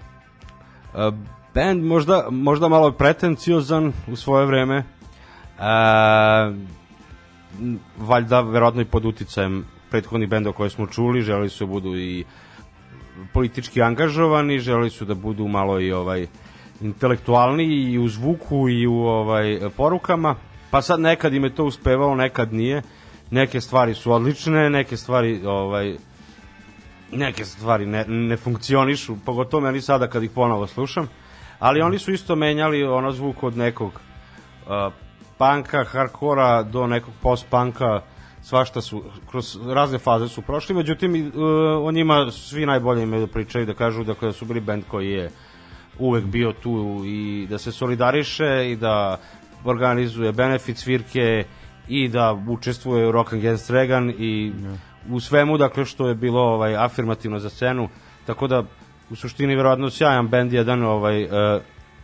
uh, 0.94 1.14
band 1.56 1.84
možda, 1.84 2.28
možda 2.30 2.68
malo 2.68 2.92
pretenciozan 2.92 3.94
u 4.08 4.16
svoje 4.16 4.46
vreme, 4.46 4.78
uh, 4.78 6.56
valjda 7.98 8.42
verovatno 8.42 8.82
i 8.82 8.86
pod 8.86 9.06
uticajem 9.06 9.66
prethodnih 9.90 10.30
benda 10.30 10.52
koje 10.52 10.70
smo 10.70 10.88
čuli, 10.88 11.22
želi 11.22 11.50
su 11.50 11.66
da 11.66 11.72
budu 11.72 11.96
i 11.98 12.24
politički 13.34 13.82
angažovani, 13.82 14.60
želi 14.60 14.90
su 14.90 15.06
da 15.06 15.14
budu 15.16 15.48
malo 15.48 15.80
i 15.80 15.92
ovaj 15.92 16.28
intelektualni 16.82 17.64
i 17.64 18.00
u 18.00 18.08
zvuku 18.08 18.70
i 18.70 18.88
u 18.88 18.98
ovaj 18.98 19.60
porukama. 19.78 20.36
Pa 20.72 20.82
sad 20.82 21.00
nekad 21.00 21.34
im 21.34 21.44
je 21.44 21.56
to 21.56 21.66
uspevalo, 21.66 22.16
nekad 22.16 22.54
nije. 22.54 22.82
Neke 23.32 23.62
stvari 23.62 23.94
su 23.94 24.12
odlične, 24.12 24.70
neke 24.70 24.98
stvari 24.98 25.46
ovaj 25.46 25.96
neke 27.12 27.46
stvari 27.46 27.86
ne, 27.86 28.06
ne 28.08 28.38
funkcionišu, 28.38 29.16
pogotovo 29.26 29.64
meni 29.64 29.82
sada 29.82 30.08
kad 30.08 30.24
ih 30.24 30.32
ponovo 30.32 30.68
slušam. 30.68 31.08
Ali 31.60 31.82
oni 31.82 32.00
su 32.00 32.12
isto 32.12 32.36
menjali 32.36 32.84
ono 32.84 33.12
zvuk 33.12 33.44
od 33.44 33.58
nekog 33.58 33.92
uh, 33.92 34.94
panka, 35.38 35.84
hardkora 35.84 36.64
do 36.64 36.88
nekog 36.88 37.14
post-panka, 37.22 38.02
svašta 38.42 38.82
su, 38.82 39.04
kroz 39.30 39.60
razne 39.68 39.98
faze 39.98 40.28
su 40.28 40.42
prošli, 40.42 40.76
međutim 40.76 41.32
uh, 41.36 41.44
o 41.88 41.92
njima 41.92 42.32
svi 42.32 42.66
najbolje 42.66 43.04
imaju 43.04 43.26
da 43.26 43.32
pričaju, 43.32 43.66
da 43.66 43.74
kažu 43.74 44.04
da 44.04 44.14
kada 44.14 44.32
su 44.32 44.46
bili 44.46 44.60
band 44.60 44.84
koji 44.88 45.10
je 45.12 45.32
uvek 46.00 46.26
bio 46.26 46.54
tu 46.54 47.02
i 47.06 47.48
da 47.50 47.58
se 47.58 47.72
solidariše 47.72 48.72
i 48.72 48.76
da 48.76 49.20
organizuje 49.64 50.32
benefit 50.32 50.78
svirke 50.78 51.44
i 51.88 52.08
da 52.08 52.44
učestvuje 52.50 53.08
u 53.08 53.12
Rock 53.12 53.34
Against 53.34 53.70
Reagan 53.70 54.10
i 54.10 54.52
u 55.10 55.20
svemu 55.20 55.58
dakle 55.58 55.86
što 55.86 56.08
je 56.08 56.16
bilo 56.16 56.42
ovaj 56.42 56.76
afirmativno 56.76 57.40
za 57.40 57.50
scenu. 57.50 57.90
Tako 58.26 58.48
da 58.48 58.64
u 59.10 59.16
suštini 59.16 59.56
verovatno 59.56 59.90
sjajan 59.90 60.28
bend 60.28 60.54
jedan 60.54 60.84
ovaj 60.84 61.24
uh, 61.24 61.30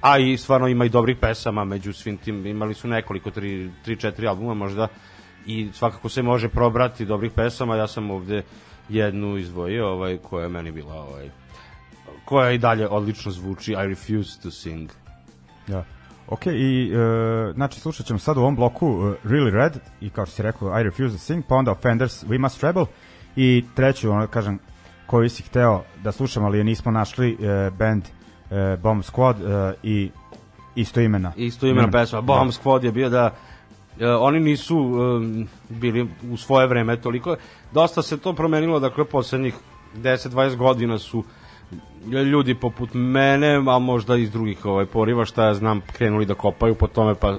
a 0.02 0.18
i 0.18 0.38
stvarno 0.38 0.68
ima 0.68 0.86
i 0.86 0.90
dobrih 0.90 1.18
pesama 1.22 1.66
među 1.66 1.94
svim 1.94 2.18
tim 2.18 2.46
imali 2.46 2.74
su 2.74 2.88
nekoliko 2.88 3.30
3 3.30 3.70
3 3.86 4.12
4 4.12 4.28
albuma 4.30 4.54
možda 4.54 4.88
i 5.46 5.70
svakako 5.74 6.10
se 6.10 6.22
može 6.22 6.50
probrati 6.50 7.06
dobrih 7.06 7.32
pesama 7.32 7.76
ja 7.76 7.88
sam 7.88 8.12
ovde 8.12 8.44
jednu 8.90 9.38
izdvojio 9.38 9.88
ovaj 9.88 10.18
koja 10.18 10.44
je 10.44 10.50
meni 10.50 10.72
bila 10.72 10.94
ovaj 10.94 11.30
koja 12.26 12.52
i 12.52 12.58
dalje 12.58 12.88
odlično 12.88 13.32
zvuči 13.32 13.72
I 13.72 13.88
refuse 13.88 14.42
to 14.42 14.52
sing 14.52 14.90
Da. 15.68 15.84
Ok, 16.28 16.46
i 16.46 16.92
e, 16.94 17.54
znači 17.54 17.80
slušat 17.80 18.06
ćemo 18.06 18.20
sad 18.20 18.38
u 18.38 18.40
ovom 18.40 18.56
bloku 18.56 18.86
e, 18.86 19.28
Really 19.28 19.52
Red 19.52 19.78
i 20.02 20.10
kao 20.10 20.26
što 20.26 20.36
si 20.36 20.42
rekao 20.42 20.80
I 20.80 20.84
Refuse 20.84 21.14
to 21.14 21.18
Sing, 21.18 21.44
pa 21.48 21.56
onda 21.56 21.72
Offenders 21.72 22.24
We 22.24 22.40
Must 22.40 22.64
Rebel 22.64 22.86
i 23.36 23.66
treću, 23.76 24.12
ono 24.12 24.28
kažem, 24.28 24.60
koju 25.12 25.30
si 25.30 25.44
hteo 25.44 25.84
da 26.04 26.12
slušam, 26.12 26.46
ali 26.46 26.58
je 26.58 26.64
nismo 26.64 26.92
našli 26.92 27.32
e, 27.32 27.70
band 27.70 28.04
e, 28.52 28.78
Bomb 28.84 29.04
Squad 29.04 29.36
e, 29.42 29.74
i 29.84 30.10
isto 30.76 31.02
imena. 31.02 31.34
isto 31.36 31.68
imena 31.68 31.92
pesma. 31.92 32.22
Bomb 32.22 32.52
Squad 32.52 32.84
je 32.84 32.92
bio 32.92 33.10
da 33.10 33.34
e, 34.00 34.08
oni 34.08 34.40
nisu 34.40 34.78
um, 34.78 35.48
bili 35.70 36.08
u 36.32 36.38
svoje 36.38 36.68
vreme 36.68 36.98
toliko. 37.02 37.36
Dosta 37.74 38.02
se 38.02 38.18
to 38.18 38.34
promenilo 38.34 38.80
dakle 38.80 39.06
poslednjih 39.06 39.56
10-20 39.96 40.56
godina 40.56 40.98
su 40.98 41.24
ljudi 42.08 42.56
poput 42.56 42.90
mene, 42.94 43.56
a 43.56 43.80
možda 43.80 44.16
iz 44.16 44.32
drugih 44.32 44.66
ovaj 44.66 44.86
poriva 44.86 45.26
šta 45.26 45.46
ja 45.46 45.54
znam 45.54 45.82
krenuli 45.94 46.26
da 46.26 46.34
kopaju 46.34 46.76
po 46.76 46.88
tome 46.88 47.16
pa 47.16 47.38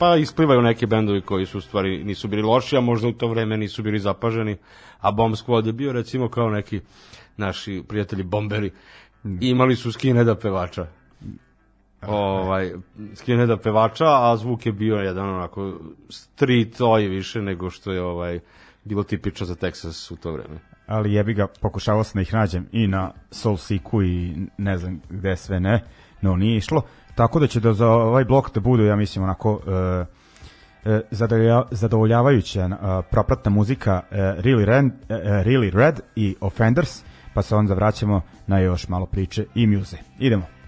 pa 0.00 0.16
isplivaju 0.16 0.62
neki 0.62 0.86
bendovi 0.86 1.20
koji 1.20 1.46
su 1.46 1.58
u 1.58 1.60
stvari 1.60 2.04
nisu 2.04 2.28
bili 2.28 2.42
loši, 2.42 2.76
a 2.76 2.80
možda 2.80 3.08
u 3.08 3.12
to 3.12 3.28
vreme 3.28 3.56
nisu 3.56 3.82
bili 3.82 3.98
zapaženi, 3.98 4.56
a 5.00 5.12
Bomb 5.12 5.34
Squad 5.34 5.66
je 5.66 5.72
bio 5.72 5.92
recimo 5.92 6.28
kao 6.28 6.50
neki 6.50 6.80
naši 7.36 7.82
prijatelji 7.88 8.22
bomberi 8.22 8.70
i 9.40 9.48
imali 9.48 9.76
su 9.76 9.92
skineda 9.92 10.34
pevača 10.34 10.86
ovaj 12.06 12.72
skineda 13.14 13.56
pevača, 13.56 14.06
a 14.06 14.36
zvuk 14.36 14.66
je 14.66 14.72
bio 14.72 14.96
jedan 14.96 15.28
onako 15.28 15.80
street 16.08 16.80
oj 16.80 17.02
više 17.02 17.42
nego 17.42 17.70
što 17.70 17.92
je 17.92 18.02
ovaj 18.02 18.40
bilo 18.84 19.02
tipično 19.02 19.46
za 19.46 19.54
Texas 19.54 20.12
u 20.12 20.16
to 20.16 20.32
vreme. 20.32 20.58
ali 20.86 21.12
jebi 21.12 21.34
ga, 21.34 21.46
pokušavao 21.60 22.04
sam 22.04 22.18
da 22.18 22.22
ih 22.22 22.34
nađem 22.34 22.66
i 22.72 22.86
na 22.86 23.12
Soul 23.30 23.56
Seeku 23.56 24.02
i 24.02 24.36
ne 24.58 24.78
znam 24.78 25.00
gde 25.10 25.36
sve 25.36 25.60
ne, 25.60 25.84
no 26.20 26.36
nije 26.36 26.56
išlo. 26.56 26.82
Tako 27.20 27.40
da 27.40 27.46
će 27.46 27.60
da 27.60 27.72
za 27.72 27.88
ovaj 27.88 28.24
blok 28.24 28.54
da 28.54 28.60
bude, 28.60 28.84
ja 28.86 28.96
mislim, 28.96 29.24
onako 29.24 29.60
e, 29.66 29.70
e, 30.90 31.00
zadovolja- 31.10 31.64
zadovoljavajuća 31.70 32.60
e, 32.60 32.76
propratna 33.10 33.50
muzika 33.50 34.02
e, 34.10 34.16
really, 34.16 34.64
Red, 34.64 34.84
e, 34.86 35.14
e, 35.14 35.44
really 35.44 35.76
Red 35.76 36.00
i 36.16 36.34
Offenders, 36.40 37.02
pa 37.34 37.42
se 37.42 37.56
onda 37.56 37.74
vraćamo 37.74 38.20
na 38.46 38.58
još 38.58 38.88
malo 38.88 39.06
priče 39.06 39.44
i 39.54 39.66
muze. 39.66 39.96
Idemo. 40.18 40.59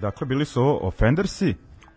Dakle, 0.00 0.26
bili 0.26 0.44
su 0.44 0.86
Offendersi, 0.86 1.50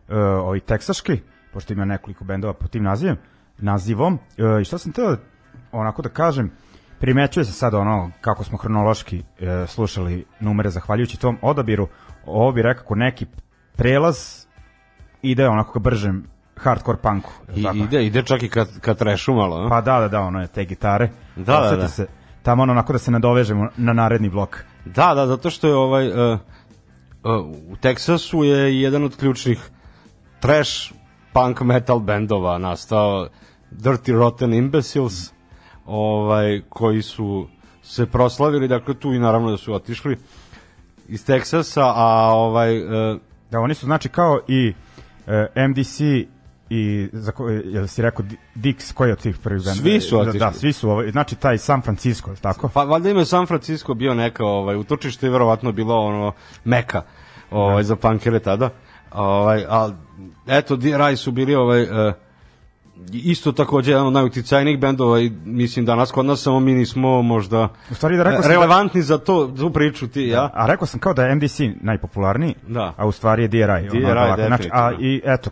e, 0.09 0.15
ovi 0.17 0.59
teksaški, 0.59 1.21
pošto 1.53 1.73
ima 1.73 1.85
nekoliko 1.85 2.23
bendova 2.23 2.53
po 2.53 2.67
tim 2.67 2.83
nazivom, 2.83 3.17
nazivom. 3.57 4.19
E, 4.37 4.61
I 4.61 4.65
šta 4.65 4.77
sam 4.77 4.91
teo 4.91 5.17
onako 5.71 6.01
da 6.01 6.09
kažem, 6.09 6.51
primećuje 6.99 7.45
se 7.45 7.51
sad 7.51 7.73
ono 7.73 8.11
kako 8.21 8.43
smo 8.43 8.57
hronološki 8.57 9.23
e, 9.39 9.67
slušali 9.67 10.25
numere 10.39 10.69
zahvaljujući 10.69 11.19
tom 11.19 11.37
odabiru, 11.41 11.87
ovo 12.25 12.51
bi 12.51 12.61
rekao 12.61 12.95
neki 12.95 13.25
prelaz 13.75 14.45
ide 15.21 15.47
onako 15.47 15.73
ka 15.73 15.79
bržem 15.79 16.23
hardcore 16.55 16.97
punku. 16.97 17.31
I, 17.55 17.63
tako? 17.63 17.77
ide, 17.77 18.05
ide 18.05 18.23
čak 18.23 18.43
i 18.43 18.49
kad, 18.49 18.79
kad 18.79 18.97
trešu 18.97 19.33
malo. 19.33 19.65
a? 19.65 19.69
Pa 19.69 19.81
da, 19.81 19.99
da, 19.99 20.07
da, 20.07 20.21
ono 20.21 20.41
je 20.41 20.47
te 20.47 20.65
gitare. 20.65 21.09
Da, 21.35 21.61
da, 21.61 21.75
da. 21.75 21.87
Se, 21.87 22.07
tamo 22.43 22.63
ono 22.63 22.71
onako 22.71 22.93
da 22.93 22.99
se 22.99 23.11
nadovežemo 23.11 23.67
na 23.77 23.93
naredni 23.93 24.29
blok. 24.29 24.63
Da, 24.85 25.13
da, 25.15 25.27
zato 25.27 25.49
što 25.49 25.67
je 25.67 25.75
ovaj 25.75 26.07
uh, 26.07 26.15
uh, 26.15 26.39
u 27.69 27.75
Teksasu 27.81 28.43
je 28.43 28.81
jedan 28.81 29.03
od 29.03 29.15
ključnih 29.17 29.69
trash 30.39 30.93
punk 31.33 31.61
metal 31.61 31.99
bendova 31.99 32.57
nastao 32.57 33.27
Dirty 33.71 34.17
Rotten 34.17 34.53
Imbeciles 34.53 35.31
ovaj 35.85 36.61
koji 36.69 37.01
su 37.01 37.47
se 37.81 38.05
proslavili 38.05 38.67
dakle 38.67 38.93
tu 38.93 39.13
i 39.13 39.19
naravno 39.19 39.51
da 39.51 39.57
su 39.57 39.73
otišli 39.73 40.17
iz 41.07 41.25
Teksasa 41.25 41.93
a 41.95 42.31
ovaj 42.33 42.83
uh, 42.83 43.19
Da, 43.53 43.59
oni 43.59 43.73
su 43.73 43.85
znači 43.85 44.09
kao 44.09 44.39
i 44.47 44.73
e, 45.27 45.67
MDC 45.67 45.99
i 46.73 47.09
za 47.13 47.31
ko, 47.31 47.49
jel 47.49 47.87
si 47.87 48.01
rekao 48.01 48.25
Di- 48.25 48.37
Dix, 48.55 48.93
koji 48.93 49.11
od 49.11 49.21
tih 49.21 49.37
prvih 49.37 49.63
benda? 49.65 49.81
Svi 49.81 50.01
su 50.01 50.15
da, 50.15 50.21
otišli. 50.21 50.39
da, 50.39 50.51
svi 50.53 50.73
su, 50.73 50.89
ovaj, 50.89 51.11
znači 51.11 51.35
taj 51.35 51.57
San 51.57 51.81
Francisco, 51.81 52.31
je 52.31 52.37
tako? 52.37 52.69
Pa 52.73 52.83
valjda 52.83 53.09
ima 53.09 53.25
San 53.25 53.45
Francisco 53.45 53.93
bio 53.93 54.13
neka 54.13 54.45
ovaj 54.45 54.75
utočište 54.75 55.27
i 55.27 55.29
verovatno 55.29 55.71
bilo 55.71 55.95
ono 55.95 56.31
meka 56.63 57.01
ovaj 57.51 57.83
za 57.83 57.95
punkere 57.95 58.39
tada. 58.39 58.69
Ovaj 59.11 59.65
al 59.69 59.91
eto 60.47 60.75
DRI 60.75 61.17
su 61.17 61.31
bili 61.31 61.55
ovaj 61.55 61.81
eh, 61.81 62.13
isto 63.13 63.51
takođe 63.51 63.91
jedan 63.91 64.07
od 64.07 64.13
najuticajnijih 64.13 64.79
bendova 64.79 65.19
i 65.19 65.31
mislim 65.45 65.85
danas 65.85 66.11
kod 66.11 66.25
nas 66.25 66.41
samo 66.41 66.59
mi 66.59 66.73
nismo 66.73 67.21
možda 67.21 67.69
U 67.91 67.95
stvari 67.95 68.17
da 68.17 68.23
rekao 68.23 68.41
sam 68.41 68.51
relevantni 68.51 69.01
za 69.01 69.17
to 69.17 69.51
za 69.55 69.69
priču 69.69 70.07
ti 70.07 70.21
i 70.23 70.29
ja. 70.29 70.49
A 70.53 70.65
rekao 70.67 70.87
sam 70.87 70.99
kao 70.99 71.13
da 71.13 71.25
je 71.25 71.35
MDC 71.35 71.59
najpopularniji, 71.81 72.55
Da. 72.67 72.93
a 72.97 73.05
u 73.07 73.11
stvari 73.11 73.41
je 73.43 73.47
DRI. 73.47 73.89
DRI, 73.89 74.05
ono, 74.05 74.21
ovako. 74.21 74.41
znači, 74.47 74.69
a 74.71 74.91
i 74.99 75.21
eto, 75.25 75.49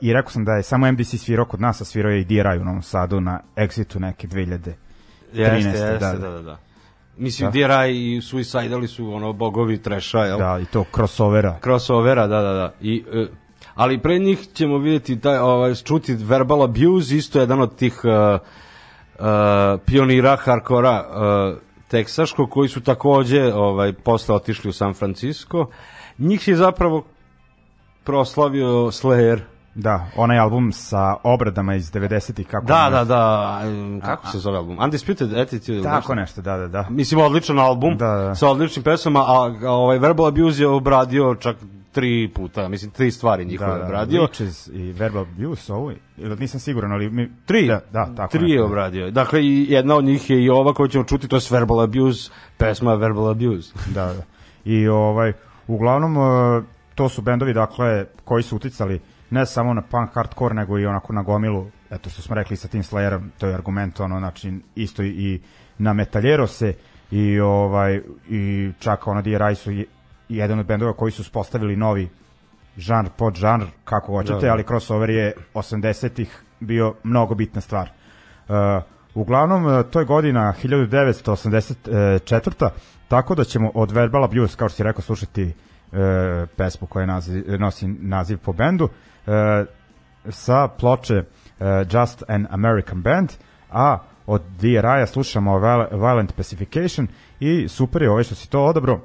i 0.00 0.12
rekao 0.12 0.30
sam 0.30 0.44
da 0.44 0.52
je 0.52 0.62
samo 0.62 0.92
MDC 0.92 1.14
svirao 1.16 1.44
kod 1.44 1.60
nas, 1.60 1.80
a 1.80 1.84
svirao 1.84 2.12
je 2.12 2.20
i 2.20 2.24
DRI 2.24 2.58
u 2.60 2.64
Novom 2.64 2.82
Sadu 2.82 3.20
na 3.20 3.40
Exitu 3.56 3.98
neke 3.98 4.28
2000. 4.28 4.72
Jeste, 5.32 5.56
13, 5.56 5.66
jeste, 5.66 5.98
da, 5.98 6.12
da, 6.12 6.18
da. 6.18 6.30
da, 6.30 6.42
da. 6.42 6.58
Mislim, 7.16 7.50
Da. 7.50 7.82
DRI 7.82 8.16
i 8.16 8.20
Suicidali 8.20 8.88
su 8.88 9.14
ono 9.14 9.32
bogovi 9.32 9.78
treša, 9.78 10.24
jel? 10.24 10.38
Da, 10.38 10.58
i 10.62 10.64
to 10.64 10.84
crossovera. 10.94 11.58
crossovera, 11.62 12.26
da, 12.26 12.42
da, 12.42 12.52
da. 12.52 12.74
I, 12.80 13.04
e, 13.12 13.26
ali 13.74 13.98
pre 13.98 14.18
njih 14.18 14.48
ćemo 14.52 14.78
vidjeti 14.78 15.20
taj, 15.20 15.38
ovaj, 15.38 15.74
čuti 15.74 16.14
verbal 16.14 16.62
abuse, 16.62 17.16
isto 17.16 17.40
jedan 17.40 17.60
od 17.60 17.76
tih 17.76 18.00
uh, 18.04 18.40
uh, 19.18 19.80
pionira 19.86 20.36
hardkora 20.36 21.04
uh, 21.08 21.58
teksaškog, 21.88 22.50
koji 22.50 22.68
su 22.68 22.80
takođe 22.80 23.52
ovaj, 23.54 23.92
posle 23.92 24.34
otišli 24.34 24.70
u 24.70 24.72
San 24.72 24.94
Francisco. 24.94 25.66
Njih 26.18 26.48
je 26.48 26.56
zapravo 26.56 27.04
proslavio 28.04 28.68
Slayer. 28.68 29.40
Da, 29.74 30.06
onaj 30.16 30.38
album 30.38 30.72
sa 30.72 31.16
obradama 31.22 31.74
iz 31.74 31.92
90-ih, 31.92 32.46
kako 32.46 32.66
Da, 32.66 32.88
da, 32.90 33.04
da. 33.04 33.60
em, 33.64 34.00
Kako 34.00 34.26
se 34.26 34.38
zove 34.38 34.56
album? 34.56 34.78
Undisputed 34.78 35.38
Attitude. 35.38 35.82
Tako 35.82 36.14
nešto, 36.14 36.42
da, 36.42 36.56
da, 36.56 36.68
da. 36.68 36.86
Mislim, 36.90 37.20
odličan 37.20 37.58
album 37.58 37.96
Da, 37.96 38.06
da. 38.06 38.34
sa 38.34 38.48
odličnim 38.48 38.82
pesama, 38.82 39.20
a, 39.20 39.54
a 39.64 39.70
ovaj 39.70 39.98
Verbal 39.98 40.26
Abuse 40.26 40.62
je 40.62 40.68
obradio 40.68 41.34
čak 41.34 41.56
tri 41.92 42.30
puta, 42.34 42.68
mislim, 42.68 42.90
tri 42.90 43.10
stvari 43.10 43.44
njihove 43.44 43.72
da, 43.72 43.78
da, 43.78 43.84
obradio. 43.84 44.22
Witches 44.22 44.70
i 44.72 44.92
Verbal 44.92 45.22
Abuse, 45.22 45.72
ovo, 45.72 45.92
ili 46.16 46.36
nisam 46.36 46.60
siguran, 46.60 46.92
ali 46.92 47.10
mi... 47.10 47.30
Tri. 47.46 47.66
Da, 47.66 47.80
da 47.92 48.14
tako 48.16 48.38
Tri 48.38 48.50
je 48.50 48.56
nešto. 48.56 48.66
obradio. 48.66 49.10
Dakle, 49.10 49.44
i 49.44 49.66
jedna 49.68 49.94
od 49.96 50.04
njih 50.04 50.30
je 50.30 50.44
i 50.44 50.50
ova 50.50 50.74
koju 50.74 50.88
ćemo 50.88 51.04
čuti, 51.04 51.28
to 51.28 51.36
je 51.36 51.42
Verbal 51.50 51.80
Abuse, 51.80 52.30
pesma 52.56 52.94
Verbal 52.94 53.28
Abuse. 53.28 53.72
Da, 53.94 54.04
da. 54.06 54.22
I 54.64 54.88
ovaj, 54.88 55.32
uglavnom, 55.66 56.16
e, 56.16 56.62
to 56.94 57.08
su 57.08 57.22
bendovi, 57.22 57.52
dakle, 57.54 58.06
koji 58.24 58.42
su 58.42 58.56
uticali 58.56 59.00
ne 59.30 59.46
samo 59.46 59.74
na 59.74 59.82
punk 59.82 60.10
hardcore, 60.14 60.54
nego 60.54 60.78
i 60.78 60.86
onako 60.86 61.12
na 61.12 61.22
gomilu, 61.22 61.66
eto 61.90 62.10
što 62.10 62.22
smo 62.22 62.34
rekli 62.34 62.56
sa 62.56 62.68
tim 62.68 62.82
Slayerom, 62.82 63.28
to 63.38 63.46
je 63.46 63.54
argument, 63.54 64.00
ono, 64.00 64.18
znači, 64.18 64.52
isto 64.74 65.02
i, 65.02 65.40
na 65.78 65.92
Metallerose 65.92 66.74
i 67.10 67.40
ovaj 67.40 68.00
i 68.28 68.72
čak 68.78 69.06
ono 69.06 69.22
DRI 69.22 69.54
su 69.54 69.70
je- 69.70 69.84
jedan 70.28 70.58
od 70.58 70.66
bendova 70.66 70.92
koji 70.92 71.12
su 71.12 71.24
spostavili 71.24 71.76
novi 71.76 72.08
žanr 72.76 73.08
pod 73.16 73.34
žanr 73.34 73.64
kako 73.84 74.12
hoćete, 74.12 74.34
Da, 74.34 74.40
da. 74.40 74.52
ali 74.52 74.64
crossover 74.64 75.10
je 75.10 75.32
80-ih 75.54 76.42
bio 76.60 76.94
mnogo 77.02 77.34
bitna 77.34 77.60
stvar. 77.60 77.90
Uh, 78.48 78.54
uglavnom, 79.14 79.66
uh, 79.66 79.82
to 79.90 79.98
je 80.00 80.04
godina 80.04 80.54
1984. 80.62 82.70
Tako 83.08 83.34
da 83.34 83.44
ćemo 83.44 83.70
od 83.74 83.90
Verbal 83.90 84.24
Abuse, 84.24 84.56
kao 84.56 84.68
što 84.68 84.76
si 84.76 84.82
rekao, 84.82 85.02
slušati 85.02 85.52
uh, 85.94 86.48
pesmu 86.56 86.86
koja 86.86 87.06
naziv, 87.06 87.60
nosi 87.60 87.88
naziv 87.88 88.38
po 88.38 88.52
bendu, 88.52 88.84
uh, 88.84 89.32
sa 90.28 90.68
ploče 90.68 91.18
uh, 91.18 91.66
Just 91.92 92.22
an 92.28 92.46
American 92.50 93.02
Band, 93.02 93.32
a 93.70 93.98
od 94.26 94.42
DRI-a 94.58 95.06
slušamo 95.06 95.58
Viol- 95.58 95.90
Violent 95.90 96.36
Pacification 96.36 97.06
i 97.40 97.68
super 97.68 98.02
je 98.02 98.10
ovo 98.10 98.22
što 98.22 98.34
si 98.34 98.50
to 98.50 98.64
odabro, 98.64 99.00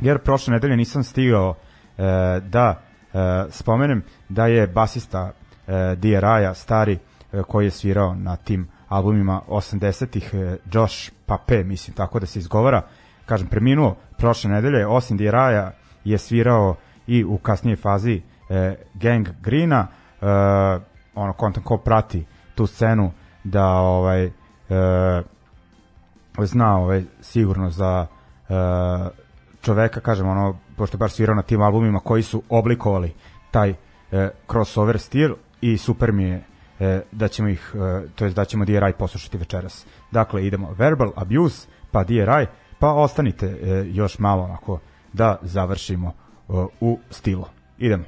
jer 0.00 0.18
prošle 0.18 0.52
nedelje 0.52 0.76
nisam 0.76 1.04
stigao 1.04 1.54
e, 1.98 2.02
da 2.40 2.82
e, 3.12 3.44
spomenem 3.50 4.02
da 4.28 4.46
je 4.46 4.66
basista 4.66 5.32
e, 5.66 5.96
DRI-a 5.96 6.54
stari 6.54 6.98
e, 7.32 7.42
koji 7.42 7.66
je 7.66 7.70
svirao 7.70 8.14
na 8.14 8.36
tim 8.36 8.68
albumima 8.88 9.40
80-ih 9.48 10.34
e, 10.34 10.56
Josh 10.72 11.10
Pape, 11.26 11.64
mislim 11.64 11.96
tako 11.96 12.20
da 12.20 12.26
se 12.26 12.38
izgovara. 12.38 12.82
Kažem 13.26 13.46
preminuo 13.46 13.96
prošle 14.18 14.50
nedelje 14.50 14.86
osim 14.86 15.16
DRI-a 15.16 15.70
je 16.04 16.18
svirao 16.18 16.74
i 17.06 17.24
u 17.24 17.38
kasnijoj 17.38 17.76
fazi 17.76 18.22
e, 18.48 18.74
Gang 18.94 19.28
Greena 19.42 19.86
e, 19.86 20.26
ono 21.14 21.32
kontent 21.32 21.66
ko 21.66 21.76
prati 21.76 22.26
tu 22.54 22.66
scenu 22.66 23.12
da 23.44 23.66
ovaj 23.66 24.24
e, 24.24 24.30
zna 26.38 26.76
ovaj, 26.76 27.04
sigurno 27.20 27.70
za 27.70 28.06
e, 28.48 28.54
čoveka, 29.62 30.00
kažem, 30.00 30.28
ono, 30.28 30.56
pošto 30.76 30.96
je 30.96 30.98
baš 30.98 31.12
svirao 31.12 31.34
na 31.34 31.42
tim 31.42 31.62
albumima 31.62 32.00
koji 32.00 32.22
su 32.22 32.42
oblikovali 32.48 33.14
taj 33.50 33.70
e, 33.70 34.30
crossover 34.50 34.98
stil 34.98 35.34
i 35.60 35.78
super 35.78 36.12
mi 36.12 36.24
je 36.24 36.42
e, 36.80 37.02
da 37.12 37.28
ćemo 37.28 37.48
ih, 37.48 37.74
e, 37.74 38.08
to 38.14 38.24
jest 38.24 38.36
da 38.36 38.44
ćemo 38.44 38.64
DRI 38.64 38.92
poslušati 38.98 39.38
večeras. 39.38 39.86
Dakle, 40.10 40.46
idemo 40.46 40.74
Verbal 40.78 41.12
Abuse, 41.16 41.68
pa 41.90 42.04
DRI, 42.04 42.46
pa 42.78 42.92
ostanite 42.92 43.46
e, 43.46 43.84
još 43.86 44.18
malo 44.18 44.42
onako 44.42 44.78
da 45.12 45.38
završimo 45.42 46.12
u 46.80 46.98
stilu. 47.10 47.44
Idemo. 47.78 48.04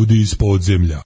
Ljudi 0.00 0.20
iz 0.20 0.34
podzemlja. 0.34 1.02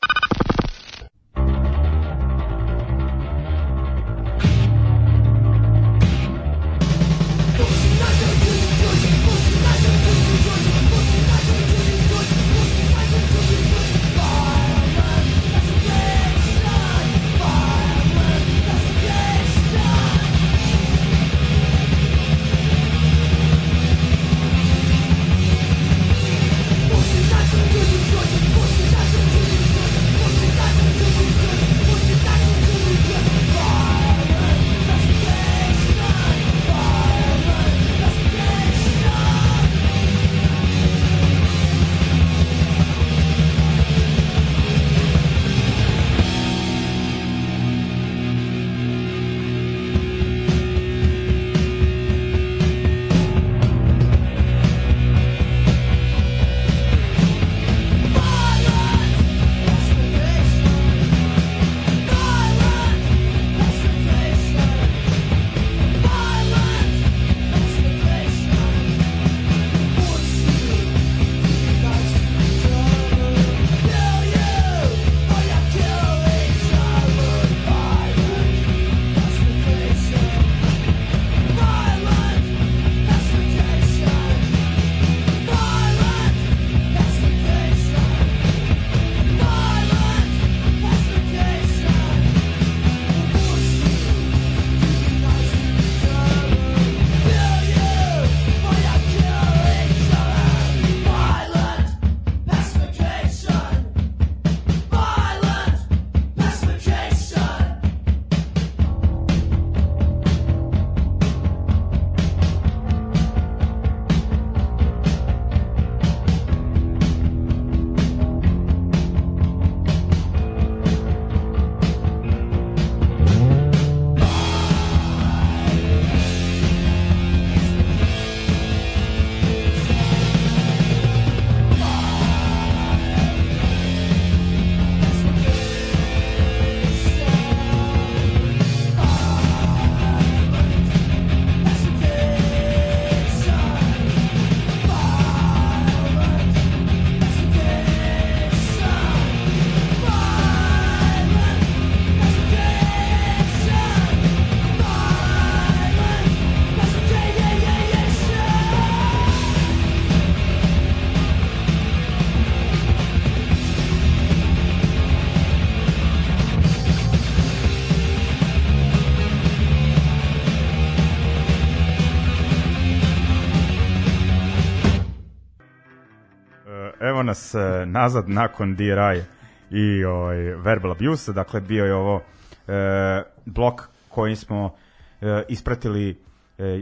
Nas 177.34 177.54
e, 177.54 177.86
nazad 177.86 178.28
nakon 178.28 178.74
DRI 178.74 179.22
i 179.70 180.04
ovaj, 180.04 180.36
Verbal 180.36 180.92
Abuse, 180.92 181.32
dakle 181.32 181.60
bio 181.60 181.84
je 181.84 181.94
ovo 181.94 182.20
e, 182.68 183.22
blok 183.44 183.82
koji 184.08 184.36
smo 184.36 184.74
e, 185.20 185.42
ispratili 185.48 186.10
e, 186.10 186.16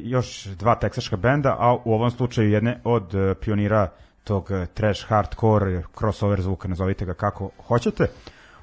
još 0.02 0.44
dva 0.44 0.74
teksaška 0.74 1.16
benda, 1.16 1.56
a 1.58 1.76
u 1.84 1.94
ovom 1.94 2.10
slučaju 2.10 2.50
jedne 2.50 2.80
od 2.84 3.14
e, 3.14 3.34
pionira 3.34 3.88
tog 4.24 4.50
e, 4.50 4.66
trash 4.66 5.08
hardcore 5.08 5.82
crossover 5.98 6.40
zvuka, 6.40 6.68
nazovite 6.68 7.04
ga 7.04 7.14
kako 7.14 7.50
hoćete. 7.66 8.06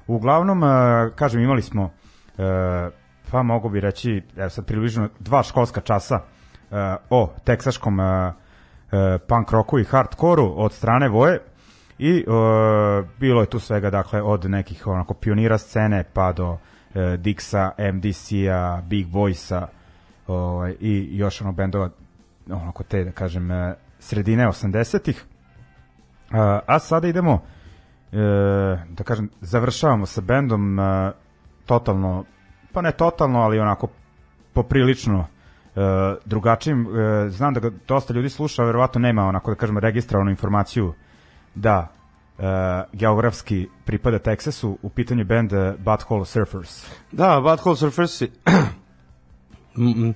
Uglavnom, 0.06 0.64
e, 0.64 0.66
kažem, 1.14 1.42
imali 1.42 1.62
smo 1.62 1.90
e, 2.38 2.90
pa 3.30 3.42
mogu 3.42 3.68
bi 3.68 3.80
reći, 3.80 4.22
evo 4.36 4.50
sad 4.50 4.66
približno 4.66 5.08
dva 5.18 5.42
školska 5.42 5.80
časa 5.80 6.14
e, 6.14 6.20
o 7.10 7.32
teksaškom 7.44 8.00
e, 8.00 8.04
e, 8.04 9.18
punk 9.28 9.50
rocku 9.52 9.78
i 9.78 9.84
hardcoreu 9.84 10.54
od 10.56 10.72
strane 10.72 11.08
Voje 11.08 11.49
i 12.00 12.18
e, 12.18 12.24
bilo 13.18 13.40
je 13.40 13.46
tu 13.46 13.58
svega 13.58 13.90
dakle 13.90 14.22
od 14.22 14.50
nekih 14.50 14.86
onako 14.86 15.14
pionira 15.14 15.58
scene 15.58 16.04
pa 16.12 16.32
do 16.32 16.58
e, 16.94 16.98
Dixa, 16.98 17.92
MDC-a, 17.92 18.82
Big 18.82 19.06
Boysa 19.06 19.66
ovaj, 20.26 20.76
i 20.80 21.08
još 21.12 21.40
ono 21.40 21.52
bendova 21.52 21.90
onako 22.50 22.82
te 22.82 23.04
da 23.04 23.12
kažem 23.12 23.50
e, 23.50 23.74
sredine 23.98 24.46
80-ih 24.46 25.24
a, 26.30 26.60
a 26.66 26.78
sada 26.78 27.08
idemo 27.08 27.42
e, 28.12 28.16
da 28.88 29.04
kažem 29.04 29.30
završavamo 29.40 30.06
sa 30.06 30.20
bendom 30.20 30.80
e, 30.80 31.12
totalno 31.66 32.24
pa 32.72 32.82
ne 32.82 32.92
totalno 32.92 33.40
ali 33.40 33.58
onako 33.58 33.88
poprilično 34.52 35.26
e, 35.76 35.80
drugačijim. 36.24 36.86
E, 36.86 37.28
znam 37.28 37.54
da 37.54 37.60
ga 37.60 37.70
dosta 37.88 38.14
ljudi 38.14 38.28
sluša 38.28 38.64
verovatno 38.64 39.00
nema 39.00 39.22
onako 39.22 39.50
da 39.50 39.56
kažem 39.56 39.78
registrovanu 39.78 40.30
informaciju 40.30 40.94
da 41.54 41.88
e, 42.38 42.42
geografski 42.92 43.68
pripada 43.84 44.18
Teksasu 44.18 44.78
u 44.82 44.88
pitanju 44.88 45.24
band 45.24 45.52
e, 45.52 45.74
Butthole 45.78 46.24
Surfers. 46.24 46.86
Da, 47.12 47.40
Butthole 47.40 47.76
Surfers 47.76 48.22
Mm, 49.76 49.84
mm, 50.08 50.14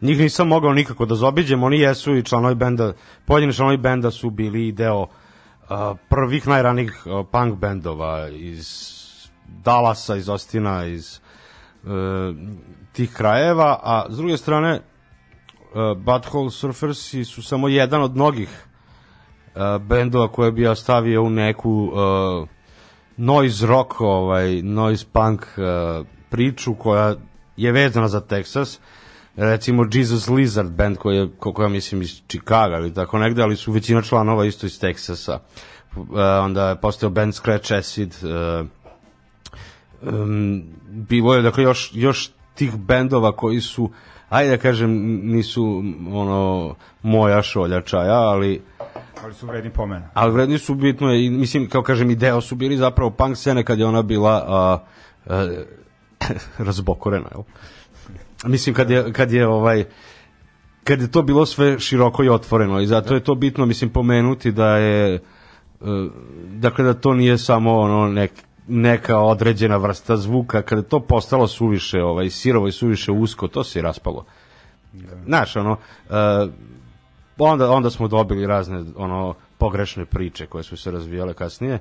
njih 0.00 0.18
nisam 0.18 0.48
mogao 0.48 0.72
nikako 0.72 1.06
da 1.06 1.14
zobiđem, 1.14 1.62
oni 1.62 1.80
jesu 1.80 2.16
i 2.16 2.22
članovi 2.22 2.54
benda, 2.54 2.92
pojedini 3.24 3.52
članovi 3.52 3.76
benda 3.76 4.10
su 4.10 4.30
bili 4.30 4.72
deo 4.72 5.02
uh, 5.02 5.08
prvih 6.08 6.48
najranijih 6.48 7.02
uh, 7.06 7.26
punk 7.32 7.58
bendova 7.58 8.28
iz 8.28 8.96
Dallasa, 9.64 10.16
iz 10.16 10.28
Ostina, 10.28 10.86
iz 10.86 11.20
uh, 11.82 11.90
tih 12.92 13.12
krajeva, 13.12 13.80
a 13.82 14.06
s 14.10 14.16
druge 14.16 14.36
strane 14.36 14.80
uh, 14.80 15.98
Butthole 15.98 16.50
Surfersi 16.50 17.24
su 17.24 17.42
samo 17.42 17.68
jedan 17.68 18.02
od 18.02 18.14
mnogih 18.14 18.65
uh, 19.56 19.82
bendova 19.82 20.28
koje 20.28 20.52
bi 20.52 20.62
ja 20.62 20.74
stavio 20.74 21.22
u 21.22 21.30
neku 21.30 21.70
uh, 21.70 22.48
noise 23.16 23.66
rock, 23.66 24.00
ovaj, 24.00 24.62
noise 24.62 25.06
punk 25.12 25.42
uh, 25.42 26.06
priču 26.30 26.74
koja 26.74 27.14
je 27.56 27.72
vezana 27.72 28.08
za 28.08 28.20
Texas. 28.20 28.78
Recimo 29.36 29.86
Jesus 29.92 30.28
Lizard 30.28 30.70
band 30.70 30.96
koji 30.96 31.16
je, 31.16 31.28
koliko 31.38 31.62
ja 31.62 31.68
mislim 31.68 32.02
iz 32.02 32.22
Chicaga 32.28 32.78
ili 32.78 32.94
tako 32.94 33.18
negde, 33.18 33.42
ali 33.42 33.56
su 33.56 33.72
većina 33.72 34.02
članova 34.02 34.44
isto 34.44 34.66
iz 34.66 34.80
Texasa. 34.80 35.38
Uh, 35.96 36.06
onda 36.42 36.68
je 36.68 36.80
postao 36.80 37.10
band 37.10 37.34
Scratch 37.34 37.72
Acid. 37.72 38.14
Uh, 38.22 38.66
um, 40.12 40.62
bilo 40.88 41.34
je 41.34 41.42
dakle 41.42 41.64
još, 41.64 41.90
još 41.94 42.30
tih 42.54 42.76
bendova 42.76 43.32
koji 43.32 43.60
su 43.60 43.90
ajde 44.28 44.50
da 44.50 44.56
kažem 44.56 44.90
nisu 45.30 45.82
ono 46.12 46.74
moja 47.02 47.42
šolja 47.42 47.80
čaja, 47.80 48.20
ali 48.20 48.62
ali 49.22 49.34
su 49.34 49.46
vredni 49.46 49.70
pomena. 49.70 50.10
Ali 50.14 50.32
vredni 50.32 50.58
su 50.58 50.74
bitno 50.74 51.14
i 51.14 51.30
mislim 51.30 51.68
kao 51.68 51.82
kažem 51.82 52.10
i 52.10 52.16
deo 52.16 52.40
su 52.40 52.54
bili 52.54 52.76
zapravo 52.76 53.10
punk 53.10 53.36
scene 53.36 53.64
kad 53.64 53.78
je 53.78 53.86
ona 53.86 54.02
bila 54.02 54.44
a, 54.48 54.78
a, 55.26 55.48
razbokorena 56.66 57.28
jel? 57.34 57.42
mislim 58.44 58.74
kad 58.74 58.90
je, 58.90 59.12
kad 59.12 59.32
je 59.32 59.46
ovaj 59.46 59.84
kad 60.84 61.00
je 61.00 61.10
to 61.10 61.22
bilo 61.22 61.46
sve 61.46 61.78
široko 61.78 62.24
i 62.24 62.28
otvoreno 62.28 62.80
i 62.80 62.86
zato 62.86 63.14
je 63.14 63.24
to 63.24 63.34
bitno 63.34 63.66
mislim 63.66 63.90
pomenuti 63.90 64.52
da 64.52 64.76
je 64.76 65.14
e, 65.14 65.20
dakle 66.50 66.84
da 66.84 66.94
to 66.94 67.14
nije 67.14 67.38
samo 67.38 67.78
ono 67.78 68.08
nek, 68.08 68.32
neka 68.68 69.18
određena 69.18 69.76
vrsta 69.76 70.16
zvuka 70.16 70.62
kada 70.62 70.80
je 70.80 70.88
to 70.88 71.00
postalo 71.00 71.46
suviše 71.46 72.02
ovaj 72.02 72.30
sirovo 72.30 72.68
i 72.68 72.72
suviše 72.72 73.12
usko 73.12 73.48
to 73.48 73.64
se 73.64 73.78
i 73.78 73.82
raspalo. 73.82 74.24
Znaš, 75.26 75.56
ono, 75.56 75.76
e, 76.10 76.46
onda, 77.38 77.70
onda 77.70 77.90
smo 77.90 78.08
dobili 78.08 78.46
razne 78.46 78.84
ono 78.96 79.34
pogrešne 79.58 80.04
priče 80.04 80.46
koje 80.46 80.64
su 80.64 80.76
se 80.76 80.90
razvijale 80.90 81.34
kasnije. 81.34 81.78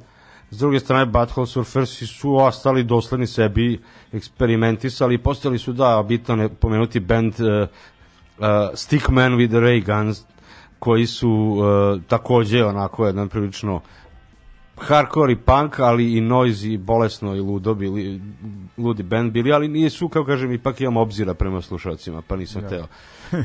S 0.51 0.57
druge 0.57 0.79
strane, 0.79 1.05
Butthole 1.05 1.47
Surfersi 1.47 2.07
su 2.07 2.35
ostali 2.35 2.83
dosledni 2.83 3.27
sebi, 3.27 3.81
eksperimentisali 4.13 5.15
i 5.15 5.17
postali 5.17 5.59
su, 5.59 5.73
da, 5.73 6.03
bitno 6.07 6.35
ne 6.35 6.49
pomenuti 6.49 6.99
band 6.99 7.33
uh, 7.39 7.69
uh, 8.37 8.45
Stickman 8.73 9.33
with 9.33 9.49
the 9.49 9.57
Ray 9.57 9.85
Guns, 9.85 10.23
koji 10.79 11.05
su 11.05 11.29
uh, 11.29 12.01
takođe 12.07 12.65
onako 12.65 13.05
jedan 13.05 13.29
prilično 13.29 13.81
hardcore 14.77 15.33
i 15.33 15.35
punk, 15.35 15.79
ali 15.79 16.17
i 16.17 16.21
noise 16.21 16.67
i 16.67 16.77
bolesno 16.77 17.35
i 17.35 17.39
ludo 17.39 17.73
bili, 17.73 18.21
ludi 18.77 19.03
band 19.03 19.31
bili, 19.31 19.53
ali 19.53 19.67
nisu, 19.67 20.09
kao 20.09 20.25
kažem, 20.25 20.51
ipak 20.51 20.81
imam 20.81 20.97
obzira 20.97 21.33
prema 21.33 21.61
slušalcima, 21.61 22.21
pa 22.21 22.35
nisam 22.35 22.63
ja. 22.63 22.69
teo 22.69 22.87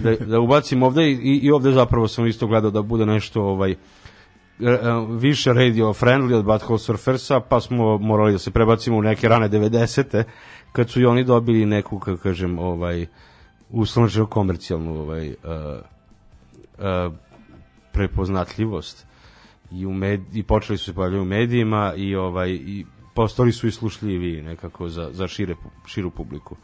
da, 0.02 0.16
da 0.16 0.40
ubacim 0.40 0.82
ovde 0.82 1.10
i, 1.10 1.40
i 1.42 1.50
ovde 1.50 1.72
zapravo 1.72 2.08
sam 2.08 2.26
isto 2.26 2.46
gledao 2.46 2.70
da 2.70 2.82
bude 2.82 3.06
nešto 3.06 3.42
ovaj, 3.42 3.70
e, 3.70 3.76
više 5.08 5.52
radio 5.52 5.86
friendly 5.86 6.34
od 6.34 6.44
Butthole 6.44 6.78
Surfersa, 6.78 7.40
pa 7.40 7.60
smo 7.60 7.98
morali 7.98 8.32
da 8.32 8.38
se 8.38 8.50
prebacimo 8.50 8.96
u 8.96 9.02
neke 9.02 9.28
rane 9.28 9.48
90. 9.48 10.22
kad 10.72 10.90
su 10.90 11.00
i 11.00 11.06
oni 11.06 11.24
dobili 11.24 11.66
neku, 11.66 11.98
kako 11.98 12.22
kažem, 12.22 12.58
ovaj, 12.58 13.06
uslovno 13.70 14.26
komercijalnu 14.26 15.00
ovaj, 15.00 15.28
uh, 15.28 15.34
uh, 16.78 17.12
prepoznatljivost 17.92 19.09
i 19.72 19.86
u 19.86 19.92
med, 19.92 20.36
i 20.36 20.42
počeli 20.42 20.78
su 20.78 20.84
se 20.84 20.94
pojavljati 20.94 21.22
u 21.22 21.24
medijima 21.24 21.94
i 21.96 22.14
ovaj 22.14 22.50
i 22.50 22.86
postali 23.14 23.52
su 23.52 23.66
i 23.66 23.72
slušljivi 23.72 24.42
nekako 24.42 24.88
za 24.88 25.10
za 25.12 25.28
šire 25.28 25.54
širu 25.86 26.10
publiku. 26.10 26.56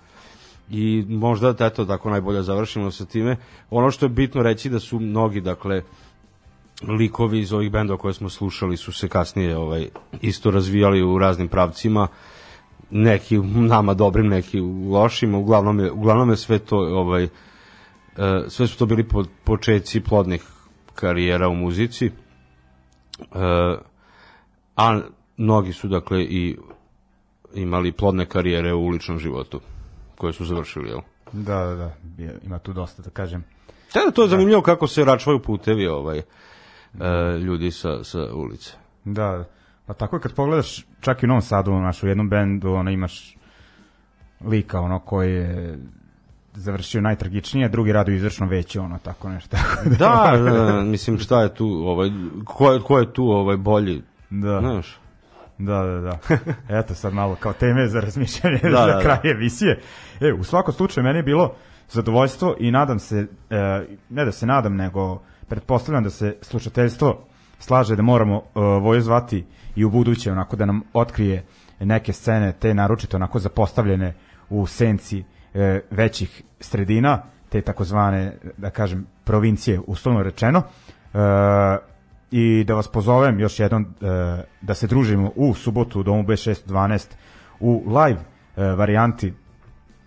I 0.70 1.04
možda 1.08 1.52
da 1.52 1.66
eto 1.66 1.84
tako 1.84 2.10
najbolje 2.10 2.42
završimo 2.42 2.90
sa 2.90 3.04
time. 3.04 3.36
Ono 3.70 3.90
što 3.90 4.06
je 4.06 4.10
bitno 4.10 4.42
reći 4.42 4.70
da 4.70 4.80
su 4.80 5.00
mnogi 5.00 5.40
dakle 5.40 5.82
likovi 6.82 7.40
iz 7.40 7.52
ovih 7.52 7.70
bendova 7.70 7.98
koje 7.98 8.14
smo 8.14 8.28
slušali 8.28 8.76
su 8.76 8.92
se 8.92 9.08
kasnije 9.08 9.56
ovaj 9.56 9.88
isto 10.22 10.50
razvijali 10.50 11.02
u 11.02 11.18
raznim 11.18 11.48
pravcima 11.48 12.08
neki 12.90 13.38
nama 13.72 13.94
dobrim, 13.94 14.28
neki 14.28 14.60
lošim, 14.90 15.34
uglavnom 15.34 15.80
je, 15.80 15.92
uglavnom 15.92 16.30
je 16.30 16.36
sve 16.36 16.58
to 16.58 16.76
ovaj 16.76 17.24
e, 17.24 17.28
sve 18.48 18.66
su 18.66 18.78
to 18.78 18.86
bili 18.86 19.04
po, 19.04 19.24
početci 19.44 20.00
plodnih 20.00 20.44
karijera 20.94 21.48
u 21.48 21.54
muzici 21.54 22.10
a 24.76 25.00
mnogi 25.36 25.72
su 25.72 25.88
dakle 25.88 26.22
i 26.22 26.56
imali 27.54 27.92
plodne 27.92 28.26
karijere 28.26 28.74
u 28.74 28.84
uličnom 28.84 29.18
životu 29.18 29.60
koje 30.16 30.32
su 30.32 30.44
završili, 30.44 30.88
jel? 30.88 31.00
Da, 31.32 31.64
da, 31.64 31.74
da, 31.74 31.92
ima 32.44 32.58
tu 32.58 32.72
dosta 32.72 33.02
da 33.02 33.10
kažem. 33.10 33.44
Da, 33.94 34.00
da, 34.04 34.10
to 34.10 34.22
je 34.22 34.28
zanimljivo 34.28 34.62
kako 34.62 34.86
se 34.86 35.04
račvaju 35.04 35.42
putevi 35.42 35.86
ovaj, 35.86 36.18
e, 36.18 36.24
ljudi 37.38 37.70
sa, 37.70 38.04
sa 38.04 38.34
ulice. 38.34 38.72
Da, 39.04 39.44
pa 39.86 39.94
tako 39.94 40.16
je 40.16 40.20
kad 40.20 40.34
pogledaš 40.34 40.86
čak 41.00 41.22
i 41.22 41.26
u 41.26 41.28
Novom 41.28 41.42
Sadu, 41.42 41.72
naš, 41.72 42.02
u 42.02 42.06
jednom 42.06 42.28
bendu, 42.28 42.72
ono, 42.72 42.90
imaš 42.90 43.36
lika, 44.44 44.80
ono, 44.80 44.98
koji 44.98 45.34
je 45.34 45.78
završio 46.56 47.00
najtragičnije, 47.00 47.68
drugi 47.68 47.92
radi 47.92 48.12
u 48.12 48.14
izvršnom 48.14 48.48
veću, 48.48 48.80
ono, 48.80 48.98
tako 48.98 49.28
nešto. 49.28 49.56
da, 49.98 50.32
da, 50.44 50.80
mislim, 50.80 51.18
šta 51.18 51.42
je 51.42 51.54
tu, 51.54 51.66
ovaj, 51.66 52.10
ko, 52.44 52.72
je, 52.72 52.80
ko 52.80 52.98
je 52.98 53.12
tu 53.12 53.24
ovaj 53.24 53.56
bolji, 53.56 54.02
da. 54.30 54.60
znaš? 54.60 54.98
Da, 55.58 55.82
da, 55.82 56.00
da. 56.00 56.18
Eto 56.78 56.94
sad 56.94 57.14
malo 57.14 57.36
kao 57.40 57.52
teme 57.52 57.88
za 57.88 58.00
razmišljanje 58.00 58.58
Da, 58.62 58.70
za 58.70 58.86
da, 58.86 58.92
da. 58.92 59.00
kraj 59.00 59.30
emisije. 59.30 59.80
E, 60.20 60.32
u 60.32 60.44
svakom 60.44 60.74
slučaju 60.74 61.04
meni 61.04 61.18
je 61.18 61.22
bilo 61.22 61.54
zadovoljstvo 61.90 62.56
i 62.58 62.70
nadam 62.70 62.98
se, 62.98 63.26
e, 63.50 63.86
ne 64.08 64.24
da 64.24 64.32
se 64.32 64.46
nadam, 64.46 64.76
nego 64.76 65.22
pretpostavljam 65.48 66.04
da 66.04 66.10
se 66.10 66.36
slušateljstvo 66.42 67.24
slaže 67.58 67.96
da 67.96 68.02
moramo 68.02 68.36
e, 68.36 68.60
Voju 68.60 69.00
zvati 69.00 69.44
i 69.76 69.84
u 69.84 69.90
buduće 69.90 70.32
onako 70.32 70.56
da 70.56 70.66
nam 70.66 70.82
otkrije 70.92 71.44
neke 71.80 72.12
scene, 72.12 72.52
te 72.52 72.74
naročito 72.74 73.16
onako 73.16 73.38
zapostavljene 73.38 74.14
u 74.50 74.66
senci 74.66 75.24
e, 75.56 75.80
većih 75.90 76.42
sredina, 76.60 77.22
te 77.48 77.60
takozvane, 77.60 78.32
da 78.56 78.70
kažem, 78.70 79.06
provincije, 79.24 79.80
uslovno 79.86 80.22
rečeno. 80.22 80.62
E, 81.14 81.18
i 82.30 82.64
da 82.64 82.74
vas 82.74 82.88
pozovem 82.88 83.40
još 83.40 83.60
jednom 83.60 83.82
e, 83.82 83.86
da 84.60 84.74
se 84.74 84.86
družimo 84.86 85.32
u 85.36 85.54
subotu 85.54 86.00
u 86.00 86.02
domu 86.02 86.22
B612 86.22 87.06
u 87.60 87.84
live 87.86 88.20
e, 88.56 88.62
varijanti 88.62 89.32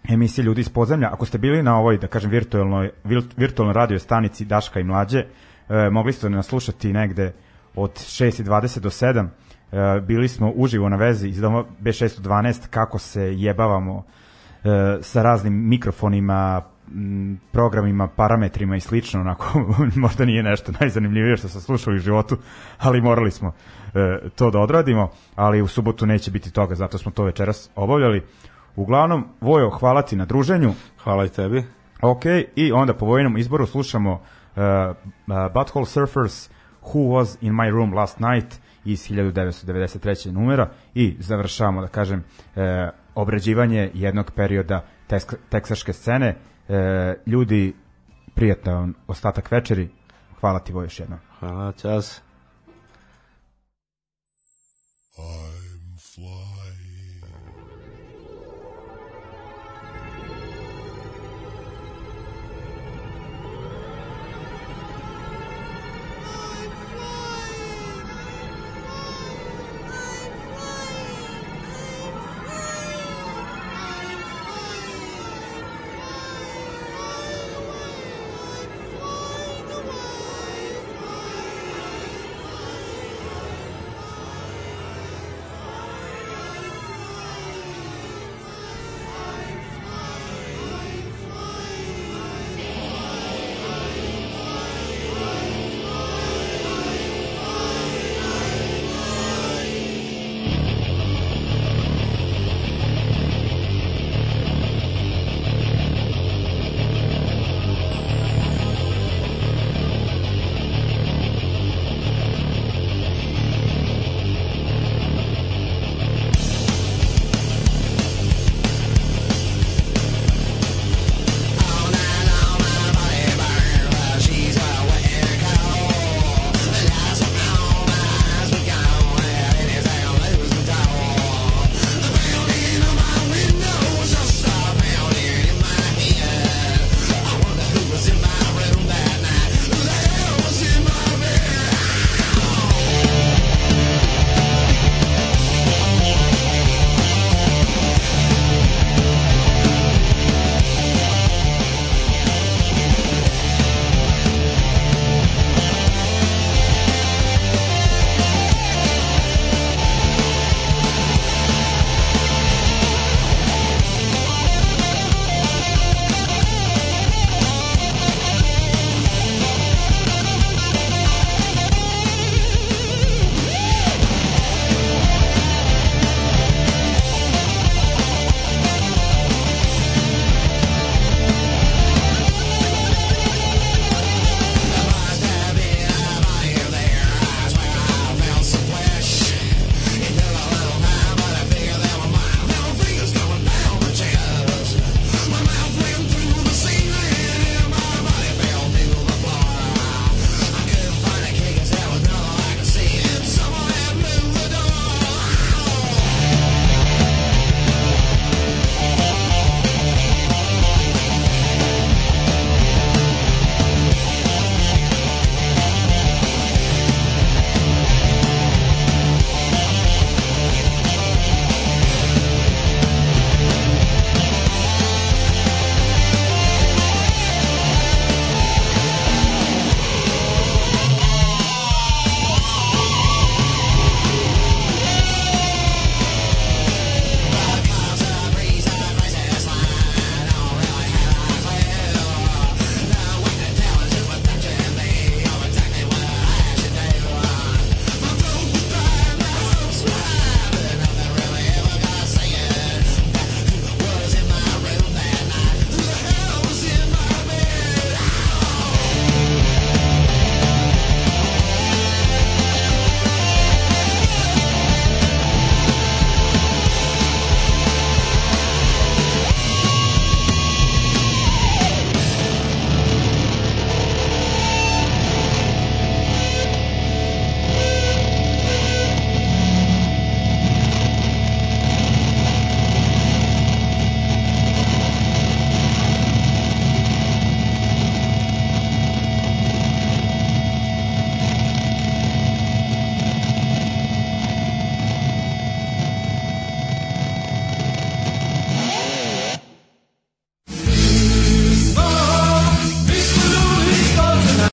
emisije 0.09 0.43
Ljudi 0.43 0.61
iz 0.61 0.69
podzemlja. 0.69 1.09
Ako 1.13 1.25
ste 1.25 1.37
bili 1.37 1.63
na 1.63 1.77
ovoj, 1.77 1.97
da 1.97 2.07
kažem, 2.07 2.31
virtualnoj, 2.31 2.91
vir- 3.05 3.33
virtualnoj 3.37 3.73
radio 3.73 3.99
stanici 3.99 4.45
Daška 4.45 4.79
i 4.79 4.83
Mlađe, 4.83 5.19
e, 5.19 5.89
mogli 5.89 6.13
ste 6.13 6.29
nas 6.29 6.47
slušati 6.47 6.93
negde 6.93 7.33
od 7.75 7.91
6.20 7.91 8.79
do 8.79 8.89
7. 8.89 9.27
E, 9.71 10.01
bili 10.01 10.27
smo 10.27 10.51
uživo 10.55 10.89
na 10.89 10.95
vezi 10.95 11.27
iz 11.27 11.41
doma 11.41 11.63
B612 11.81 12.67
kako 12.69 12.99
se 12.99 13.21
jebavamo 13.21 14.03
sa 15.01 15.23
raznim 15.23 15.69
mikrofonima, 15.69 16.61
programima, 17.51 18.07
parametrima 18.07 18.75
i 18.75 18.79
slično, 18.79 19.19
onako, 19.19 19.45
možda 19.95 20.25
nije 20.25 20.43
nešto 20.43 20.71
najzanimljivije 20.79 21.37
što 21.37 21.47
sam 21.47 21.61
slušao 21.61 21.93
u 21.93 21.97
životu, 21.97 22.37
ali 22.77 23.01
morali 23.01 23.31
smo 23.31 23.53
e, 23.93 24.19
to 24.35 24.51
da 24.51 24.59
odradimo, 24.59 25.09
ali 25.35 25.61
u 25.61 25.67
subotu 25.67 26.05
neće 26.05 26.31
biti 26.31 26.51
toga, 26.51 26.75
zato 26.75 26.97
smo 26.97 27.11
to 27.11 27.23
večeras 27.23 27.69
obavljali. 27.75 28.23
Uglavnom, 28.75 29.27
Vojo, 29.41 29.69
hvala 29.69 30.01
ti 30.01 30.15
na 30.15 30.25
druženju. 30.25 30.73
Hvala 31.03 31.25
i 31.25 31.29
tebi. 31.29 31.63
Ok, 32.01 32.25
i 32.55 32.71
onda 32.71 32.93
po 32.93 33.05
vojnom 33.05 33.37
izboru 33.37 33.65
slušamo 33.65 34.11
uh, 34.11 34.19
uh, 34.57 35.53
Butthole 35.53 35.85
Surfers 35.85 36.49
Who 36.83 37.07
Was 37.07 37.37
In 37.41 37.53
My 37.53 37.71
Room 37.71 37.93
Last 37.93 38.19
Night 38.19 38.59
iz 38.85 39.09
1993. 39.09 40.31
numera 40.31 40.69
i 40.93 41.15
završavamo, 41.19 41.81
da 41.81 41.87
kažem, 41.87 42.19
uh, 42.55 42.61
obrađivanje 43.21 43.91
jednog 43.93 44.31
perioda 44.35 44.85
tesk- 45.09 45.37
teksaške 45.49 45.93
scene. 45.93 46.35
Uh, 46.67 46.75
ljudi, 47.25 47.73
prijatan 48.35 48.93
ostatak 49.07 49.51
večeri. 49.51 49.89
Hvala 50.39 50.59
ti, 50.59 50.73
Vojo, 50.73 50.85
još 50.85 50.99
jednom. 50.99 51.19
Hvala, 51.39 51.71
čas. 51.71 52.21
I 55.17 55.48